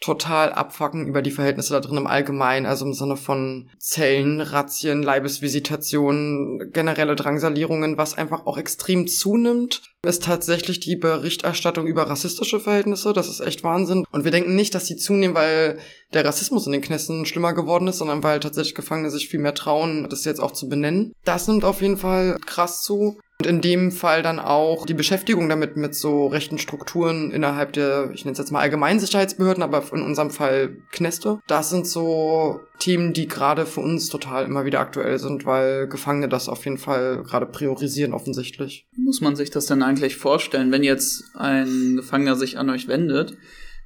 total 0.00 0.52
abfacken 0.52 1.06
über 1.06 1.22
die 1.22 1.30
Verhältnisse 1.30 1.72
da 1.72 1.80
drin 1.80 1.96
im 1.96 2.06
Allgemeinen, 2.06 2.66
also 2.66 2.84
im 2.84 2.92
Sinne 2.92 3.16
von 3.16 3.70
Zellen, 3.78 4.40
Razzien, 4.40 5.02
Leibesvisitationen, 5.02 6.70
generelle 6.72 7.16
Drangsalierungen, 7.16 7.96
was 7.96 8.16
einfach 8.16 8.46
auch 8.46 8.58
extrem 8.58 9.06
zunimmt, 9.06 9.82
ist 10.04 10.24
tatsächlich 10.24 10.80
die 10.80 10.96
Berichterstattung 10.96 11.86
über 11.86 12.08
rassistische 12.08 12.60
Verhältnisse. 12.60 13.12
Das 13.12 13.28
ist 13.28 13.40
echt 13.40 13.64
Wahnsinn. 13.64 14.04
Und 14.10 14.24
wir 14.24 14.30
denken 14.30 14.54
nicht, 14.54 14.74
dass 14.74 14.84
die 14.84 14.96
zunehmen, 14.96 15.34
weil 15.34 15.78
der 16.12 16.24
Rassismus 16.24 16.66
in 16.66 16.72
den 16.72 16.82
Knästen 16.82 17.24
schlimmer 17.24 17.54
geworden 17.54 17.88
ist, 17.88 17.98
sondern 17.98 18.22
weil 18.22 18.40
tatsächlich 18.40 18.74
Gefangene 18.74 19.10
sich 19.10 19.28
viel 19.28 19.40
mehr 19.40 19.54
trauen, 19.54 20.06
das 20.10 20.24
jetzt 20.24 20.40
auch 20.40 20.52
zu 20.52 20.68
benennen. 20.68 21.12
Das 21.24 21.48
nimmt 21.48 21.64
auf 21.64 21.80
jeden 21.80 21.96
Fall 21.96 22.38
krass 22.44 22.82
zu. 22.82 23.18
Und 23.40 23.46
in 23.48 23.60
dem 23.60 23.90
Fall 23.90 24.22
dann 24.22 24.38
auch 24.38 24.86
die 24.86 24.94
Beschäftigung 24.94 25.48
damit 25.48 25.76
mit 25.76 25.94
so 25.94 26.28
rechten 26.28 26.58
Strukturen 26.58 27.32
innerhalb 27.32 27.72
der, 27.72 28.10
ich 28.14 28.24
nenne 28.24 28.32
es 28.32 28.38
jetzt 28.38 28.52
mal 28.52 28.60
Allgemeinsicherheitsbehörden, 28.60 29.62
aber 29.62 29.82
in 29.92 30.02
unserem 30.02 30.30
Fall 30.30 30.76
Kneste. 30.92 31.40
Das 31.48 31.68
sind 31.68 31.86
so 31.86 32.60
Themen, 32.78 33.12
die 33.12 33.26
gerade 33.26 33.66
für 33.66 33.80
uns 33.80 34.08
total 34.08 34.44
immer 34.44 34.64
wieder 34.64 34.80
aktuell 34.80 35.18
sind, 35.18 35.46
weil 35.46 35.88
Gefangene 35.88 36.28
das 36.28 36.48
auf 36.48 36.64
jeden 36.64 36.78
Fall 36.78 37.24
gerade 37.24 37.46
priorisieren 37.46 38.14
offensichtlich. 38.14 38.86
Muss 38.96 39.20
man 39.20 39.34
sich 39.34 39.50
das 39.50 39.66
denn 39.66 39.82
eigentlich 39.82 40.16
vorstellen, 40.16 40.70
wenn 40.70 40.84
jetzt 40.84 41.24
ein 41.34 41.96
Gefangener 41.96 42.36
sich 42.36 42.56
an 42.56 42.70
euch 42.70 42.86
wendet? 42.86 43.36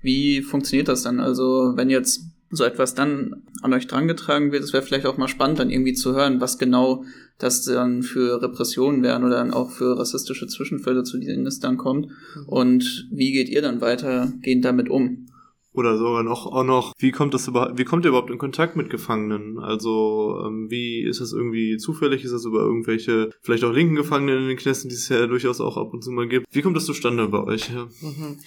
Wie 0.03 0.43
funktioniert 0.43 0.89
das 0.89 1.03
dann? 1.03 1.21
Also 1.21 1.73
wenn 1.75 1.91
jetzt 1.91 2.21
so 2.51 2.65
etwas 2.65 2.95
dann 2.95 3.43
an 3.63 3.75
euch 3.75 3.87
drangetragen 3.87 4.53
wird, 4.53 4.65
es 4.65 4.73
wäre 4.73 4.83
vielleicht 4.83 5.07
auch 5.07 5.19
mal 5.19 5.29
spannend, 5.29 5.59
dann 5.59 5.71
irgendwie 5.71 5.95
zu 5.95 6.15
hören, 6.15 6.41
was 6.41 6.59
genau 6.59 7.05
das 7.39 7.63
dann 7.63 8.03
für 8.03 8.43
Repressionen 8.43 9.03
wären 9.03 9.25
oder 9.25 9.37
dann 9.37 9.53
auch 9.53 9.71
für 9.71 9.99
rassistische 9.99 10.47
Zwischenfälle, 10.47 11.05
zu 11.05 11.19
denen 11.19 11.47
es 11.47 11.61
dann 11.61 11.77
kommt. 11.77 12.07
Mhm. 12.07 12.45
Und 12.47 13.09
wie 13.11 13.33
geht 13.33 13.49
ihr 13.49 13.63
dann 13.63 13.81
weitergehend 13.81 14.65
damit 14.65 14.89
um? 14.89 15.29
Oder 15.79 15.97
sogar 15.97 16.25
noch, 16.25 16.47
auch 16.47 16.65
noch, 16.65 16.93
wie 16.99 17.13
kommt 17.13 17.35
das 17.35 17.47
überhaupt, 17.47 17.79
wie 17.79 17.85
kommt 17.85 18.05
ihr 18.05 18.09
überhaupt 18.09 18.31
in 18.31 18.39
Kontakt 18.39 18.75
mit 18.75 18.91
Gefangenen? 18.91 19.61
Also, 19.61 20.43
ähm, 20.45 20.69
wie 20.71 21.03
ist 21.03 21.21
das 21.21 21.33
irgendwie 21.33 21.77
zufällig? 21.77 22.25
Ist 22.25 22.33
das 22.33 22.47
über 22.47 22.61
irgendwelche, 22.61 23.31
vielleicht 23.43 23.63
auch 23.63 23.73
linken 23.73 23.95
Gefangenen 23.95 24.43
in 24.43 24.49
den 24.49 24.57
Knästen, 24.57 24.89
die 24.89 24.97
es 24.97 25.09
ja 25.09 25.25
durchaus 25.29 25.61
auch 25.61 25.77
ab 25.77 25.93
und 25.93 26.03
zu 26.03 26.11
mal 26.11 26.27
gibt? 26.27 26.47
Wie 26.51 26.63
kommt 26.63 26.77
das 26.77 26.87
zustande 26.87 27.29
bei 27.29 27.45
euch? 27.45 27.71
Ja? 27.71 27.85
Mhm. 28.01 28.41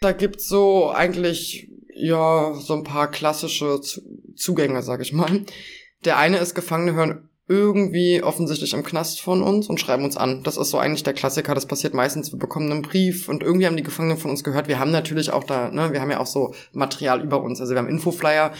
Da 0.00 0.10
gibt's 0.10 0.48
so 0.48 0.90
eigentlich, 0.90 1.70
ja, 1.96 2.54
so 2.54 2.74
ein 2.74 2.84
paar 2.84 3.10
klassische 3.10 3.80
Zugänge, 4.34 4.82
sag 4.82 5.00
ich 5.00 5.12
mal. 5.12 5.44
Der 6.04 6.18
eine 6.18 6.38
ist, 6.38 6.54
Gefangene 6.54 6.94
hören 6.94 7.28
irgendwie 7.48 8.22
offensichtlich 8.22 8.72
im 8.74 8.82
Knast 8.82 9.20
von 9.20 9.42
uns 9.42 9.68
und 9.68 9.80
schreiben 9.80 10.04
uns 10.04 10.16
an. 10.16 10.42
Das 10.42 10.56
ist 10.56 10.70
so 10.70 10.78
eigentlich 10.78 11.04
der 11.04 11.14
Klassiker. 11.14 11.54
Das 11.54 11.66
passiert 11.66 11.94
meistens. 11.94 12.32
Wir 12.32 12.38
bekommen 12.38 12.70
einen 12.70 12.82
Brief 12.82 13.28
und 13.28 13.42
irgendwie 13.42 13.66
haben 13.66 13.76
die 13.76 13.84
Gefangenen 13.84 14.18
von 14.18 14.32
uns 14.32 14.42
gehört. 14.42 14.66
Wir 14.66 14.80
haben 14.80 14.90
natürlich 14.90 15.30
auch 15.30 15.44
da, 15.44 15.70
ne, 15.70 15.92
wir 15.92 16.00
haben 16.00 16.10
ja 16.10 16.18
auch 16.18 16.26
so 16.26 16.54
Material 16.72 17.22
über 17.22 17.40
uns. 17.42 17.60
Also 17.60 17.74
wir 17.74 17.78
haben 17.78 17.88
Infoflyer, 17.88 18.52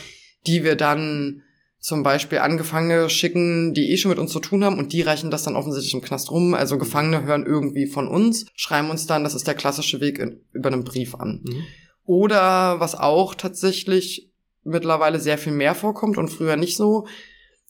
die 0.47 0.63
wir 0.63 0.77
dann 0.77 1.43
zum 1.81 2.03
Beispiel 2.03 2.39
an 2.39 2.59
Gefangene 2.59 3.11
schicken, 3.11 3.75
die 3.75 3.93
eh 3.93 3.97
schon 3.97 4.11
mit 4.11 4.19
uns 4.19 4.33
zu 4.33 4.41
tun 4.41 4.65
haben 4.65 4.79
und 4.79 4.93
die 4.93 5.03
reichen 5.03 5.31
das 5.31 5.43
dann 5.43 5.57
offensichtlich 5.57 5.95
im 5.95 6.01
Knast 6.01 6.31
rum. 6.31 6.55
Also 6.55 6.79
Gefangene 6.79 7.25
hören 7.25 7.45
irgendwie 7.45 7.87
von 7.87 8.09
uns, 8.09 8.47
schreiben 8.55 8.91
uns 8.91 9.07
dann, 9.07 9.25
das 9.25 9.35
ist 9.35 9.47
der 9.47 9.55
klassische 9.55 10.01
Weg 10.01 10.19
in, 10.19 10.41
über 10.53 10.73
einen 10.73 10.85
Brief 10.85 11.15
an. 11.17 11.43
Mhm. 11.45 11.65
Oder 12.07 12.81
was 12.81 12.95
auch 12.95 13.35
tatsächlich 13.35 14.31
mittlerweile 14.65 15.21
sehr 15.21 15.39
viel 15.39 15.53
mehr 15.53 15.75
vorkommt 15.75 16.19
und 16.19 16.29
früher 16.29 16.57
nicht 16.57 16.77
so, 16.77 17.07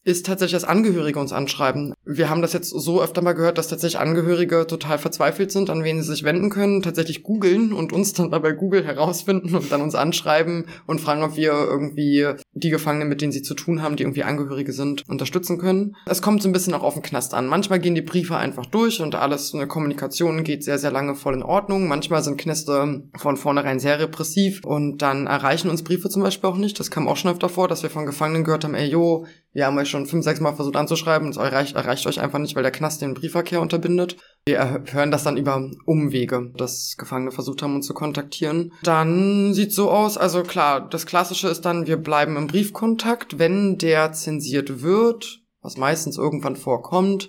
ist 0.07 0.25
tatsächlich, 0.25 0.53
dass 0.53 0.69
Angehörige 0.69 1.19
uns 1.19 1.33
anschreiben. 1.33 1.93
Wir 2.05 2.31
haben 2.31 2.41
das 2.41 2.53
jetzt 2.53 2.71
so 2.71 3.03
öfter 3.03 3.23
mal 3.23 3.33
gehört, 3.33 3.59
dass 3.59 3.67
tatsächlich 3.67 3.99
Angehörige 3.99 4.69
total 4.69 4.99
verzweifelt 4.99 5.51
sind, 5.51 5.69
an 5.69 5.83
wen 5.83 6.01
sie 6.01 6.09
sich 6.09 6.23
wenden 6.23 6.49
können, 6.49 6.81
tatsächlich 6.81 7.25
googeln 7.25 7.73
und 7.73 7.93
uns 7.93 8.13
dann 8.13 8.31
bei 8.31 8.53
Google 8.53 8.85
herausfinden 8.85 9.57
und 9.57 9.73
dann 9.73 9.83
uns 9.83 9.97
anschreiben 9.97 10.67
und 10.87 11.01
fragen, 11.01 11.25
ob 11.25 11.35
wir 11.35 11.53
irgendwie 11.53 12.29
die 12.57 12.71
Gefangenen, 12.71 13.09
mit 13.09 13.21
denen 13.21 13.33
sie 13.33 13.43
zu 13.43 13.55
tun 13.55 13.83
haben, 13.83 13.97
die 13.97 14.03
irgendwie 14.03 14.25
Angehörige 14.25 14.73
sind, 14.73 15.03
unterstützen 15.09 15.59
können. 15.59 15.95
Es 16.07 16.23
kommt 16.23 16.43
so 16.43 16.49
ein 16.49 16.53
bisschen 16.53 16.75
auch 16.75 16.83
auf 16.83 16.95
den 16.95 17.03
Knast 17.03 17.35
an. 17.35 17.47
Manchmal 17.47 17.81
gehen 17.81 17.95
die 17.95 18.03
Briefe 18.03 18.37
einfach 18.37 18.67
durch 18.67 19.01
und 19.01 19.15
alles, 19.15 19.55
eine 19.55 19.67
Kommunikation 19.67 20.43
geht 20.43 20.65
sehr, 20.65 20.79
sehr 20.79 20.91
lange 20.91 21.15
voll 21.15 21.35
in 21.35 21.43
Ordnung. 21.43 21.87
Manchmal 21.87 22.23
sind 22.23 22.39
Knäste 22.39 23.03
von 23.17 23.37
vornherein 23.37 23.79
sehr 23.79 23.99
repressiv 24.01 24.65
und 24.65 25.03
dann 25.03 25.27
erreichen 25.27 25.69
uns 25.69 25.85
Briefe 25.85 26.09
zum 26.09 26.23
Beispiel 26.23 26.49
auch 26.49 26.57
nicht. 26.57 26.81
Das 26.81 26.91
kam 26.91 27.09
auch 27.09 27.17
schon 27.17 27.31
öfter 27.31 27.51
vor, 27.51 27.69
dass 27.69 27.83
wir 27.83 27.91
von 27.91 28.07
Gefangenen 28.07 28.45
gehört 28.45 28.65
haben, 28.65 28.75
ey, 28.75 28.89
yo, 28.89 29.27
wir 29.53 29.67
haben 29.67 29.79
euch 29.79 29.89
schon 29.89 30.07
fünf, 30.07 30.25
sechs 30.25 30.41
Mal 30.41 30.55
versucht 30.55 30.77
anzuschreiben, 30.77 31.29
es 31.29 31.37
erreicht, 31.37 31.77
erreicht 31.77 32.07
euch 32.07 32.21
einfach 32.21 32.39
nicht, 32.39 32.57
weil 32.57 32.63
der 32.63 32.73
Knast 32.73 33.03
den 33.03 33.15
Briefverkehr 33.15 33.61
unterbindet. 33.61 34.17
Wir 34.49 34.85
hören 34.93 35.11
das 35.11 35.25
dann 35.25 35.37
über 35.37 35.69
Umwege, 35.87 36.53
dass 36.57 36.95
Gefangene 36.97 37.33
versucht 37.33 37.63
haben, 37.63 37.75
uns 37.75 37.87
zu 37.87 37.95
kontaktieren. 37.95 38.73
Dann 38.85 39.53
sieht 39.55 39.73
so 39.73 39.91
aus, 39.91 40.17
also 40.17 40.45
klar, 40.45 40.89
das 40.89 41.05
Klassische 41.05 41.49
ist 41.49 41.63
dann, 41.63 41.89
wir 41.89 41.97
bleiben 41.97 42.37
im 42.37 42.47
Briefkontakt, 42.47 43.41
wenn 43.41 43.77
der 43.77 44.13
zensiert 44.13 44.83
wird, 44.83 45.43
was 45.63 45.77
meistens 45.77 46.17
irgendwann 46.17 46.55
vorkommt, 46.55 47.29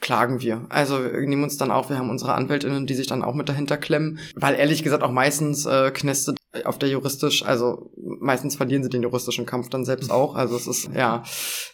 klagen 0.00 0.40
wir. 0.40 0.66
Also 0.70 1.04
wir 1.04 1.20
nehmen 1.20 1.44
uns 1.44 1.56
dann 1.56 1.70
auch, 1.70 1.88
wir 1.88 1.98
haben 1.98 2.10
unsere 2.10 2.34
Anwältinnen, 2.34 2.88
die 2.88 2.94
sich 2.94 3.06
dann 3.06 3.22
auch 3.22 3.34
mit 3.34 3.48
dahinter 3.48 3.76
klemmen, 3.76 4.18
weil 4.34 4.56
ehrlich 4.56 4.82
gesagt 4.82 5.04
auch 5.04 5.12
meistens 5.12 5.66
äh, 5.66 5.92
Kneste 5.92 6.34
auf 6.64 6.78
der 6.78 6.88
juristisch, 6.88 7.44
also 7.44 7.90
meistens 7.96 8.56
verlieren 8.56 8.82
sie 8.82 8.88
den 8.88 9.02
juristischen 9.02 9.44
Kampf 9.44 9.68
dann 9.68 9.84
selbst 9.84 10.10
auch. 10.10 10.34
Also 10.34 10.56
es 10.56 10.66
ist, 10.66 10.88
ja, 10.94 11.22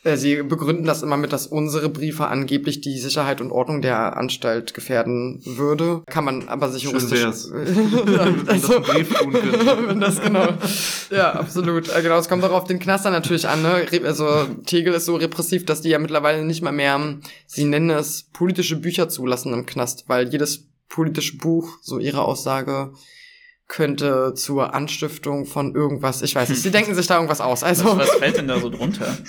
äh, 0.03 0.17
sie 0.17 0.43
begründen 0.43 0.85
das 0.85 1.03
immer 1.03 1.17
mit, 1.17 1.33
dass 1.33 1.47
unsere 1.47 1.89
Briefe 1.89 2.27
angeblich 2.27 2.81
die 2.81 2.99
Sicherheit 2.99 3.41
und 3.41 3.53
Ordnung 3.53 3.83
der 3.83 4.17
Anstalt 4.17 4.75
gefährden 4.75 5.41
würde. 5.45 6.03
Kann 6.07 6.25
man 6.25 6.49
aber 6.49 6.71
sich 6.71 6.83
juristisch. 6.83 7.23
also, 7.25 7.45
wenn 9.87 10.01
das 10.01 10.21
genau. 10.21 10.49
Ja, 11.11 11.35
absolut. 11.35 11.95
Äh, 11.95 12.03
genau, 12.03 12.19
es 12.19 12.29
kommt 12.29 12.43
auch 12.43 12.53
auf 12.53 12.65
den 12.65 12.81
Knaster 12.81 13.11
natürlich 13.11 13.47
an. 13.47 13.63
Ne? 13.63 13.87
Also 14.05 14.45
Tegel 14.67 14.95
ist 14.95 15.07
so 15.07 15.15
repressiv, 15.15 15.65
dass 15.67 15.83
die 15.83 15.91
ja 15.91 16.01
mittlerweile 16.01 16.45
nicht 16.45 16.63
mal 16.63 16.73
mehr, 16.73 17.01
sie 17.47 17.65
nennen 17.65 17.91
es 17.91 18.25
politische 18.33 18.77
Bücher 18.77 19.09
zulassen 19.09 19.53
im 19.53 19.67
Knast, 19.67 20.05
weil 20.09 20.31
jedes 20.31 20.67
politische 20.89 21.39
Buch, 21.39 21.79
so 21.81 21.99
ihre 21.99 22.23
Aussage, 22.23 22.93
könnte 23.69 24.35
zur 24.35 24.75
Anstiftung 24.75 25.47
von 25.47 25.75
irgendwas, 25.75 26.23
ich 26.23 26.35
weiß 26.35 26.49
nicht, 26.49 26.63
sie 26.63 26.71
denken 26.73 26.95
sich 26.95 27.07
da 27.07 27.15
irgendwas 27.17 27.41
aus. 27.41 27.63
Also 27.63 27.85
was, 27.85 28.09
was 28.09 28.11
fällt 28.17 28.37
denn 28.37 28.49
da 28.49 28.59
so 28.59 28.71
drunter? 28.71 29.17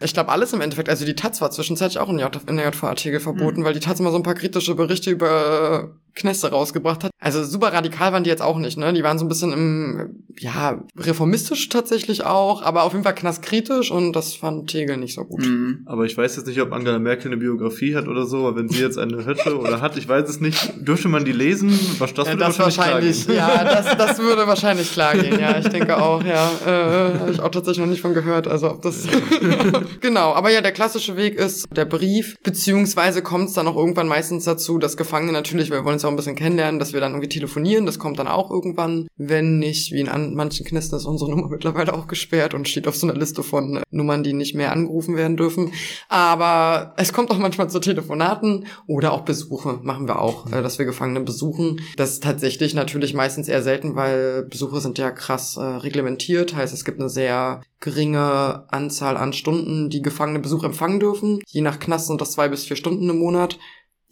Ich 0.00 0.14
glaube 0.14 0.30
alles 0.30 0.52
im 0.52 0.60
Endeffekt. 0.60 0.88
Also 0.88 1.04
die 1.04 1.16
Taz 1.16 1.40
war 1.40 1.50
zwischenzeitlich 1.50 1.98
auch 1.98 2.08
in 2.08 2.18
der 2.18 2.30
JVA-Artikel 2.30 3.18
verboten, 3.18 3.62
mhm. 3.62 3.64
weil 3.64 3.74
die 3.74 3.80
Taz 3.80 3.98
immer 3.98 4.12
so 4.12 4.16
ein 4.16 4.22
paar 4.22 4.36
kritische 4.36 4.76
Berichte 4.76 5.10
über 5.10 5.90
Kneste 6.18 6.50
rausgebracht 6.50 7.04
hat. 7.04 7.10
Also 7.20 7.42
super 7.44 7.72
radikal 7.72 8.12
waren 8.12 8.24
die 8.24 8.30
jetzt 8.30 8.42
auch 8.42 8.58
nicht, 8.58 8.76
ne? 8.76 8.92
Die 8.92 9.02
waren 9.02 9.18
so 9.18 9.24
ein 9.24 9.28
bisschen 9.28 9.52
im, 9.52 10.24
ja, 10.38 10.84
reformistisch 10.96 11.68
tatsächlich 11.68 12.24
auch, 12.24 12.62
aber 12.62 12.82
auf 12.82 12.92
jeden 12.92 13.04
Fall 13.04 13.14
knastkritisch 13.14 13.90
und 13.90 14.12
das 14.12 14.34
fand 14.34 14.68
Tegel 14.70 14.96
nicht 14.96 15.14
so 15.14 15.24
gut. 15.24 15.44
Mhm. 15.44 15.82
Aber 15.86 16.04
ich 16.04 16.16
weiß 16.16 16.36
jetzt 16.36 16.46
nicht, 16.46 16.60
ob 16.60 16.72
Angela 16.72 16.98
Merkel 16.98 17.28
eine 17.28 17.36
Biografie 17.36 17.94
hat 17.94 18.08
oder 18.08 18.26
so, 18.26 18.46
aber 18.46 18.56
wenn 18.56 18.68
sie 18.68 18.80
jetzt 18.80 18.98
eine 18.98 19.24
hätte 19.24 19.58
oder 19.58 19.80
hat, 19.80 19.96
ich 19.96 20.08
weiß 20.08 20.28
es 20.28 20.40
nicht, 20.40 20.86
dürfte 20.86 21.08
man 21.08 21.24
die 21.24 21.32
lesen? 21.32 21.70
Was, 21.98 22.14
das 22.14 22.26
ja, 22.26 22.32
würde 22.32 22.44
das 22.44 22.58
wahrscheinlich, 22.58 23.28
wahrscheinlich 23.28 23.58
ja, 23.58 23.64
das, 23.82 23.96
das 23.96 24.18
würde 24.18 24.46
wahrscheinlich 24.46 24.92
klar 24.92 25.16
gehen, 25.16 25.38
ja, 25.38 25.58
ich 25.58 25.68
denke 25.68 25.96
auch, 26.00 26.22
ja. 26.24 26.50
Äh, 26.66 27.18
Habe 27.18 27.30
ich 27.30 27.40
auch 27.40 27.50
tatsächlich 27.50 27.84
noch 27.84 27.90
nicht 27.90 28.02
von 28.02 28.14
gehört, 28.14 28.48
also 28.48 28.70
ob 28.70 28.82
das... 28.82 29.06
genau, 30.00 30.32
aber 30.34 30.50
ja, 30.50 30.60
der 30.60 30.72
klassische 30.72 31.16
Weg 31.16 31.34
ist 31.34 31.66
der 31.74 31.84
Brief, 31.84 32.36
beziehungsweise 32.42 33.22
kommt 33.22 33.48
es 33.48 33.54
dann 33.54 33.66
auch 33.66 33.76
irgendwann 33.76 34.08
meistens 34.08 34.44
dazu, 34.44 34.78
dass 34.78 34.96
Gefangene 34.96 35.32
natürlich, 35.32 35.70
wir 35.70 35.84
wollen 35.84 35.96
es 35.96 36.04
auch 36.08 36.12
ein 36.12 36.16
bisschen 36.16 36.34
kennenlernen, 36.34 36.78
dass 36.78 36.92
wir 36.92 37.00
dann 37.00 37.12
irgendwie 37.12 37.28
telefonieren. 37.28 37.86
Das 37.86 37.98
kommt 37.98 38.18
dann 38.18 38.28
auch 38.28 38.50
irgendwann. 38.50 39.08
Wenn 39.16 39.58
nicht, 39.58 39.92
wie 39.92 40.00
in 40.00 40.08
an 40.08 40.34
manchen 40.34 40.66
Knisten 40.66 40.96
ist 40.96 41.04
unsere 41.04 41.30
Nummer 41.38 41.48
mittlerweile 41.48 41.94
auch 41.94 42.06
gesperrt 42.06 42.54
und 42.54 42.68
steht 42.68 42.88
auf 42.88 42.96
so 42.96 43.06
einer 43.06 43.18
Liste 43.18 43.42
von 43.42 43.80
Nummern, 43.90 44.22
die 44.22 44.32
nicht 44.32 44.54
mehr 44.54 44.72
angerufen 44.72 45.16
werden 45.16 45.36
dürfen. 45.36 45.72
Aber 46.08 46.94
es 46.96 47.12
kommt 47.12 47.30
auch 47.30 47.38
manchmal 47.38 47.70
zu 47.70 47.78
Telefonaten 47.78 48.66
oder 48.86 49.12
auch 49.12 49.22
Besuche 49.22 49.80
machen 49.82 50.08
wir 50.08 50.20
auch, 50.20 50.50
äh, 50.52 50.62
dass 50.62 50.78
wir 50.78 50.86
Gefangene 50.86 51.20
besuchen. 51.20 51.80
Das 51.96 52.12
ist 52.12 52.22
tatsächlich 52.22 52.74
natürlich 52.74 53.14
meistens 53.14 53.48
eher 53.48 53.62
selten, 53.62 53.94
weil 53.94 54.44
Besuche 54.44 54.80
sind 54.80 54.98
ja 54.98 55.10
krass 55.10 55.56
äh, 55.56 55.62
reglementiert. 55.62 56.54
Heißt, 56.54 56.74
es 56.74 56.84
gibt 56.84 57.00
eine 57.00 57.08
sehr 57.08 57.60
geringe 57.80 58.64
Anzahl 58.68 59.16
an 59.16 59.32
Stunden, 59.32 59.90
die 59.90 60.02
Gefangene 60.02 60.40
Besuch 60.40 60.64
empfangen 60.64 61.00
dürfen. 61.00 61.40
Je 61.46 61.60
nach 61.60 61.78
Knast 61.78 62.08
sind 62.08 62.20
das 62.20 62.32
zwei 62.32 62.48
bis 62.48 62.64
vier 62.64 62.76
Stunden 62.76 63.08
im 63.08 63.18
Monat. 63.18 63.58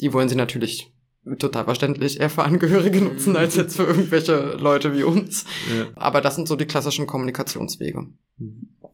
Die 0.01 0.13
wollen 0.13 0.29
sie 0.29 0.37
natürlich 0.37 0.93
total 1.39 1.65
verständlich 1.65 2.21
eher 2.21 2.31
für 2.31 2.45
Angehörige 2.45 3.01
nutzen 3.01 3.31
mhm. 3.31 3.37
als 3.37 3.57
jetzt 3.57 3.77
für 3.77 3.85
irgendwelche 3.85 4.57
Leute 4.59 4.95
wie 4.95 5.03
uns. 5.03 5.45
Ja. 5.77 5.87
Aber 5.97 6.21
das 6.21 6.37
sind 6.37 6.49
so 6.49 6.57
die 6.57 6.67
klassischen 6.67 7.07
Kommunikationswege. 7.07 8.07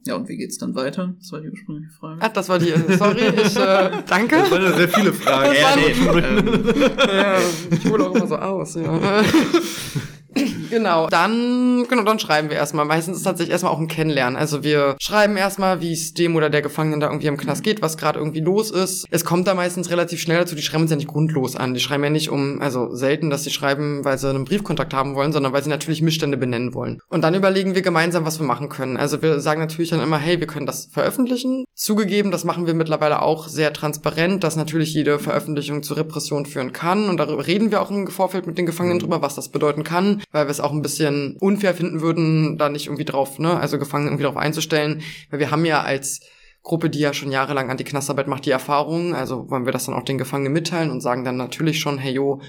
Ja, 0.05 0.17
und 0.17 0.29
wie 0.29 0.37
geht's 0.37 0.59
dann 0.59 0.75
weiter? 0.75 1.15
Das 1.21 1.31
war 1.31 1.41
die 1.41 1.49
ursprüngliche 1.49 1.93
Frage. 1.93 2.19
Ach, 2.21 2.29
das 2.29 2.49
war 2.49 2.59
die, 2.59 2.73
sorry, 2.97 3.21
ich, 3.37 3.57
äh, 3.57 3.91
danke. 4.09 4.37
Das 4.37 4.51
waren 4.51 4.63
ja 4.63 4.73
sehr 4.73 4.89
viele 4.89 5.13
Fragen. 5.13 5.55
Ja, 5.55 5.77
nee, 5.77 6.19
ähm, 6.19 6.65
ja, 6.99 7.39
ich 7.71 7.91
hole 7.91 8.07
auch 8.07 8.15
immer 8.15 8.27
so 8.27 8.37
aus, 8.37 8.75
ja. 8.75 9.23
Genau. 10.73 11.07
Dann, 11.09 11.87
genau, 11.87 12.03
dann 12.03 12.19
schreiben 12.19 12.49
wir 12.49 12.57
erstmal. 12.57 12.87
Meistens 12.87 13.17
ist 13.17 13.21
es 13.21 13.25
tatsächlich 13.25 13.53
erstmal 13.53 13.73
auch 13.73 13.79
ein 13.79 13.89
Kennenlernen. 13.89 14.39
Also 14.39 14.65
wir 14.65 14.97
schreiben 15.01 15.37
erstmal, 15.37 15.83
wie 15.83 15.93
es 15.93 16.15
dem 16.15 16.35
oder 16.35 16.49
der 16.49 16.63
Gefangenen 16.63 16.99
da 16.99 17.09
irgendwie 17.09 17.27
im 17.27 17.37
Knast 17.37 17.63
geht, 17.63 17.83
was 17.83 17.99
gerade 17.99 18.19
irgendwie 18.19 18.41
los 18.41 18.71
ist. 18.71 19.05
Es 19.11 19.27
kommt 19.27 19.47
da 19.47 19.55
meistens 19.55 19.91
relativ 19.91 20.23
schnell 20.23 20.39
dazu, 20.39 20.55
die 20.55 20.63
schreiben 20.63 20.85
uns 20.85 20.91
ja 20.91 20.97
nicht 20.97 21.09
grundlos 21.09 21.57
an. 21.57 21.75
Die 21.75 21.81
schreiben 21.81 22.05
ja 22.05 22.11
nicht 22.11 22.31
um, 22.31 22.63
also 22.63 22.95
selten, 22.95 23.29
dass 23.29 23.45
sie 23.45 23.51
schreiben, 23.51 24.03
weil 24.05 24.17
sie 24.17 24.31
einen 24.31 24.47
Briefkontakt 24.47 24.95
haben 24.95 25.15
wollen, 25.15 25.33
sondern 25.33 25.53
weil 25.53 25.63
sie 25.63 25.69
natürlich 25.69 26.01
Missstände 26.01 26.39
benennen 26.39 26.73
wollen. 26.73 27.01
Und 27.09 27.23
dann 27.23 27.35
überlegen 27.35 27.75
wir 27.75 27.83
gemeinsam, 27.83 28.25
was 28.25 28.41
wir 28.41 28.47
machen 28.47 28.71
können. 28.71 28.97
Also 28.97 29.21
wir 29.21 29.41
sagen 29.41 29.61
natürlich 29.61 29.91
dann 29.91 30.01
immer, 30.01 30.17
hey, 30.17 30.41
wir 30.41 30.47
können 30.47 30.67
das 30.67 30.89
veröffentlichen. 30.91 31.65
Zugegeben, 31.75 32.31
das 32.31 32.45
machen 32.45 32.67
wir 32.67 32.73
mittlerweile 32.73 33.21
auch 33.21 33.49
sehr 33.49 33.75
transparent, 33.75 34.43
dass 34.43 34.57
natürlich 34.57 34.95
jede 34.95 35.19
Veröffentlichung 35.19 35.83
zu 35.83 35.93
Repression 35.95 36.47
führen 36.47 36.73
kann. 36.73 37.11
Und 37.11 37.19
darüber 37.19 37.47
reden 37.47 37.71
wir 37.71 37.83
auch 37.83 37.91
im 37.91 38.07
Vorfeld 38.07 38.47
mit 38.47 38.57
den 38.57 38.67
Gefangenen 38.67 38.99
drüber, 38.99 39.21
was 39.21 39.35
das 39.35 39.51
bedeuten 39.51 39.85
kann, 39.85 40.22
weil 40.31 40.47
wir 40.47 40.51
es 40.51 40.61
auch 40.61 40.73
ein 40.73 40.83
bisschen 40.83 41.37
unfair 41.41 41.75
finden 41.75 42.01
würden, 42.01 42.59
da 42.59 42.69
nicht 42.69 42.87
irgendwie 42.87 43.05
drauf, 43.05 43.39
ne, 43.39 43.59
also 43.59 43.79
Gefangene 43.79 44.11
irgendwie 44.11 44.25
drauf 44.25 44.37
einzustellen, 44.37 45.03
weil 45.31 45.41
wir 45.41 45.51
haben 45.51 45.65
ja 45.65 45.83
als 45.83 46.21
Gruppe, 46.63 46.91
die 46.91 47.01
ja 47.01 47.13
schon 47.13 47.33
jahrelang 47.33 47.71
Anti-Knastarbeit 47.71 48.29
macht, 48.29 48.47
die 48.47 48.51
Erfahrung, 48.51 49.15
also 49.15 49.51
wollen 49.51 49.65
wir 49.65 49.73
das 49.73 49.87
dann 49.87 49.95
auch 49.95 50.05
den 50.05 50.19
Gefangenen 50.19 50.53
mitteilen 50.53 50.91
und 50.91 51.01
sagen 51.01 51.25
dann 51.25 51.37
natürlich 51.37 51.81
schon, 51.81 51.99
hey 51.99 52.13
jo, 52.13 52.41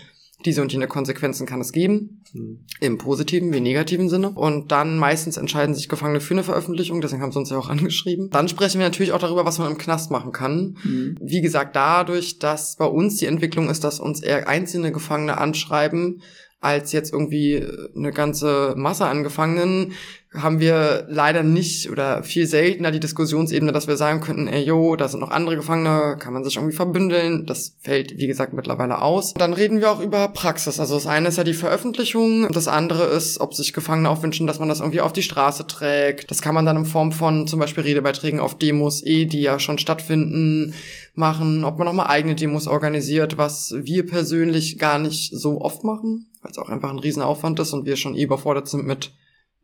diese 0.46 0.62
und 0.62 0.72
jene 0.72 0.88
Konsequenzen 0.88 1.46
kann 1.46 1.62
es 1.62 1.72
geben, 1.72 2.22
mhm. 2.34 2.66
im 2.80 2.98
positiven 2.98 3.54
wie 3.54 3.62
negativen 3.62 4.10
Sinne. 4.10 4.32
Und 4.32 4.72
dann 4.72 4.98
meistens 4.98 5.38
entscheiden 5.38 5.76
sich 5.76 5.90
Gefangene 5.90 6.20
für 6.20 6.34
eine 6.34 6.44
Veröffentlichung, 6.44 7.02
deswegen 7.02 7.22
haben 7.22 7.32
sie 7.32 7.40
uns 7.40 7.50
ja 7.50 7.58
auch 7.58 7.70
angeschrieben. 7.70 8.30
Dann 8.30 8.48
sprechen 8.48 8.80
wir 8.80 8.86
natürlich 8.86 9.14
auch 9.14 9.20
darüber, 9.20 9.46
was 9.46 9.60
man 9.60 9.72
im 9.72 9.78
Knast 9.78 10.12
machen 10.12 10.32
kann. 10.32 10.78
Mhm. 10.84 11.18
Wie 11.22 11.42
gesagt, 11.42 11.76
dadurch, 11.76 12.40
dass 12.40 12.76
bei 12.76 12.86
uns 12.86 13.18
die 13.18 13.26
Entwicklung 13.26 13.70
ist, 13.70 13.84
dass 13.84 14.00
uns 14.00 14.22
eher 14.22 14.48
einzelne 14.48 14.92
Gefangene 14.92 15.38
anschreiben, 15.38 16.22
als 16.64 16.92
jetzt 16.92 17.12
irgendwie 17.12 17.66
eine 17.96 18.12
ganze 18.12 18.74
Masse 18.78 19.06
an 19.06 19.24
Gefangenen, 19.24 19.94
haben 20.34 20.60
wir 20.60 21.06
leider 21.10 21.44
nicht 21.44 21.92
oder 21.92 22.24
viel 22.24 22.48
seltener 22.48 22.92
die 22.92 23.00
Diskussionsebene, 23.00 23.72
dass 23.72 23.88
wir 23.88 23.98
sagen 23.98 24.22
könnten, 24.22 24.48
ey, 24.48 24.64
yo, 24.64 24.96
da 24.96 25.08
sind 25.08 25.20
noch 25.20 25.30
andere 25.30 25.56
Gefangene, 25.56 26.18
kann 26.20 26.34
man 26.34 26.44
sich 26.44 26.56
irgendwie 26.56 26.76
verbündeln. 26.76 27.46
Das 27.46 27.76
fällt, 27.82 28.18
wie 28.18 28.28
gesagt, 28.28 28.54
mittlerweile 28.54 29.02
aus. 29.02 29.34
Dann 29.36 29.54
reden 29.54 29.80
wir 29.80 29.92
auch 29.92 30.02
über 30.02 30.28
Praxis. 30.30 30.80
Also 30.80 30.96
das 30.96 31.06
eine 31.06 31.28
ist 31.28 31.38
ja 31.38 31.44
die 31.44 31.54
Veröffentlichung, 31.54 32.52
das 32.52 32.68
andere 32.68 33.04
ist, 33.06 33.40
ob 33.40 33.54
sich 33.54 33.74
Gefangene 33.74 34.10
auch 34.10 34.24
wünschen, 34.24 34.48
dass 34.48 34.60
man 34.60 34.70
das 34.70 34.80
irgendwie 34.80 35.02
auf 35.02 35.14
die 35.14 35.24
Straße 35.24 35.68
trägt. 35.68 36.32
Das 36.32 36.42
kann 36.42 36.56
man 36.56 36.66
dann 36.66 36.78
in 36.78 36.86
Form 36.86 37.12
von 37.12 37.48
zum 37.48 37.60
Beispiel 37.60 37.84
Redebeiträgen 37.84 38.40
auf 38.40 38.58
Demos, 38.58 39.06
eh, 39.06 39.26
die 39.26 39.42
ja 39.42 39.60
schon 39.60 39.78
stattfinden, 39.78 40.74
machen, 41.16 41.64
ob 41.64 41.78
man 41.78 41.86
nochmal 41.86 42.08
eigene 42.08 42.34
Demos 42.34 42.68
organisiert, 42.68 43.38
was 43.38 43.76
wir 43.78 44.06
persönlich 44.06 44.80
gar 44.80 44.98
nicht 44.98 45.32
so 45.32 45.62
oft 45.62 45.84
machen, 45.84 46.26
weil 46.42 46.52
es 46.52 46.58
auch 46.58 46.70
einfach 46.70 46.90
ein 46.90 46.98
Riesenaufwand 46.98 47.60
ist 47.60 47.74
und 47.74 47.86
wir 47.86 47.98
schon 47.98 48.16
eh 48.16 48.24
überfordert 48.24 48.68
sind 48.68 48.88
mit 48.88 49.12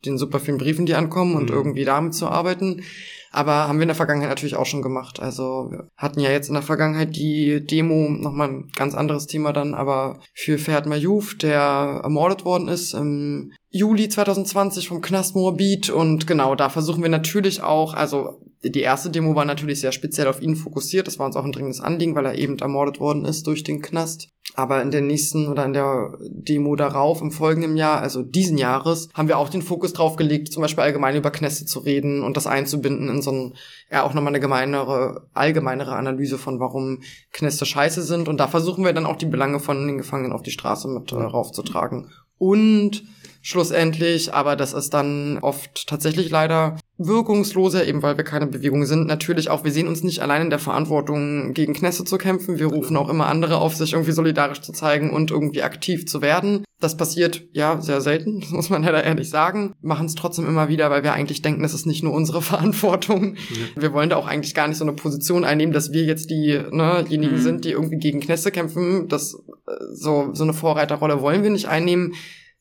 den 0.06 0.18
super 0.18 0.40
vielen 0.40 0.58
Briefen, 0.58 0.86
die 0.86 0.96
ankommen 0.96 1.36
und 1.36 1.50
mhm. 1.50 1.56
irgendwie 1.56 1.86
damit 1.86 2.14
zu 2.14 2.28
arbeiten. 2.28 2.84
Aber 3.32 3.68
haben 3.68 3.78
wir 3.78 3.84
in 3.84 3.90
der 3.90 3.96
Vergangenheit 3.96 4.30
natürlich 4.30 4.56
auch 4.56 4.66
schon 4.66 4.82
gemacht. 4.82 5.20
Also 5.20 5.68
wir 5.70 5.90
hatten 5.96 6.20
ja 6.20 6.32
jetzt 6.32 6.48
in 6.48 6.56
der 6.56 6.64
Vergangenheit 6.64 7.16
die 7.16 7.64
Demo, 7.64 8.10
nochmal 8.10 8.50
ein 8.50 8.72
ganz 8.76 8.96
anderes 8.96 9.28
Thema 9.28 9.54
dann, 9.54 9.76
aber 9.76 10.20
für 10.34 10.58
Ferhat 10.58 10.88
Mayouf, 10.88 11.36
der 11.36 12.02
ermordet 12.04 12.44
worden 12.44 12.68
ist 12.68 12.94
im 12.94 13.52
Juli 13.70 14.10
2020 14.10 14.88
vom 14.88 15.02
Knast 15.02 15.36
Moabit. 15.36 15.92
Und 15.92 16.26
genau, 16.26 16.56
da 16.56 16.70
versuchen 16.70 17.04
wir 17.04 17.10
natürlich 17.10 17.62
auch, 17.62 17.94
also 17.94 18.42
die 18.64 18.82
erste 18.82 19.10
Demo 19.10 19.36
war 19.36 19.46
natürlich 19.46 19.80
sehr 19.80 19.92
speziell 19.92 20.28
auf 20.28 20.42
ihn 20.42 20.56
fokussiert. 20.56 21.08
Das 21.08 21.20
war 21.20 21.28
uns 21.28 21.36
auch 21.36 21.46
ein 21.46 21.52
dringendes 21.52 21.82
Anliegen, 21.82 22.16
weil 22.16 22.26
er 22.26 22.36
eben 22.36 22.58
ermordet 22.58 23.00
worden 23.00 23.26
ist 23.26 23.46
durch 23.46 23.64
den 23.64 23.82
Knast. 23.82 24.30
Aber 24.60 24.82
in 24.82 24.92
der 24.92 25.00
nächsten 25.00 25.48
oder 25.48 25.64
in 25.64 25.72
der 25.72 26.18
Demo 26.20 26.76
darauf, 26.76 27.22
im 27.22 27.32
folgenden 27.32 27.78
Jahr, 27.78 28.02
also 28.02 28.24
diesen 28.24 28.58
Jahres, 28.58 29.08
haben 29.14 29.30
wir 29.30 29.38
auch 29.38 29.48
den 29.48 29.62
Fokus 29.62 29.94
drauf 29.94 30.18
gelegt, 30.18 30.52
zum 30.52 30.60
Beispiel 30.60 30.84
allgemein 30.84 31.16
über 31.16 31.32
Knäste 31.32 31.66
zu 31.66 31.80
reden 31.80 32.22
und 32.24 32.36
das 32.36 32.46
einzubinden 32.46 33.08
in 33.08 33.22
so 33.22 33.32
ein, 33.32 33.54
ja, 33.90 34.04
auch 34.04 34.14
nochmal 34.14 34.34
eine 34.34 34.42
gemeinere, 34.42 35.30
allgemeinere 35.34 35.96
Analyse 35.96 36.38
von, 36.38 36.60
warum 36.60 37.04
Knäste 37.32 37.66
scheiße 37.66 38.02
sind. 38.02 38.28
Und 38.28 38.38
da 38.38 38.50
versuchen 38.50 38.84
wir 38.84 38.92
dann 38.92 39.06
auch 39.06 39.16
die 39.16 39.28
Belange 39.28 39.62
von 39.62 39.88
den 39.88 39.98
Gefangenen 39.98 40.34
auf 40.34 40.42
die 40.42 40.52
Straße 40.52 40.90
mit 40.90 41.10
äh, 41.14 41.16
raufzutragen. 41.16 42.12
Und 42.38 43.04
schlussendlich, 43.42 44.34
aber 44.34 44.58
das 44.58 44.74
ist 44.74 44.94
dann 44.94 45.40
oft 45.42 45.88
tatsächlich 45.88 46.30
leider 46.32 46.76
wirkungsloser, 47.00 47.88
eben 47.88 48.04
weil 48.04 48.18
wir 48.18 48.26
keine 48.26 48.46
Bewegung 48.46 48.86
sind. 48.86 49.08
Natürlich 49.08 49.50
auch, 49.50 49.64
wir 49.64 49.72
sehen 49.72 49.88
uns 49.88 50.04
nicht 50.04 50.20
allein 50.20 50.44
in 50.44 50.50
der 50.50 50.60
Verantwortung, 50.60 51.54
gegen 51.54 51.74
Knässe 51.74 52.04
zu 52.04 52.18
kämpfen. 52.18 52.60
Wir 52.60 52.68
rufen 52.68 52.98
auch 52.98 53.10
immer 53.10 53.28
andere 53.28 53.58
auf, 53.58 53.74
sich 53.74 53.94
irgendwie 53.94 54.12
solidarisch 54.12 54.60
zu 54.60 54.74
zeigen 54.74 55.10
und 55.10 55.32
irgendwie 55.32 55.64
aktiv 55.64 56.06
zu 56.06 56.22
werden. 56.22 56.66
Das 56.82 56.98
passiert, 56.98 57.44
ja, 57.54 57.80
sehr 57.82 58.02
selten, 58.02 58.42
das 58.42 58.50
muss 58.52 58.70
man 58.70 58.84
leider 58.84 59.04
ehrlich 59.04 59.30
sagen. 59.30 59.74
Machen 59.82 60.08
es 60.08 60.16
trotzdem 60.16 60.46
immer 60.46 60.68
wieder, 60.68 60.92
weil 60.92 61.04
wir 61.04 61.14
eigentlich 61.14 61.42
denken, 61.42 61.64
das 61.64 61.74
ist 61.74 61.86
nicht 61.86 62.04
nur 62.04 62.14
unsere 62.14 62.42
Verantwortung. 62.44 63.36
Ja. 63.76 63.82
Wir 63.82 63.94
wollen 63.94 64.10
da 64.10 64.18
auch 64.18 64.28
eigentlich 64.28 64.54
gar 64.54 64.68
nicht 64.68 64.78
so 64.78 64.84
eine 64.84 64.94
Position 64.94 65.46
einnehmen, 65.46 65.74
dass 65.74 65.94
wir 65.94 66.04
jetzt 66.04 66.30
diejenigen 66.30 66.76
ne, 66.76 67.06
mhm. 67.32 67.38
sind, 67.38 67.64
die 67.64 67.72
irgendwie 67.72 67.98
gegen 67.98 68.20
Knässe 68.20 68.52
kämpfen. 68.52 69.08
Das, 69.08 69.36
äh, 69.36 69.72
so, 69.94 70.32
so 70.34 70.44
eine 70.44 70.54
Vorreiterrolle 70.54 71.22
wollen 71.22 71.44
wir 71.44 71.50
nicht 71.50 71.70
einnehmen. 71.70 72.14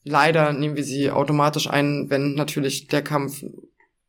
Leider 0.05 0.53
nehmen 0.53 0.77
wir 0.77 0.85
sie 0.85 1.11
automatisch 1.11 1.69
ein, 1.69 2.07
wenn 2.09 2.35
natürlich 2.35 2.87
der 2.87 3.03
Kampf 3.03 3.43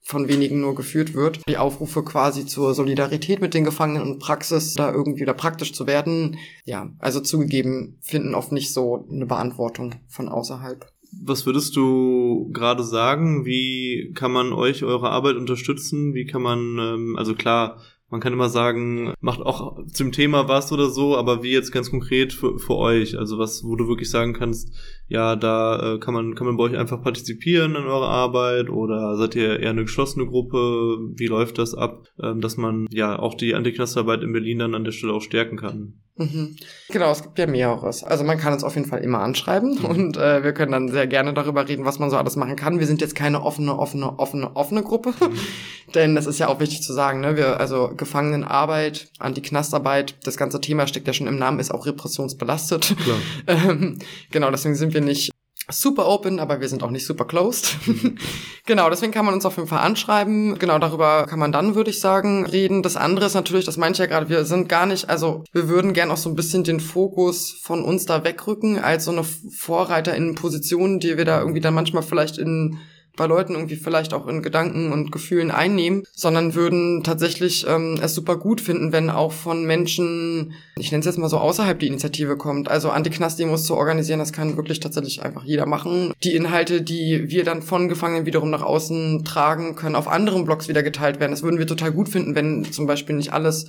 von 0.02 0.28
wenigen 0.28 0.62
nur 0.62 0.76
geführt 0.76 1.14
wird. 1.14 1.41
Die 1.47 1.58
Aufrufe 1.58 2.04
quasi 2.04 2.45
zur 2.45 2.74
Solidarität 2.74 3.41
mit 3.41 3.54
den 3.54 3.64
Gefangenen 3.64 4.02
und 4.04 4.20
Praxis 4.20 4.74
da 4.74 4.91
irgendwie 4.91 5.22
wieder 5.22 5.34
praktisch 5.34 5.74
zu 5.74 5.88
werden, 5.88 6.38
ja, 6.66 6.91
also 7.00 7.20
zugegeben, 7.20 7.97
finden 8.02 8.36
oft 8.36 8.52
nicht 8.52 8.74
so 8.74 9.08
eine 9.12 9.26
Beantwortung 9.26 9.95
von 10.08 10.30
außerhalb. 10.30 10.91
Was 11.24 11.45
würdest 11.45 11.76
du 11.76 12.50
gerade 12.54 12.84
sagen? 12.84 13.45
Wie 13.45 14.12
kann 14.14 14.32
man 14.32 14.54
euch 14.54 14.84
eure 14.84 15.10
Arbeit 15.10 15.38
unterstützen? 15.38 16.14
Wie 16.14 16.26
kann 16.26 16.41
man, 16.41 16.78
ähm, 16.80 17.16
also 17.18 17.34
klar, 17.34 17.80
man 18.10 18.22
kann 18.22 18.34
immer 18.34 18.49
sagen, 18.49 19.14
macht 19.22 19.41
auch 19.41 19.86
zum 19.88 20.12
Thema 20.12 20.47
was 20.47 20.72
oder 20.72 20.89
so, 20.89 21.16
aber 21.16 21.43
wie 21.43 21.51
jetzt 21.51 21.72
ganz 21.72 21.91
konkret 21.91 22.34
für, 22.34 22.57
für 22.57 22.76
euch? 22.76 23.18
Also 23.18 23.38
was, 23.38 23.64
wo 23.64 23.76
du 23.76 23.88
wirklich 23.88 24.10
sagen 24.10 24.34
kannst, 24.34 24.76
ja, 25.07 25.36
da 25.36 25.95
äh, 25.95 25.99
kann 25.99 26.14
man 26.14 26.36
kann 26.36 26.47
man 26.47 26.57
bei 26.57 26.64
euch 26.64 26.78
einfach 26.78 27.03
partizipieren 27.03 27.76
in 27.76 27.84
eurer 27.84 28.10
Arbeit 28.10 28.70
oder 28.70 29.16
seid 29.16 29.36
ihr 29.36 29.60
eher 29.60 29.70
eine 29.70 29.84
geschlossene 29.84 30.26
Gruppe? 30.26 30.97
Wie 31.16 31.28
läuft 31.28 31.57
das 31.60 31.76
ab, 31.76 32.07
ähm, 32.22 32.41
dass 32.41 32.57
man 32.57 32.88
ja 32.91 33.18
auch 33.20 33.36
die 33.36 33.53
Antiknastarbeit 33.53 34.24
in 34.24 34.34
Berlin 34.34 34.60
dann 34.60 34.76
an 34.76 34.84
der 34.84 34.91
Stelle 34.91 35.14
auch 35.14 35.22
stärken 35.22 35.57
kann? 35.57 36.01
Mhm. 36.20 36.58
Genau, 36.90 37.12
es 37.12 37.24
gibt 37.24 37.40
ja 37.40 37.48
mehreres. 37.48 38.04
Also 38.04 38.26
man 38.26 38.38
kann 38.38 38.52
uns 38.52 38.66
auf 38.66 38.76
jeden 38.76 38.88
Fall 38.88 39.00
immer 39.00 39.20
anschreiben 39.20 39.80
mhm. 39.80 39.86
und 39.86 40.18
äh, 40.18 40.44
wir 40.44 40.54
können 40.54 40.74
dann 40.74 40.90
sehr 40.90 41.08
gerne 41.08 41.34
darüber 41.34 41.68
reden, 41.68 41.86
was 41.86 41.98
man 41.98 42.10
so 42.10 42.18
alles 42.18 42.36
machen 42.36 42.58
kann. 42.58 42.80
Wir 42.80 42.88
sind 42.88 43.00
jetzt 43.00 43.16
keine 43.16 43.42
offene, 43.42 43.80
offene, 43.80 44.20
offene, 44.20 44.56
offene 44.56 44.84
Gruppe, 44.84 45.12
mhm. 45.12 45.38
denn 45.96 46.16
das 46.16 46.26
ist 46.26 46.38
ja 46.38 46.50
auch 46.50 46.60
wichtig 46.60 46.82
zu 46.82 46.92
sagen. 46.92 47.22
Ne? 47.22 47.38
Wir 47.38 47.60
also 47.60 47.92
Gefangenenarbeit, 47.96 49.08
Anti-Knastarbeit, 49.20 50.16
das 50.26 50.36
ganze 50.36 50.60
Thema 50.60 50.88
steckt 50.88 51.08
ja 51.08 51.14
schon 51.14 51.28
im 51.28 51.40
Namen, 51.40 51.60
ist 51.60 51.74
auch 51.74 51.86
repressionsbelastet. 51.86 52.96
ähm, 53.48 53.98
genau, 54.30 54.52
deswegen 54.52 54.76
sind 54.76 54.94
wir 54.94 55.02
nicht 55.02 55.32
super 55.72 56.08
open, 56.08 56.40
aber 56.40 56.60
wir 56.62 56.70
sind 56.70 56.84
auch 56.84 56.90
nicht 56.90 57.06
super 57.06 57.26
closed. 57.26 57.78
genau, 58.66 58.90
deswegen 58.90 59.12
kann 59.12 59.26
man 59.26 59.34
uns 59.34 59.46
auf 59.46 59.58
jeden 59.58 59.68
Fall 59.68 59.80
anschreiben. 59.80 60.58
Genau, 60.60 60.80
darüber 60.80 61.26
kann 61.28 61.40
man 61.40 61.52
dann, 61.52 61.76
würde 61.76 61.90
ich 61.90 62.00
sagen, 62.00 62.46
reden. 62.46 62.84
Das 62.84 62.98
andere 62.98 63.26
ist 63.26 63.36
natürlich, 63.36 63.66
das 63.66 63.78
meinte 63.78 63.98
ich 63.98 64.00
ja 64.00 64.06
gerade, 64.06 64.30
wir 64.30 64.46
sind 64.46 64.70
gar 64.70 64.86
nicht, 64.86 65.10
also 65.10 65.44
wir 65.52 65.70
würden 65.70 65.94
gern 65.94 66.12
auch 66.12 66.18
so 66.18 66.30
ein 66.30 66.36
bisschen 66.36 66.64
den 66.64 66.80
Fokus 66.80 67.52
von 67.62 67.84
uns 67.84 68.06
da 68.06 68.24
wegrücken, 68.24 68.80
als 68.80 69.06
so 69.06 69.12
eine 69.12 69.24
Vorreiter 69.24 70.16
in 70.16 70.36
Positionen, 70.36 71.00
die 71.00 71.18
wir 71.18 71.26
da 71.26 71.40
irgendwie 71.40 71.62
dann 71.62 71.74
manchmal 71.74 72.04
vielleicht 72.04 72.38
in 72.38 72.80
bei 73.20 73.28
Leuten 73.28 73.54
irgendwie 73.54 73.76
vielleicht 73.76 74.14
auch 74.14 74.28
in 74.28 74.42
Gedanken 74.42 74.94
und 74.94 75.12
Gefühlen 75.12 75.52
einnehmen, 75.52 76.04
sondern 76.14 76.56
würden 76.56 77.04
tatsächlich 77.04 77.68
ähm, 77.68 78.00
es 78.02 78.16
super 78.16 78.38
gut 78.38 78.62
finden, 78.62 78.94
wenn 78.94 79.10
auch 79.10 79.34
von 79.34 79.66
Menschen, 79.66 80.54
ich 80.78 80.92
nenne 80.92 81.02
es 81.02 81.06
jetzt 81.06 81.20
mal 81.20 81.28
so 81.28 81.38
außerhalb 81.38 81.78
die 81.78 81.88
Initiative 81.88 82.38
kommt. 82.38 82.70
Also 82.70 82.90
Anti-Knast-Demos 82.90 83.66
zu 83.66 83.76
organisieren, 83.76 84.20
das 84.20 84.32
kann 84.32 84.56
wirklich 84.56 84.80
tatsächlich 84.80 85.22
einfach 85.22 85.44
jeder 85.44 85.66
machen. 85.66 86.14
Die 86.24 86.34
Inhalte, 86.34 86.82
die 86.82 87.26
wir 87.28 87.44
dann 87.44 87.62
von 87.62 87.90
Gefangenen 87.90 88.26
wiederum 88.26 88.50
nach 88.50 88.64
außen 88.64 89.26
tragen, 89.26 89.76
können 89.76 89.96
auf 89.96 90.08
anderen 90.08 90.46
Blogs 90.46 90.70
wieder 90.70 90.82
geteilt 90.82 91.20
werden. 91.20 91.32
Das 91.32 91.44
würden 91.44 91.60
wir 91.60 91.68
total 91.68 91.92
gut 91.92 92.08
finden, 92.08 92.36
wenn 92.36 92.64
zum 92.72 92.88
Beispiel 92.88 93.18
nicht 93.18 93.34
alles 93.34 93.68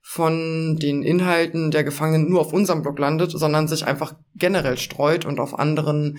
von 0.00 0.78
den 0.78 1.02
Inhalten 1.02 1.70
der 1.70 1.84
Gefangenen 1.84 2.30
nur 2.30 2.40
auf 2.40 2.54
unserem 2.54 2.80
Blog 2.80 2.98
landet, 2.98 3.32
sondern 3.32 3.68
sich 3.68 3.86
einfach 3.86 4.14
generell 4.34 4.78
streut 4.78 5.26
und 5.26 5.40
auf 5.40 5.58
anderen 5.58 6.16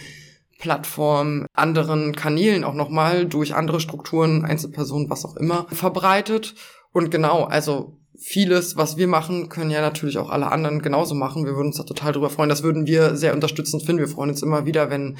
Plattformen, 0.59 1.47
anderen 1.53 2.15
Kanälen 2.15 2.63
auch 2.63 2.73
nochmal 2.73 3.25
durch 3.25 3.55
andere 3.55 3.79
Strukturen, 3.79 4.45
Einzelpersonen, 4.45 5.09
was 5.09 5.25
auch 5.25 5.35
immer, 5.37 5.65
verbreitet. 5.71 6.53
Und 6.91 7.09
genau, 7.09 7.45
also 7.45 7.97
vieles, 8.17 8.75
was 8.75 8.97
wir 8.97 9.07
machen, 9.07 9.49
können 9.49 9.71
ja 9.71 9.81
natürlich 9.81 10.17
auch 10.17 10.29
alle 10.29 10.51
anderen 10.51 10.81
genauso 10.81 11.15
machen. 11.15 11.45
Wir 11.45 11.55
würden 11.55 11.67
uns 11.67 11.77
da 11.77 11.83
total 11.83 12.11
drüber 12.11 12.29
freuen. 12.29 12.49
Das 12.49 12.63
würden 12.63 12.85
wir 12.85 13.15
sehr 13.15 13.33
unterstützend 13.33 13.83
finden. 13.83 14.01
Wir 14.01 14.09
freuen 14.09 14.29
uns 14.29 14.43
immer 14.43 14.65
wieder, 14.65 14.89
wenn 14.89 15.17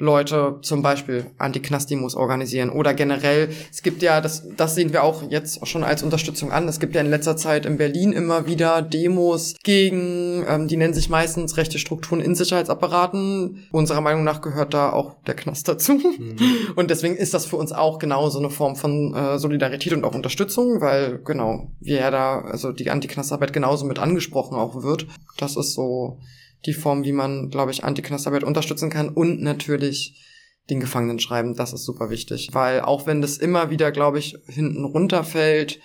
Leute 0.00 0.58
zum 0.62 0.82
Beispiel 0.82 1.26
Anti-Knast-Demos 1.38 2.14
organisieren 2.14 2.70
oder 2.70 2.94
generell, 2.94 3.50
es 3.70 3.82
gibt 3.82 4.02
ja, 4.02 4.20
das, 4.20 4.48
das 4.56 4.74
sehen 4.74 4.92
wir 4.92 5.04
auch 5.04 5.22
jetzt 5.30 5.66
schon 5.68 5.84
als 5.84 6.02
Unterstützung 6.02 6.52
an, 6.52 6.66
es 6.68 6.80
gibt 6.80 6.94
ja 6.94 7.00
in 7.02 7.10
letzter 7.10 7.36
Zeit 7.36 7.66
in 7.66 7.76
Berlin 7.76 8.12
immer 8.12 8.46
wieder 8.46 8.82
Demos 8.82 9.54
gegen, 9.62 10.44
ähm, 10.48 10.68
die 10.68 10.76
nennen 10.76 10.94
sich 10.94 11.10
meistens 11.10 11.56
rechte 11.56 11.78
Strukturen 11.78 12.20
in 12.20 12.34
Sicherheitsapparaten. 12.34 13.68
Unserer 13.72 14.00
Meinung 14.00 14.24
nach 14.24 14.40
gehört 14.40 14.74
da 14.74 14.92
auch 14.92 15.22
der 15.26 15.34
Knast 15.34 15.68
dazu. 15.68 15.92
Mhm. 15.92 16.36
Und 16.76 16.90
deswegen 16.90 17.16
ist 17.16 17.34
das 17.34 17.46
für 17.46 17.56
uns 17.56 17.72
auch 17.72 17.98
genauso 17.98 18.38
eine 18.38 18.50
Form 18.50 18.76
von 18.76 19.14
äh, 19.14 19.38
Solidarität 19.38 19.92
und 19.92 20.04
auch 20.04 20.14
Unterstützung, 20.14 20.80
weil 20.80 21.20
genau, 21.24 21.70
wir 21.80 21.96
ja 21.96 22.10
da, 22.10 22.40
also 22.40 22.72
die 22.72 22.90
Anti-Knastarbeit 22.90 23.52
genauso 23.52 23.84
mit 23.84 23.98
angesprochen 23.98 24.56
auch 24.56 24.82
wird. 24.82 25.06
Das 25.36 25.56
ist 25.56 25.74
so 25.74 26.18
die 26.66 26.74
Form, 26.74 27.04
wie 27.04 27.12
man, 27.12 27.50
glaube 27.50 27.70
ich, 27.70 27.84
Antiknastarbeit 27.84 28.44
unterstützen 28.44 28.90
kann 28.90 29.08
und 29.08 29.42
natürlich 29.42 30.20
den 30.68 30.80
Gefangenen 30.80 31.18
schreiben. 31.18 31.54
Das 31.54 31.72
ist 31.72 31.84
super 31.84 32.10
wichtig, 32.10 32.50
weil 32.52 32.80
auch 32.80 33.06
wenn 33.06 33.20
das 33.20 33.38
immer 33.38 33.70
wieder, 33.70 33.92
glaube 33.92 34.18
ich, 34.18 34.36
hinten 34.46 34.84
runterfällt, 34.84 35.80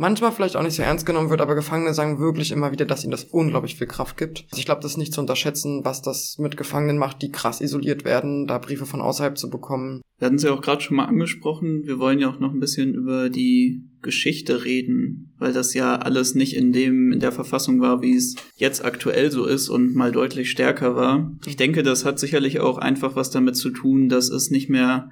manchmal 0.00 0.32
vielleicht 0.32 0.56
auch 0.56 0.62
nicht 0.62 0.74
so 0.74 0.82
ernst 0.82 1.04
genommen 1.04 1.28
wird, 1.28 1.42
aber 1.42 1.54
Gefangene 1.54 1.92
sagen 1.92 2.18
wirklich 2.18 2.50
immer 2.52 2.72
wieder, 2.72 2.86
dass 2.86 3.04
ihnen 3.04 3.10
das 3.10 3.24
unglaublich 3.24 3.76
viel 3.76 3.86
Kraft 3.86 4.16
gibt. 4.16 4.46
Also 4.50 4.58
ich 4.58 4.64
glaube, 4.64 4.80
das 4.80 4.92
ist 4.92 4.96
nicht 4.96 5.12
zu 5.12 5.20
unterschätzen, 5.20 5.84
was 5.84 6.00
das 6.00 6.38
mit 6.38 6.56
Gefangenen 6.56 6.96
macht, 6.96 7.20
die 7.20 7.30
krass 7.30 7.60
isoliert 7.60 8.04
werden, 8.06 8.46
da 8.46 8.58
Briefe 8.58 8.86
von 8.86 9.02
außerhalb 9.02 9.36
zu 9.36 9.50
bekommen. 9.50 10.00
Wir 10.18 10.26
hatten 10.26 10.36
es 10.36 10.42
ja 10.42 10.52
auch 10.52 10.62
gerade 10.62 10.80
schon 10.80 10.96
mal 10.96 11.04
angesprochen. 11.04 11.84
Wir 11.84 11.98
wollen 11.98 12.18
ja 12.18 12.30
auch 12.30 12.40
noch 12.40 12.52
ein 12.52 12.60
bisschen 12.60 12.94
über 12.94 13.28
die 13.28 13.84
Geschichte 14.00 14.64
reden, 14.64 15.34
weil 15.38 15.52
das 15.52 15.74
ja 15.74 15.96
alles 15.96 16.34
nicht 16.34 16.56
in 16.56 16.72
dem, 16.72 17.12
in 17.12 17.20
der 17.20 17.32
Verfassung 17.32 17.80
war, 17.80 18.00
wie 18.00 18.16
es 18.16 18.36
jetzt 18.56 18.82
aktuell 18.82 19.30
so 19.30 19.44
ist 19.44 19.68
und 19.68 19.94
mal 19.94 20.12
deutlich 20.12 20.50
stärker 20.50 20.96
war. 20.96 21.30
Ich 21.46 21.56
denke, 21.56 21.82
das 21.82 22.06
hat 22.06 22.18
sicherlich 22.18 22.60
auch 22.60 22.78
einfach 22.78 23.16
was 23.16 23.30
damit 23.30 23.56
zu 23.56 23.68
tun, 23.70 24.08
dass 24.08 24.30
es 24.30 24.50
nicht 24.50 24.70
mehr 24.70 25.10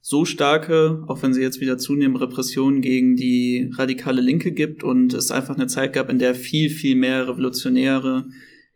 so 0.00 0.24
starke, 0.24 1.04
auch 1.08 1.22
wenn 1.22 1.34
sie 1.34 1.42
jetzt 1.42 1.60
wieder 1.60 1.78
zunehmen, 1.78 2.16
Repressionen 2.16 2.80
gegen 2.80 3.16
die 3.16 3.70
radikale 3.76 4.20
Linke 4.20 4.52
gibt 4.52 4.84
und 4.84 5.12
es 5.12 5.30
einfach 5.30 5.56
eine 5.56 5.66
Zeit 5.66 5.92
gab, 5.92 6.08
in 6.08 6.18
der 6.18 6.34
viel, 6.34 6.70
viel 6.70 6.96
mehr 6.96 7.28
Revolutionäre 7.28 8.26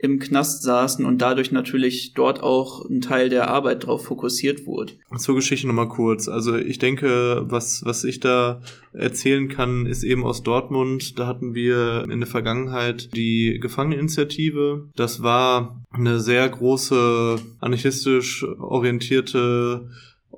im 0.02 0.18
Knast 0.18 0.64
saßen 0.64 1.04
und 1.04 1.22
dadurch 1.22 1.52
natürlich 1.52 2.12
dort 2.14 2.42
auch 2.42 2.84
ein 2.90 3.00
Teil 3.00 3.28
der 3.28 3.48
Arbeit 3.48 3.86
drauf 3.86 4.04
fokussiert 4.04 4.66
wurde. 4.66 4.94
Zur 5.16 5.36
Geschichte 5.36 5.68
nochmal 5.68 5.88
kurz. 5.88 6.26
Also 6.26 6.56
ich 6.56 6.80
denke, 6.80 7.44
was, 7.46 7.82
was 7.84 8.02
ich 8.02 8.18
da 8.18 8.60
erzählen 8.92 9.48
kann, 9.48 9.86
ist 9.86 10.02
eben 10.02 10.24
aus 10.24 10.42
Dortmund. 10.42 11.20
Da 11.20 11.28
hatten 11.28 11.54
wir 11.54 12.08
in 12.10 12.18
der 12.18 12.28
Vergangenheit 12.28 13.14
die 13.14 13.60
Gefangeneninitiative. 13.62 14.88
Das 14.96 15.22
war 15.22 15.80
eine 15.92 16.18
sehr 16.18 16.48
große 16.48 17.36
anarchistisch 17.60 18.44
orientierte 18.58 19.88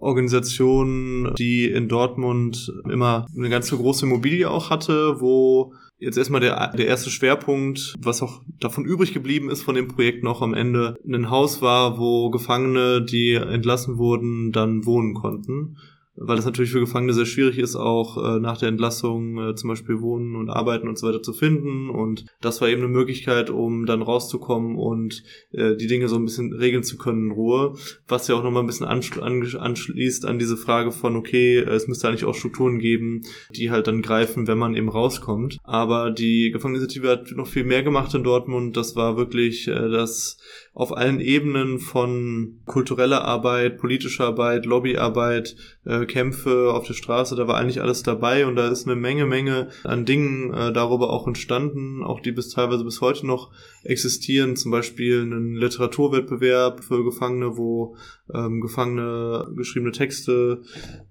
Organisation, 0.04 1.32
die 1.38 1.66
in 1.66 1.88
Dortmund 1.88 2.72
immer 2.88 3.26
eine 3.36 3.48
ganz 3.48 3.70
große 3.70 4.06
Immobilie 4.06 4.50
auch 4.50 4.70
hatte, 4.70 5.20
wo 5.20 5.74
jetzt 5.98 6.18
erstmal 6.18 6.40
der, 6.40 6.72
der 6.76 6.86
erste 6.86 7.10
Schwerpunkt, 7.10 7.94
was 7.98 8.22
auch 8.22 8.42
davon 8.60 8.84
übrig 8.84 9.14
geblieben 9.14 9.50
ist 9.50 9.62
von 9.62 9.74
dem 9.74 9.88
Projekt 9.88 10.22
noch 10.22 10.42
am 10.42 10.54
Ende, 10.54 10.96
ein 11.06 11.30
Haus 11.30 11.62
war, 11.62 11.98
wo 11.98 12.30
Gefangene, 12.30 13.02
die 13.02 13.34
entlassen 13.34 13.98
wurden, 13.98 14.52
dann 14.52 14.84
wohnen 14.84 15.14
konnten 15.14 15.76
weil 16.16 16.38
es 16.38 16.44
natürlich 16.44 16.70
für 16.70 16.80
Gefangene 16.80 17.12
sehr 17.12 17.26
schwierig 17.26 17.58
ist, 17.58 17.76
auch 17.76 18.16
äh, 18.16 18.40
nach 18.40 18.58
der 18.58 18.68
Entlassung 18.68 19.38
äh, 19.38 19.54
zum 19.54 19.68
Beispiel 19.68 20.00
Wohnen 20.00 20.36
und 20.36 20.48
Arbeiten 20.48 20.88
und 20.88 20.98
so 20.98 21.08
weiter 21.08 21.22
zu 21.22 21.32
finden. 21.32 21.90
Und 21.90 22.26
das 22.40 22.60
war 22.60 22.68
eben 22.68 22.82
eine 22.82 22.90
Möglichkeit, 22.90 23.50
um 23.50 23.86
dann 23.86 24.02
rauszukommen 24.02 24.76
und 24.76 25.24
äh, 25.52 25.76
die 25.76 25.86
Dinge 25.86 26.08
so 26.08 26.16
ein 26.16 26.24
bisschen 26.24 26.52
regeln 26.52 26.84
zu 26.84 26.96
können 26.96 27.26
in 27.26 27.32
Ruhe. 27.32 27.74
Was 28.06 28.28
ja 28.28 28.36
auch 28.36 28.44
nochmal 28.44 28.62
ein 28.62 28.66
bisschen 28.66 28.86
anschl 28.86 29.22
anschließt 29.22 30.24
an 30.24 30.38
diese 30.38 30.56
Frage 30.56 30.92
von, 30.92 31.16
okay, 31.16 31.58
es 31.58 31.88
müsste 31.88 32.08
eigentlich 32.08 32.24
auch 32.24 32.34
Strukturen 32.34 32.78
geben, 32.78 33.22
die 33.50 33.70
halt 33.70 33.86
dann 33.86 34.02
greifen, 34.02 34.46
wenn 34.46 34.58
man 34.58 34.76
eben 34.76 34.88
rauskommt. 34.88 35.58
Aber 35.64 36.10
die 36.10 36.50
Gefangeneninitiative 36.52 37.10
hat 37.10 37.32
noch 37.32 37.48
viel 37.48 37.64
mehr 37.64 37.82
gemacht 37.82 38.14
in 38.14 38.22
Dortmund. 38.22 38.76
Das 38.76 38.94
war 38.94 39.16
wirklich 39.16 39.66
äh, 39.66 39.88
das 39.88 40.38
auf 40.74 40.96
allen 40.96 41.20
Ebenen 41.20 41.78
von 41.78 42.60
kultureller 42.66 43.24
Arbeit, 43.24 43.78
politischer 43.78 44.26
Arbeit, 44.26 44.66
Lobbyarbeit, 44.66 45.54
äh, 45.84 46.04
Kämpfe 46.04 46.72
auf 46.74 46.86
der 46.86 46.94
Straße, 46.94 47.36
da 47.36 47.46
war 47.46 47.56
eigentlich 47.56 47.80
alles 47.80 48.02
dabei 48.02 48.44
und 48.44 48.56
da 48.56 48.68
ist 48.68 48.86
eine 48.86 48.96
Menge, 48.96 49.24
Menge 49.24 49.68
an 49.84 50.04
Dingen 50.04 50.52
äh, 50.52 50.72
darüber 50.72 51.10
auch 51.10 51.28
entstanden, 51.28 52.02
auch 52.02 52.18
die 52.18 52.32
bis 52.32 52.50
teilweise 52.50 52.84
bis 52.84 53.00
heute 53.00 53.24
noch 53.26 53.52
existieren, 53.84 54.56
zum 54.56 54.70
Beispiel 54.70 55.22
einen 55.22 55.54
Literaturwettbewerb 55.54 56.82
für 56.82 57.04
Gefangene, 57.04 57.56
wo 57.56 57.96
ähm, 58.32 58.60
Gefangene 58.60 59.52
geschriebene 59.54 59.92
Texte 59.92 60.62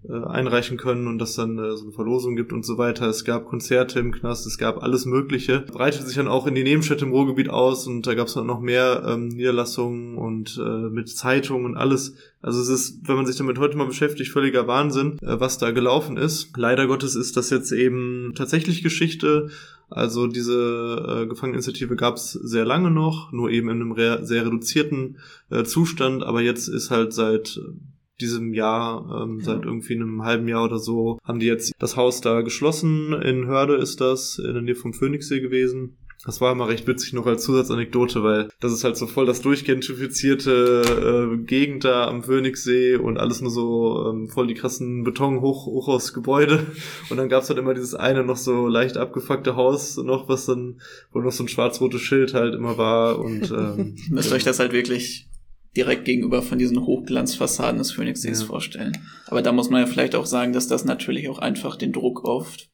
äh, 0.08 0.14
einreichen 0.14 0.78
können 0.78 1.08
und 1.08 1.20
das 1.20 1.36
dann 1.36 1.60
äh, 1.60 1.78
so 1.78 1.84
eine 1.84 1.92
Verlosung 1.92 2.36
gibt 2.36 2.52
und 2.52 2.66
so 2.66 2.78
weiter. 2.78 3.08
Es 3.08 3.24
gab 3.24 3.46
Konzerte 3.46 4.00
im 4.00 4.12
Knast, 4.12 4.48
es 4.48 4.58
gab 4.58 4.82
alles 4.82 5.06
Mögliche. 5.06 5.60
Breitete 5.60 6.06
sich 6.06 6.16
dann 6.16 6.28
auch 6.28 6.48
in 6.48 6.56
die 6.56 6.64
Nebenstädte 6.64 7.06
im 7.06 7.12
Ruhrgebiet 7.12 7.50
aus 7.50 7.86
und 7.86 8.08
da 8.08 8.16
gab 8.16 8.28
es 8.28 8.34
dann 8.34 8.48
noch 8.48 8.60
mehr 8.60 9.04
ähm, 9.08 9.28
Niederlassungen 9.28 10.18
und 10.18 10.60
äh, 10.64 10.90
mit 10.90 11.10
Zeitungen 11.10 11.66
und 11.66 11.78
alles. 11.78 12.16
Also 12.42 12.62
es 12.62 12.70
ist, 12.70 13.08
wenn 13.08 13.16
man 13.16 13.26
sich 13.26 13.38
damit 13.38 13.58
heute 13.60 13.78
mal 13.78 13.88
beschäftigt, 13.88 14.32
völliger 14.32 14.68
Wahnsinn, 14.68 15.18
äh, 15.22 15.40
was 15.40 15.60
da 15.60 15.72
gelaufen 15.72 16.18
ist. 16.18 16.58
Leider 16.58 16.88
Gottes 16.88 17.16
ist 17.16 17.38
das 17.38 17.50
jetzt 17.52 17.72
eben 17.72 18.34
tatsächlich 18.36 18.82
Geschichte. 18.82 19.50
Also 19.94 20.26
diese 20.26 21.24
äh, 21.24 21.28
Gefangeneninitiative 21.28 21.96
gab 21.96 22.16
es 22.16 22.32
sehr 22.32 22.66
lange 22.66 22.90
noch, 22.90 23.32
nur 23.32 23.52
eben 23.52 23.70
in 23.70 23.82
einem 23.82 23.92
re 23.92 24.26
sehr 24.26 24.46
reduzierten 24.46 25.20
äh, 25.52 25.64
Zustand, 25.64 26.24
aber 26.24 26.42
jetzt 26.42 26.68
ist 26.68 26.90
halt 26.90 27.14
seit 27.14 27.58
äh, 27.58 27.74
diesem 28.20 28.54
Jahr, 28.54 29.24
ähm, 29.24 29.40
ja. 29.40 29.46
seit 29.46 29.66
irgendwie 29.66 29.96
einem 29.96 30.24
halben 30.24 30.48
Jahr 30.48 30.66
oder 30.66 30.80
so, 30.80 31.20
haben 31.24 31.40
die 31.40 31.46
jetzt 31.46 31.74
das 31.78 31.96
Haus 31.96 32.22
da 32.22 32.42
geschlossen. 32.42 33.14
In 33.14 33.46
Hörde 33.46 33.76
ist 33.76 34.02
das, 34.02 34.40
in 34.40 34.54
der 34.54 34.62
Nähe 34.64 34.76
vom 34.76 34.94
Phoenixsee 34.94 35.42
gewesen. 35.42 35.98
Das 36.26 36.40
war 36.40 36.54
immer 36.54 36.70
recht 36.70 36.88
witzig 36.88 37.12
noch 37.14 37.26
als 37.26 37.44
Zusatzanekdote, 37.44 38.24
weil 38.24 38.48
das 38.62 38.72
ist 38.72 38.86
halt 38.86 38.96
so 38.96 39.08
voll 39.08 39.26
das 39.26 39.42
durchgentrifizierte 39.42 41.34
äh, 41.34 41.44
Gegend 41.44 41.84
da 41.84 42.08
am 42.08 42.24
Phoenixsee 42.24 42.96
und 42.96 43.18
alles 43.18 43.42
nur 43.42 43.52
so 43.52 44.10
ähm, 44.10 44.30
voll 44.30 44.48
die 44.48 44.54
krassen 44.54 45.04
Beton 45.04 45.42
hoch, 45.42 45.66
hoch 45.66 45.90
aus 45.90 46.14
Gebäude. 46.14 46.66
Und 47.10 47.18
dann 47.18 47.30
gab's 47.30 47.50
halt 47.50 47.60
immer 47.60 47.74
dieses 47.74 47.94
eine 47.94 48.24
noch 48.24 48.38
so 48.38 48.68
leicht 48.68 48.98
abgefuckte 48.98 49.56
Haus 49.56 49.98
noch, 49.98 50.30
was 50.30 50.46
dann, 50.46 50.80
wo 51.12 51.20
noch 51.20 51.32
so 51.32 51.44
ein 51.44 51.50
schwarz-rotes 51.50 52.02
Schild 52.02 52.34
halt 52.34 52.56
immer 52.56 52.78
war 52.78 53.20
und 53.20 53.52
ähm, 53.52 53.96
Müsst 54.10 54.32
ihr 54.32 54.36
euch 54.36 54.44
das 54.44 54.60
halt 54.60 54.72
wirklich 54.72 55.28
direkt 55.76 56.06
gegenüber 56.06 56.42
von 56.42 56.58
diesen 56.58 56.86
Hochglanzfassaden 56.86 57.78
des 57.80 57.92
Phoenixsees 57.92 58.42
ja. 58.42 58.48
vorstellen. 58.48 58.98
Aber 59.28 59.42
da 59.42 59.52
muss 59.52 59.70
man 59.70 59.82
ja 59.82 59.88
vielleicht 59.88 60.16
auch 60.16 60.26
sagen, 60.26 60.54
dass 60.54 60.68
das 60.68 60.86
natürlich 60.86 61.30
auch 61.30 61.40
einfach 61.40 61.76
den 61.76 61.92
Druck 61.92 62.24
oft 62.24 62.70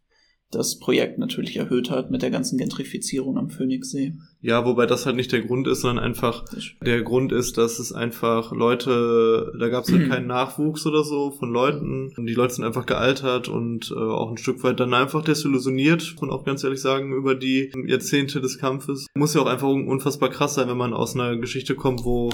das 0.52 0.80
Projekt 0.80 1.20
natürlich 1.20 1.58
erhöht 1.58 1.91
hat 1.91 2.10
mit 2.10 2.24
der 2.24 2.32
ganzen 2.32 2.58
Gentrifizierung 2.58 3.38
am 3.38 3.52
Phoenixsee. 3.52 4.16
Ja, 4.41 4.66
wobei 4.66 4.88
das 4.88 5.06
halt 5.06 5.16
nicht 5.16 5.32
der 5.32 5.41
Grund 5.41 5.68
ist, 5.68 5.82
sondern 5.82 6.04
einfach 6.04 6.43
der 6.84 7.04
Grund 7.04 7.32
ist, 7.32 7.58
dass 7.60 7.78
es 7.78 7.93
einfach 7.93 8.52
Leute, 8.52 9.54
da 9.60 9.70
gab 9.70 9.84
es 9.84 9.91
halt 9.91 10.10
keinen 10.10 10.26
Nachwuchs 10.28 10.88
oder 10.88 11.04
so 11.04 11.30
von 11.32 11.52
Leuten. 11.52 12.14
Und 12.18 12.26
die 12.26 12.34
Leute 12.34 12.56
sind 12.56 12.66
einfach 12.66 12.88
gealtert 12.88 13.47
und 13.47 13.91
äh, 13.91 14.00
auch 14.00 14.32
ein 14.32 14.38
Stück 14.38 14.64
weit 14.64 14.80
dann 14.80 14.93
einfach 14.93 15.24
desillusioniert, 15.24 16.16
und 16.20 16.32
auch 16.32 16.45
ganz 16.45 16.64
ehrlich 16.64 16.82
sagen, 16.82 17.14
über 17.14 17.36
die 17.36 17.72
Jahrzehnte 17.86 18.41
des 18.41 18.58
Kampfes. 18.58 19.06
Muss 19.16 19.36
ja 19.36 19.41
auch 19.41 19.47
einfach 19.47 19.68
unfassbar 19.68 20.30
krass 20.30 20.56
sein, 20.56 20.68
wenn 20.68 20.78
man 20.78 20.93
aus 20.93 21.16
einer 21.16 21.38
Geschichte 21.38 21.76
kommt, 21.76 22.04
wo 22.04 22.32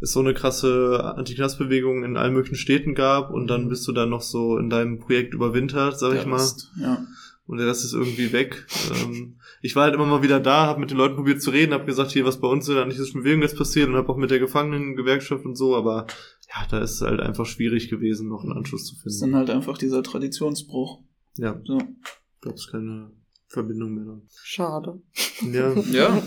es 0.00 0.12
so 0.12 0.20
eine 0.20 0.34
krasse 0.34 1.14
Antiknastbewegung 1.16 2.02
in 2.02 2.16
allen 2.16 2.32
möglichen 2.32 2.56
Städten 2.56 2.94
gab 2.96 3.30
und 3.30 3.46
dann 3.46 3.68
bist 3.68 3.86
du 3.86 3.92
dann 3.92 4.10
noch 4.10 4.22
so 4.22 4.58
in 4.58 4.68
deinem 4.68 4.98
Projekt 4.98 5.32
überwintert, 5.32 5.96
sag 5.98 6.14
ich 6.16 6.26
mal. 6.26 6.44
ja 6.80 7.06
und 7.46 7.58
der 7.58 7.66
Rest 7.66 7.84
ist 7.84 7.92
irgendwie 7.92 8.32
weg. 8.32 8.66
Ähm, 8.94 9.38
ich 9.62 9.74
war 9.76 9.84
halt 9.84 9.94
immer 9.94 10.06
mal 10.06 10.22
wieder 10.22 10.40
da, 10.40 10.66
habe 10.66 10.80
mit 10.80 10.90
den 10.90 10.96
Leuten 10.98 11.16
probiert 11.16 11.42
zu 11.42 11.50
reden, 11.50 11.72
habe 11.72 11.84
gesagt, 11.84 12.12
hier 12.12 12.24
was 12.24 12.40
bei 12.40 12.48
uns 12.48 12.68
in 12.68 12.74
der 12.74 12.82
anarchistischen 12.84 13.22
Bewegung 13.22 13.42
jetzt 13.42 13.56
passiert 13.56 13.88
und 13.88 13.96
habe 13.96 14.08
auch 14.08 14.16
mit 14.16 14.30
der 14.30 14.38
Gefangenengewerkschaft 14.38 15.44
und 15.44 15.56
so, 15.56 15.76
aber 15.76 16.06
ja, 16.48 16.66
da 16.70 16.80
ist 16.80 16.92
es 16.92 17.00
halt 17.02 17.20
einfach 17.20 17.46
schwierig 17.46 17.88
gewesen, 17.90 18.28
noch 18.28 18.42
einen 18.42 18.52
Anschluss 18.52 18.86
zu 18.86 18.94
Das 18.96 19.06
ist 19.14 19.20
finden. 19.20 19.32
dann 19.32 19.38
halt 19.40 19.50
einfach 19.50 19.78
dieser 19.78 20.02
Traditionsbruch. 20.02 21.00
Ja, 21.36 21.60
So. 21.64 21.78
gab 22.40 22.54
es 22.54 22.68
keine 22.70 23.10
Verbindung 23.48 23.94
mehr. 23.94 24.04
dann. 24.04 24.22
Schade. 24.42 25.00
Ja, 25.52 25.72
Ja. 25.92 26.22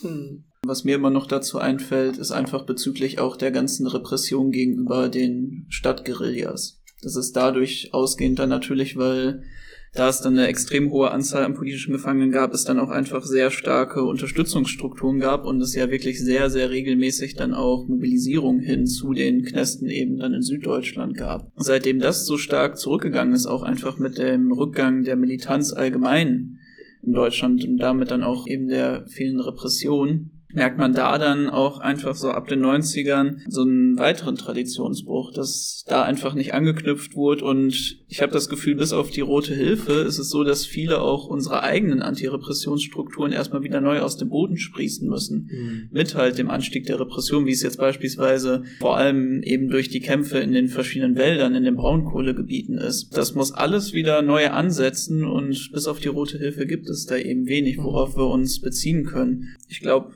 Hm. 0.00 0.44
Was 0.64 0.84
mir 0.84 0.96
immer 0.96 1.10
noch 1.10 1.26
dazu 1.26 1.58
einfällt, 1.58 2.18
ist 2.18 2.32
einfach 2.32 2.66
bezüglich 2.66 3.18
auch 3.20 3.36
der 3.36 3.50
ganzen 3.52 3.86
Repression 3.86 4.50
gegenüber 4.50 5.08
den 5.08 5.66
Stadtguerillas. 5.68 6.82
Das 7.02 7.14
ist 7.14 7.36
dadurch 7.36 7.90
ausgehend 7.94 8.38
dann 8.40 8.48
natürlich, 8.48 8.96
weil 8.96 9.44
da 9.92 10.08
es 10.08 10.20
dann 10.20 10.38
eine 10.38 10.48
extrem 10.48 10.90
hohe 10.90 11.10
Anzahl 11.10 11.44
an 11.44 11.54
politischen 11.54 11.92
Gefangenen 11.92 12.30
gab, 12.30 12.52
es 12.52 12.64
dann 12.64 12.78
auch 12.78 12.90
einfach 12.90 13.24
sehr 13.24 13.50
starke 13.50 14.04
Unterstützungsstrukturen 14.04 15.20
gab 15.20 15.46
und 15.46 15.60
es 15.60 15.74
ja 15.74 15.90
wirklich 15.90 16.22
sehr, 16.22 16.50
sehr 16.50 16.70
regelmäßig 16.70 17.34
dann 17.34 17.54
auch 17.54 17.88
Mobilisierung 17.88 18.60
hin 18.60 18.86
zu 18.86 19.12
den 19.12 19.42
Knästen 19.42 19.88
eben 19.88 20.18
dann 20.18 20.34
in 20.34 20.42
Süddeutschland 20.42 21.16
gab. 21.16 21.50
Seitdem 21.56 21.98
das 21.98 22.26
so 22.26 22.36
stark 22.36 22.78
zurückgegangen 22.78 23.34
ist, 23.34 23.46
auch 23.46 23.62
einfach 23.62 23.98
mit 23.98 24.18
dem 24.18 24.52
Rückgang 24.52 25.02
der 25.02 25.16
Militanz 25.16 25.72
allgemein 25.72 26.58
in 27.02 27.12
Deutschland 27.12 27.64
und 27.64 27.78
damit 27.78 28.10
dann 28.10 28.22
auch 28.22 28.46
eben 28.46 28.68
der 28.68 29.06
fehlenden 29.06 29.44
Repression, 29.44 30.35
merkt 30.56 30.78
man 30.78 30.94
da 30.94 31.18
dann 31.18 31.50
auch 31.50 31.78
einfach 31.78 32.14
so 32.14 32.30
ab 32.30 32.48
den 32.48 32.64
90ern 32.64 33.40
so 33.46 33.60
einen 33.60 33.98
weiteren 33.98 34.36
Traditionsbruch, 34.36 35.32
dass 35.32 35.84
da 35.86 36.02
einfach 36.02 36.34
nicht 36.34 36.54
angeknüpft 36.54 37.14
wurde 37.14 37.44
und 37.44 37.98
ich 38.08 38.22
habe 38.22 38.32
das 38.32 38.48
Gefühl, 38.48 38.74
bis 38.74 38.94
auf 38.94 39.10
die 39.10 39.20
Rote 39.20 39.54
Hilfe 39.54 39.92
ist 39.92 40.18
es 40.18 40.30
so, 40.30 40.44
dass 40.44 40.64
viele 40.64 41.02
auch 41.02 41.26
unsere 41.26 41.62
eigenen 41.62 42.00
Antirepressionsstrukturen 42.00 43.32
erstmal 43.32 43.62
wieder 43.62 43.82
neu 43.82 44.00
aus 44.00 44.16
dem 44.16 44.30
Boden 44.30 44.56
sprießen 44.56 45.06
müssen. 45.06 45.50
Mhm. 45.52 45.88
Mit 45.92 46.14
halt 46.14 46.38
dem 46.38 46.48
Anstieg 46.48 46.86
der 46.86 47.00
Repression, 47.00 47.44
wie 47.44 47.52
es 47.52 47.62
jetzt 47.62 47.76
beispielsweise 47.76 48.64
vor 48.80 48.96
allem 48.96 49.42
eben 49.42 49.68
durch 49.68 49.90
die 49.90 50.00
Kämpfe 50.00 50.38
in 50.38 50.52
den 50.52 50.68
verschiedenen 50.68 51.16
Wäldern, 51.16 51.54
in 51.54 51.64
den 51.64 51.76
Braunkohlegebieten 51.76 52.78
ist. 52.78 53.14
Das 53.14 53.34
muss 53.34 53.52
alles 53.52 53.92
wieder 53.92 54.22
neu 54.22 54.48
ansetzen 54.48 55.24
und 55.24 55.70
bis 55.72 55.86
auf 55.86 56.00
die 56.00 56.08
Rote 56.08 56.38
Hilfe 56.38 56.66
gibt 56.66 56.88
es 56.88 57.04
da 57.04 57.16
eben 57.16 57.46
wenig, 57.46 57.76
worauf 57.76 58.16
wir 58.16 58.28
uns 58.28 58.60
beziehen 58.62 59.04
können. 59.04 59.54
Ich 59.68 59.80
glaube, 59.80 60.14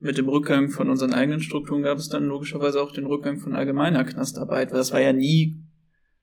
mit 0.00 0.18
dem 0.18 0.28
Rückgang 0.28 0.70
von 0.70 0.90
unseren 0.90 1.12
eigenen 1.12 1.40
Strukturen 1.40 1.82
gab 1.82 1.98
es 1.98 2.08
dann 2.08 2.26
logischerweise 2.26 2.80
auch 2.80 2.92
den 2.92 3.06
Rückgang 3.06 3.38
von 3.38 3.54
allgemeiner 3.54 4.04
Knastarbeit, 4.04 4.70
weil 4.70 4.78
das 4.78 4.92
war 4.92 5.00
ja 5.00 5.12
nie 5.12 5.56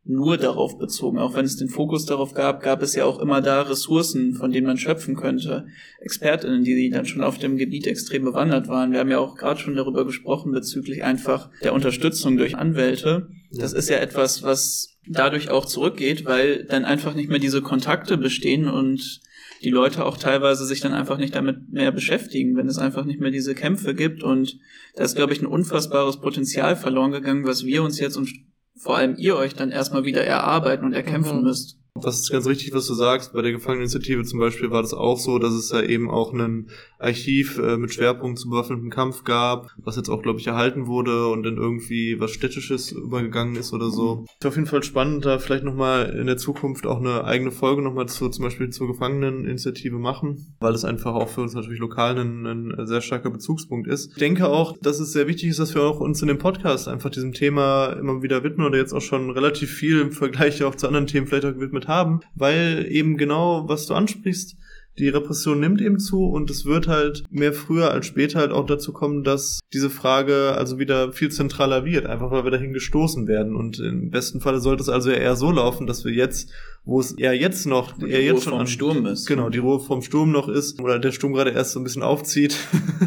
nur 0.07 0.37
darauf 0.37 0.77
bezogen. 0.77 1.17
Auch 1.17 1.35
wenn 1.35 1.45
es 1.45 1.57
den 1.57 1.67
Fokus 1.67 2.05
darauf 2.05 2.33
gab, 2.33 2.61
gab 2.61 2.83
es 2.83 2.93
ja 2.95 3.05
auch 3.05 3.19
immer 3.19 3.41
da 3.41 3.63
Ressourcen, 3.63 4.35
von 4.35 4.51
denen 4.51 4.67
man 4.67 4.77
schöpfen 4.77 5.15
könnte. 5.15 5.65
ExpertInnen, 5.99 6.63
die 6.63 6.89
dann 6.91 7.07
schon 7.07 7.23
auf 7.23 7.39
dem 7.39 7.57
Gebiet 7.57 7.87
extrem 7.87 8.23
bewandert 8.23 8.67
waren. 8.67 8.91
Wir 8.91 8.99
haben 8.99 9.09
ja 9.09 9.17
auch 9.17 9.35
gerade 9.35 9.59
schon 9.59 9.75
darüber 9.75 10.05
gesprochen 10.05 10.51
bezüglich 10.51 11.03
einfach 11.03 11.49
der 11.63 11.73
Unterstützung 11.73 12.37
durch 12.37 12.55
Anwälte. 12.55 13.29
Das 13.51 13.73
ist 13.73 13.89
ja 13.89 13.97
etwas, 13.97 14.43
was 14.43 14.95
dadurch 15.07 15.49
auch 15.49 15.65
zurückgeht, 15.65 16.25
weil 16.25 16.65
dann 16.65 16.85
einfach 16.85 17.15
nicht 17.15 17.29
mehr 17.29 17.39
diese 17.39 17.63
Kontakte 17.63 18.17
bestehen 18.17 18.67
und 18.67 19.21
die 19.65 19.71
Leute 19.71 20.05
auch 20.05 20.17
teilweise 20.17 20.63
sich 20.65 20.79
dann 20.79 20.93
einfach 20.93 21.17
nicht 21.17 21.33
damit 21.35 21.71
mehr 21.71 21.91
beschäftigen, 21.91 22.55
wenn 22.55 22.67
es 22.67 22.77
einfach 22.77 23.03
nicht 23.03 23.19
mehr 23.19 23.31
diese 23.31 23.55
Kämpfe 23.55 23.95
gibt. 23.95 24.21
Und 24.23 24.59
da 24.95 25.03
ist, 25.03 25.15
glaube 25.15 25.33
ich, 25.33 25.41
ein 25.41 25.47
unfassbares 25.47 26.21
Potenzial 26.21 26.75
verloren 26.75 27.11
gegangen, 27.11 27.47
was 27.47 27.65
wir 27.65 27.81
uns 27.81 27.99
jetzt 27.99 28.15
und 28.15 28.29
vor 28.77 28.97
allem 28.97 29.15
ihr 29.17 29.35
euch 29.35 29.55
dann 29.55 29.71
erstmal 29.71 30.05
wieder 30.05 30.23
erarbeiten 30.23 30.85
und 30.85 30.93
erkämpfen 30.93 31.37
Mhm. 31.39 31.43
müsst. 31.45 31.79
Das 32.01 32.19
ist 32.19 32.29
ganz 32.29 32.45
richtig, 32.45 32.73
was 32.73 32.87
du 32.87 32.93
sagst. 32.93 33.31
Bei 33.31 33.41
der 33.41 33.53
Gefangeneninitiative 33.53 34.25
zum 34.25 34.39
Beispiel 34.39 34.69
war 34.69 34.81
das 34.81 34.93
auch 34.93 35.17
so, 35.17 35.39
dass 35.39 35.53
es 35.53 35.71
ja 35.71 35.81
eben 35.81 36.09
auch 36.09 36.33
ein 36.33 36.67
Archiv 36.99 37.57
äh, 37.57 37.77
mit 37.77 37.93
Schwerpunkt 37.93 38.37
zum 38.37 38.51
bewaffneten 38.51 38.89
Kampf 38.89 39.23
gab, 39.23 39.69
was 39.77 39.95
jetzt 39.95 40.09
auch, 40.09 40.21
glaube 40.21 40.39
ich, 40.39 40.47
erhalten 40.47 40.87
wurde 40.87 41.27
und 41.27 41.43
dann 41.43 41.55
irgendwie 41.55 42.19
was 42.19 42.31
Städtisches 42.31 42.91
übergegangen 42.91 43.55
ist 43.55 43.71
oder 43.71 43.89
so. 43.89 44.25
Ist 44.39 44.45
auf 44.45 44.55
jeden 44.55 44.67
Fall 44.67 44.83
spannend, 44.83 45.25
da 45.25 45.39
vielleicht 45.39 45.63
nochmal 45.63 46.09
in 46.19 46.27
der 46.27 46.35
Zukunft 46.35 46.85
auch 46.85 46.99
eine 46.99 47.23
eigene 47.23 47.51
Folge 47.51 47.81
nochmal 47.81 48.09
zu, 48.09 48.27
zum 48.27 48.43
Beispiel 48.43 48.71
zur 48.71 48.87
Gefangeneninitiative 48.87 49.97
machen, 49.97 50.53
weil 50.59 50.73
es 50.73 50.83
einfach 50.83 51.13
auch 51.13 51.29
für 51.29 51.41
uns 51.41 51.53
natürlich 51.53 51.79
lokal 51.79 52.17
ein, 52.17 52.45
ein 52.45 52.87
sehr 52.87 52.99
starker 52.99 53.29
Bezugspunkt 53.29 53.87
ist. 53.87 54.11
Ich 54.11 54.17
denke 54.17 54.49
auch, 54.49 54.75
dass 54.81 54.99
es 54.99 55.13
sehr 55.13 55.27
wichtig 55.27 55.49
ist, 55.49 55.59
dass 55.59 55.73
wir 55.73 55.83
auch 55.83 56.01
uns 56.01 56.21
in 56.21 56.27
dem 56.27 56.39
Podcast 56.39 56.89
einfach 56.89 57.09
diesem 57.09 57.31
Thema 57.31 57.93
immer 57.93 58.21
wieder 58.21 58.43
widmen 58.43 58.67
oder 58.67 58.77
jetzt 58.77 58.91
auch 58.91 59.01
schon 59.01 59.29
relativ 59.29 59.71
viel 59.71 60.01
im 60.01 60.11
Vergleich 60.11 60.61
auch 60.61 60.75
zu 60.75 60.87
anderen 60.87 61.07
Themen 61.07 61.27
vielleicht 61.27 61.45
auch 61.45 61.53
gewidmet 61.53 61.84
haben, 61.87 62.21
weil 62.35 62.87
eben 62.89 63.17
genau, 63.17 63.67
was 63.67 63.85
du 63.85 63.93
ansprichst, 63.93 64.57
die 64.97 65.09
Repression 65.09 65.59
nimmt 65.59 65.81
eben 65.81 65.99
zu 65.99 66.25
und 66.25 66.49
es 66.49 66.65
wird 66.65 66.87
halt 66.87 67.23
mehr 67.29 67.51
früher 67.53 67.91
als 67.91 68.05
später 68.05 68.39
halt 68.39 68.51
auch 68.51 68.65
dazu 68.65 68.93
kommen, 68.93 69.23
dass 69.23 69.59
diese 69.73 69.89
Frage 69.89 70.53
also 70.57 70.79
wieder 70.79 71.11
viel 71.11 71.29
zentraler 71.31 71.83
wird, 71.85 72.05
einfach 72.05 72.31
weil 72.31 72.43
wir 72.45 72.51
dahin 72.51 72.71
gestoßen 72.73 73.27
werden. 73.27 73.55
Und 73.55 73.79
im 73.79 74.09
besten 74.09 74.39
Falle 74.39 74.59
sollte 74.59 74.83
es 74.83 74.89
also 74.89 75.09
eher 75.09 75.35
so 75.35 75.51
laufen, 75.51 75.85
dass 75.85 76.05
wir 76.05 76.13
jetzt, 76.13 76.49
wo 76.85 76.99
es 77.01 77.11
eher 77.11 77.33
jetzt 77.35 77.65
noch, 77.65 77.91
Die 77.97 78.09
eher 78.09 78.19
Ruhe 78.19 78.25
jetzt 78.25 78.43
schon 78.43 78.51
vorm 78.51 78.61
an- 78.61 78.67
Sturm 78.67 79.05
ist. 79.05 79.25
Genau, 79.27 79.49
die 79.49 79.57
Ruhe 79.57 79.79
vom 79.81 80.01
Sturm 80.01 80.31
noch 80.31 80.47
ist 80.47 80.79
oder 80.79 80.97
der 80.99 81.11
Sturm 81.11 81.33
gerade 81.33 81.51
erst 81.51 81.73
so 81.73 81.79
ein 81.79 81.83
bisschen 81.83 82.03
aufzieht, 82.03 82.55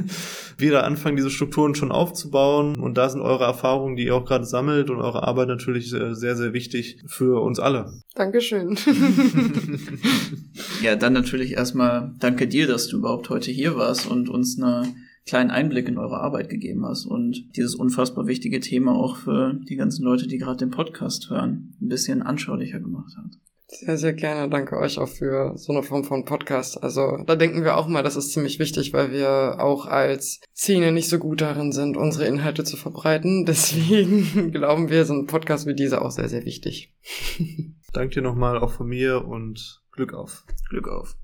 wir 0.59 0.73
da 0.73 0.81
anfangen, 0.81 1.17
diese 1.17 1.31
Strukturen 1.31 1.75
schon 1.75 1.91
aufzubauen. 1.93 2.77
Und 2.77 2.99
da 2.99 3.09
sind 3.09 3.23
eure 3.23 3.45
Erfahrungen, 3.45 3.97
die 3.97 4.05
ihr 4.07 4.15
auch 4.15 4.27
gerade 4.27 4.45
sammelt 4.45 4.91
und 4.91 4.99
eure 4.99 5.23
Arbeit 5.27 5.49
natürlich 5.49 5.93
äh, 5.95 6.15
sehr, 6.15 6.37
sehr 6.37 6.53
wichtig 6.53 6.99
für 7.07 7.41
uns 7.41 7.59
alle. 7.61 7.93
Dankeschön. 8.15 8.77
Ja, 10.83 10.95
dann 10.95 11.13
natürlich 11.13 11.53
erstmal 11.55 11.78
danke 12.19 12.47
dir, 12.47 12.67
dass 12.67 12.89
du 12.89 12.99
überhaupt 12.99 13.31
heute 13.31 13.51
hier 13.51 13.77
warst 13.77 14.07
und 14.07 14.29
uns 14.29 14.61
einen 14.61 14.97
kleinen 15.27 15.51
Einblick 15.51 15.89
in 15.89 15.99
eure 15.99 16.21
Arbeit 16.21 16.49
gegeben 16.49 16.87
hast 16.87 17.05
und 17.07 17.55
dieses 17.57 17.75
unfassbar 17.75 18.27
wichtige 18.27 18.61
Thema 18.61 18.95
auch 18.95 19.17
für 19.17 19.55
die 19.69 19.77
ganzen 19.77 20.05
Leute, 20.05 20.27
die 20.27 20.39
gerade 20.39 20.59
den 20.59 20.71
Podcast 20.71 21.31
hören, 21.31 21.75
ein 21.81 21.89
bisschen 21.89 22.23
anschaulicher 22.23 22.81
gemacht 22.81 23.15
hat. 23.17 23.39
Sehr, 23.71 23.99
sehr 23.99 24.15
gerne. 24.15 24.49
Danke 24.49 24.79
euch 24.79 24.99
auch 24.99 25.09
für 25.09 25.53
so 25.57 25.73
eine 25.75 25.83
Form 25.83 26.03
von 26.03 26.25
Podcast. 26.25 26.83
Also 26.83 27.19
da 27.27 27.37
denken 27.37 27.65
wir 27.65 27.77
auch 27.77 27.87
mal, 27.87 28.03
das 28.03 28.17
ist 28.17 28.33
ziemlich 28.33 28.59
wichtig, 28.59 28.95
weil 28.95 29.13
wir 29.13 29.57
auch 29.61 29.85
als 29.85 30.41
Szene 30.57 30.91
nicht 30.91 31.11
so 31.11 31.19
gut 31.19 31.43
darin 31.43 31.73
sind, 31.73 31.99
unsere 31.99 32.27
Inhalte 32.27 32.65
zu 32.65 32.79
verbreiten. 32.79 33.45
Deswegen 33.47 34.53
glauben 34.53 34.89
wir, 34.89 35.05
so 35.05 35.13
ein 35.13 35.27
Podcast 35.27 35.67
wie 35.67 35.75
dieser 35.75 36.03
auch 36.03 36.11
sehr, 36.11 36.31
sehr 36.31 36.47
wichtig. 36.47 36.95
Danke 37.93 38.15
dir 38.15 38.23
nochmal 38.23 38.59
auch 38.59 38.71
von 38.71 38.89
mir 38.89 39.27
und 39.27 39.83
Glück 39.93 40.15
auf. 40.15 40.45
Glück 40.71 40.89
auf. 40.89 41.17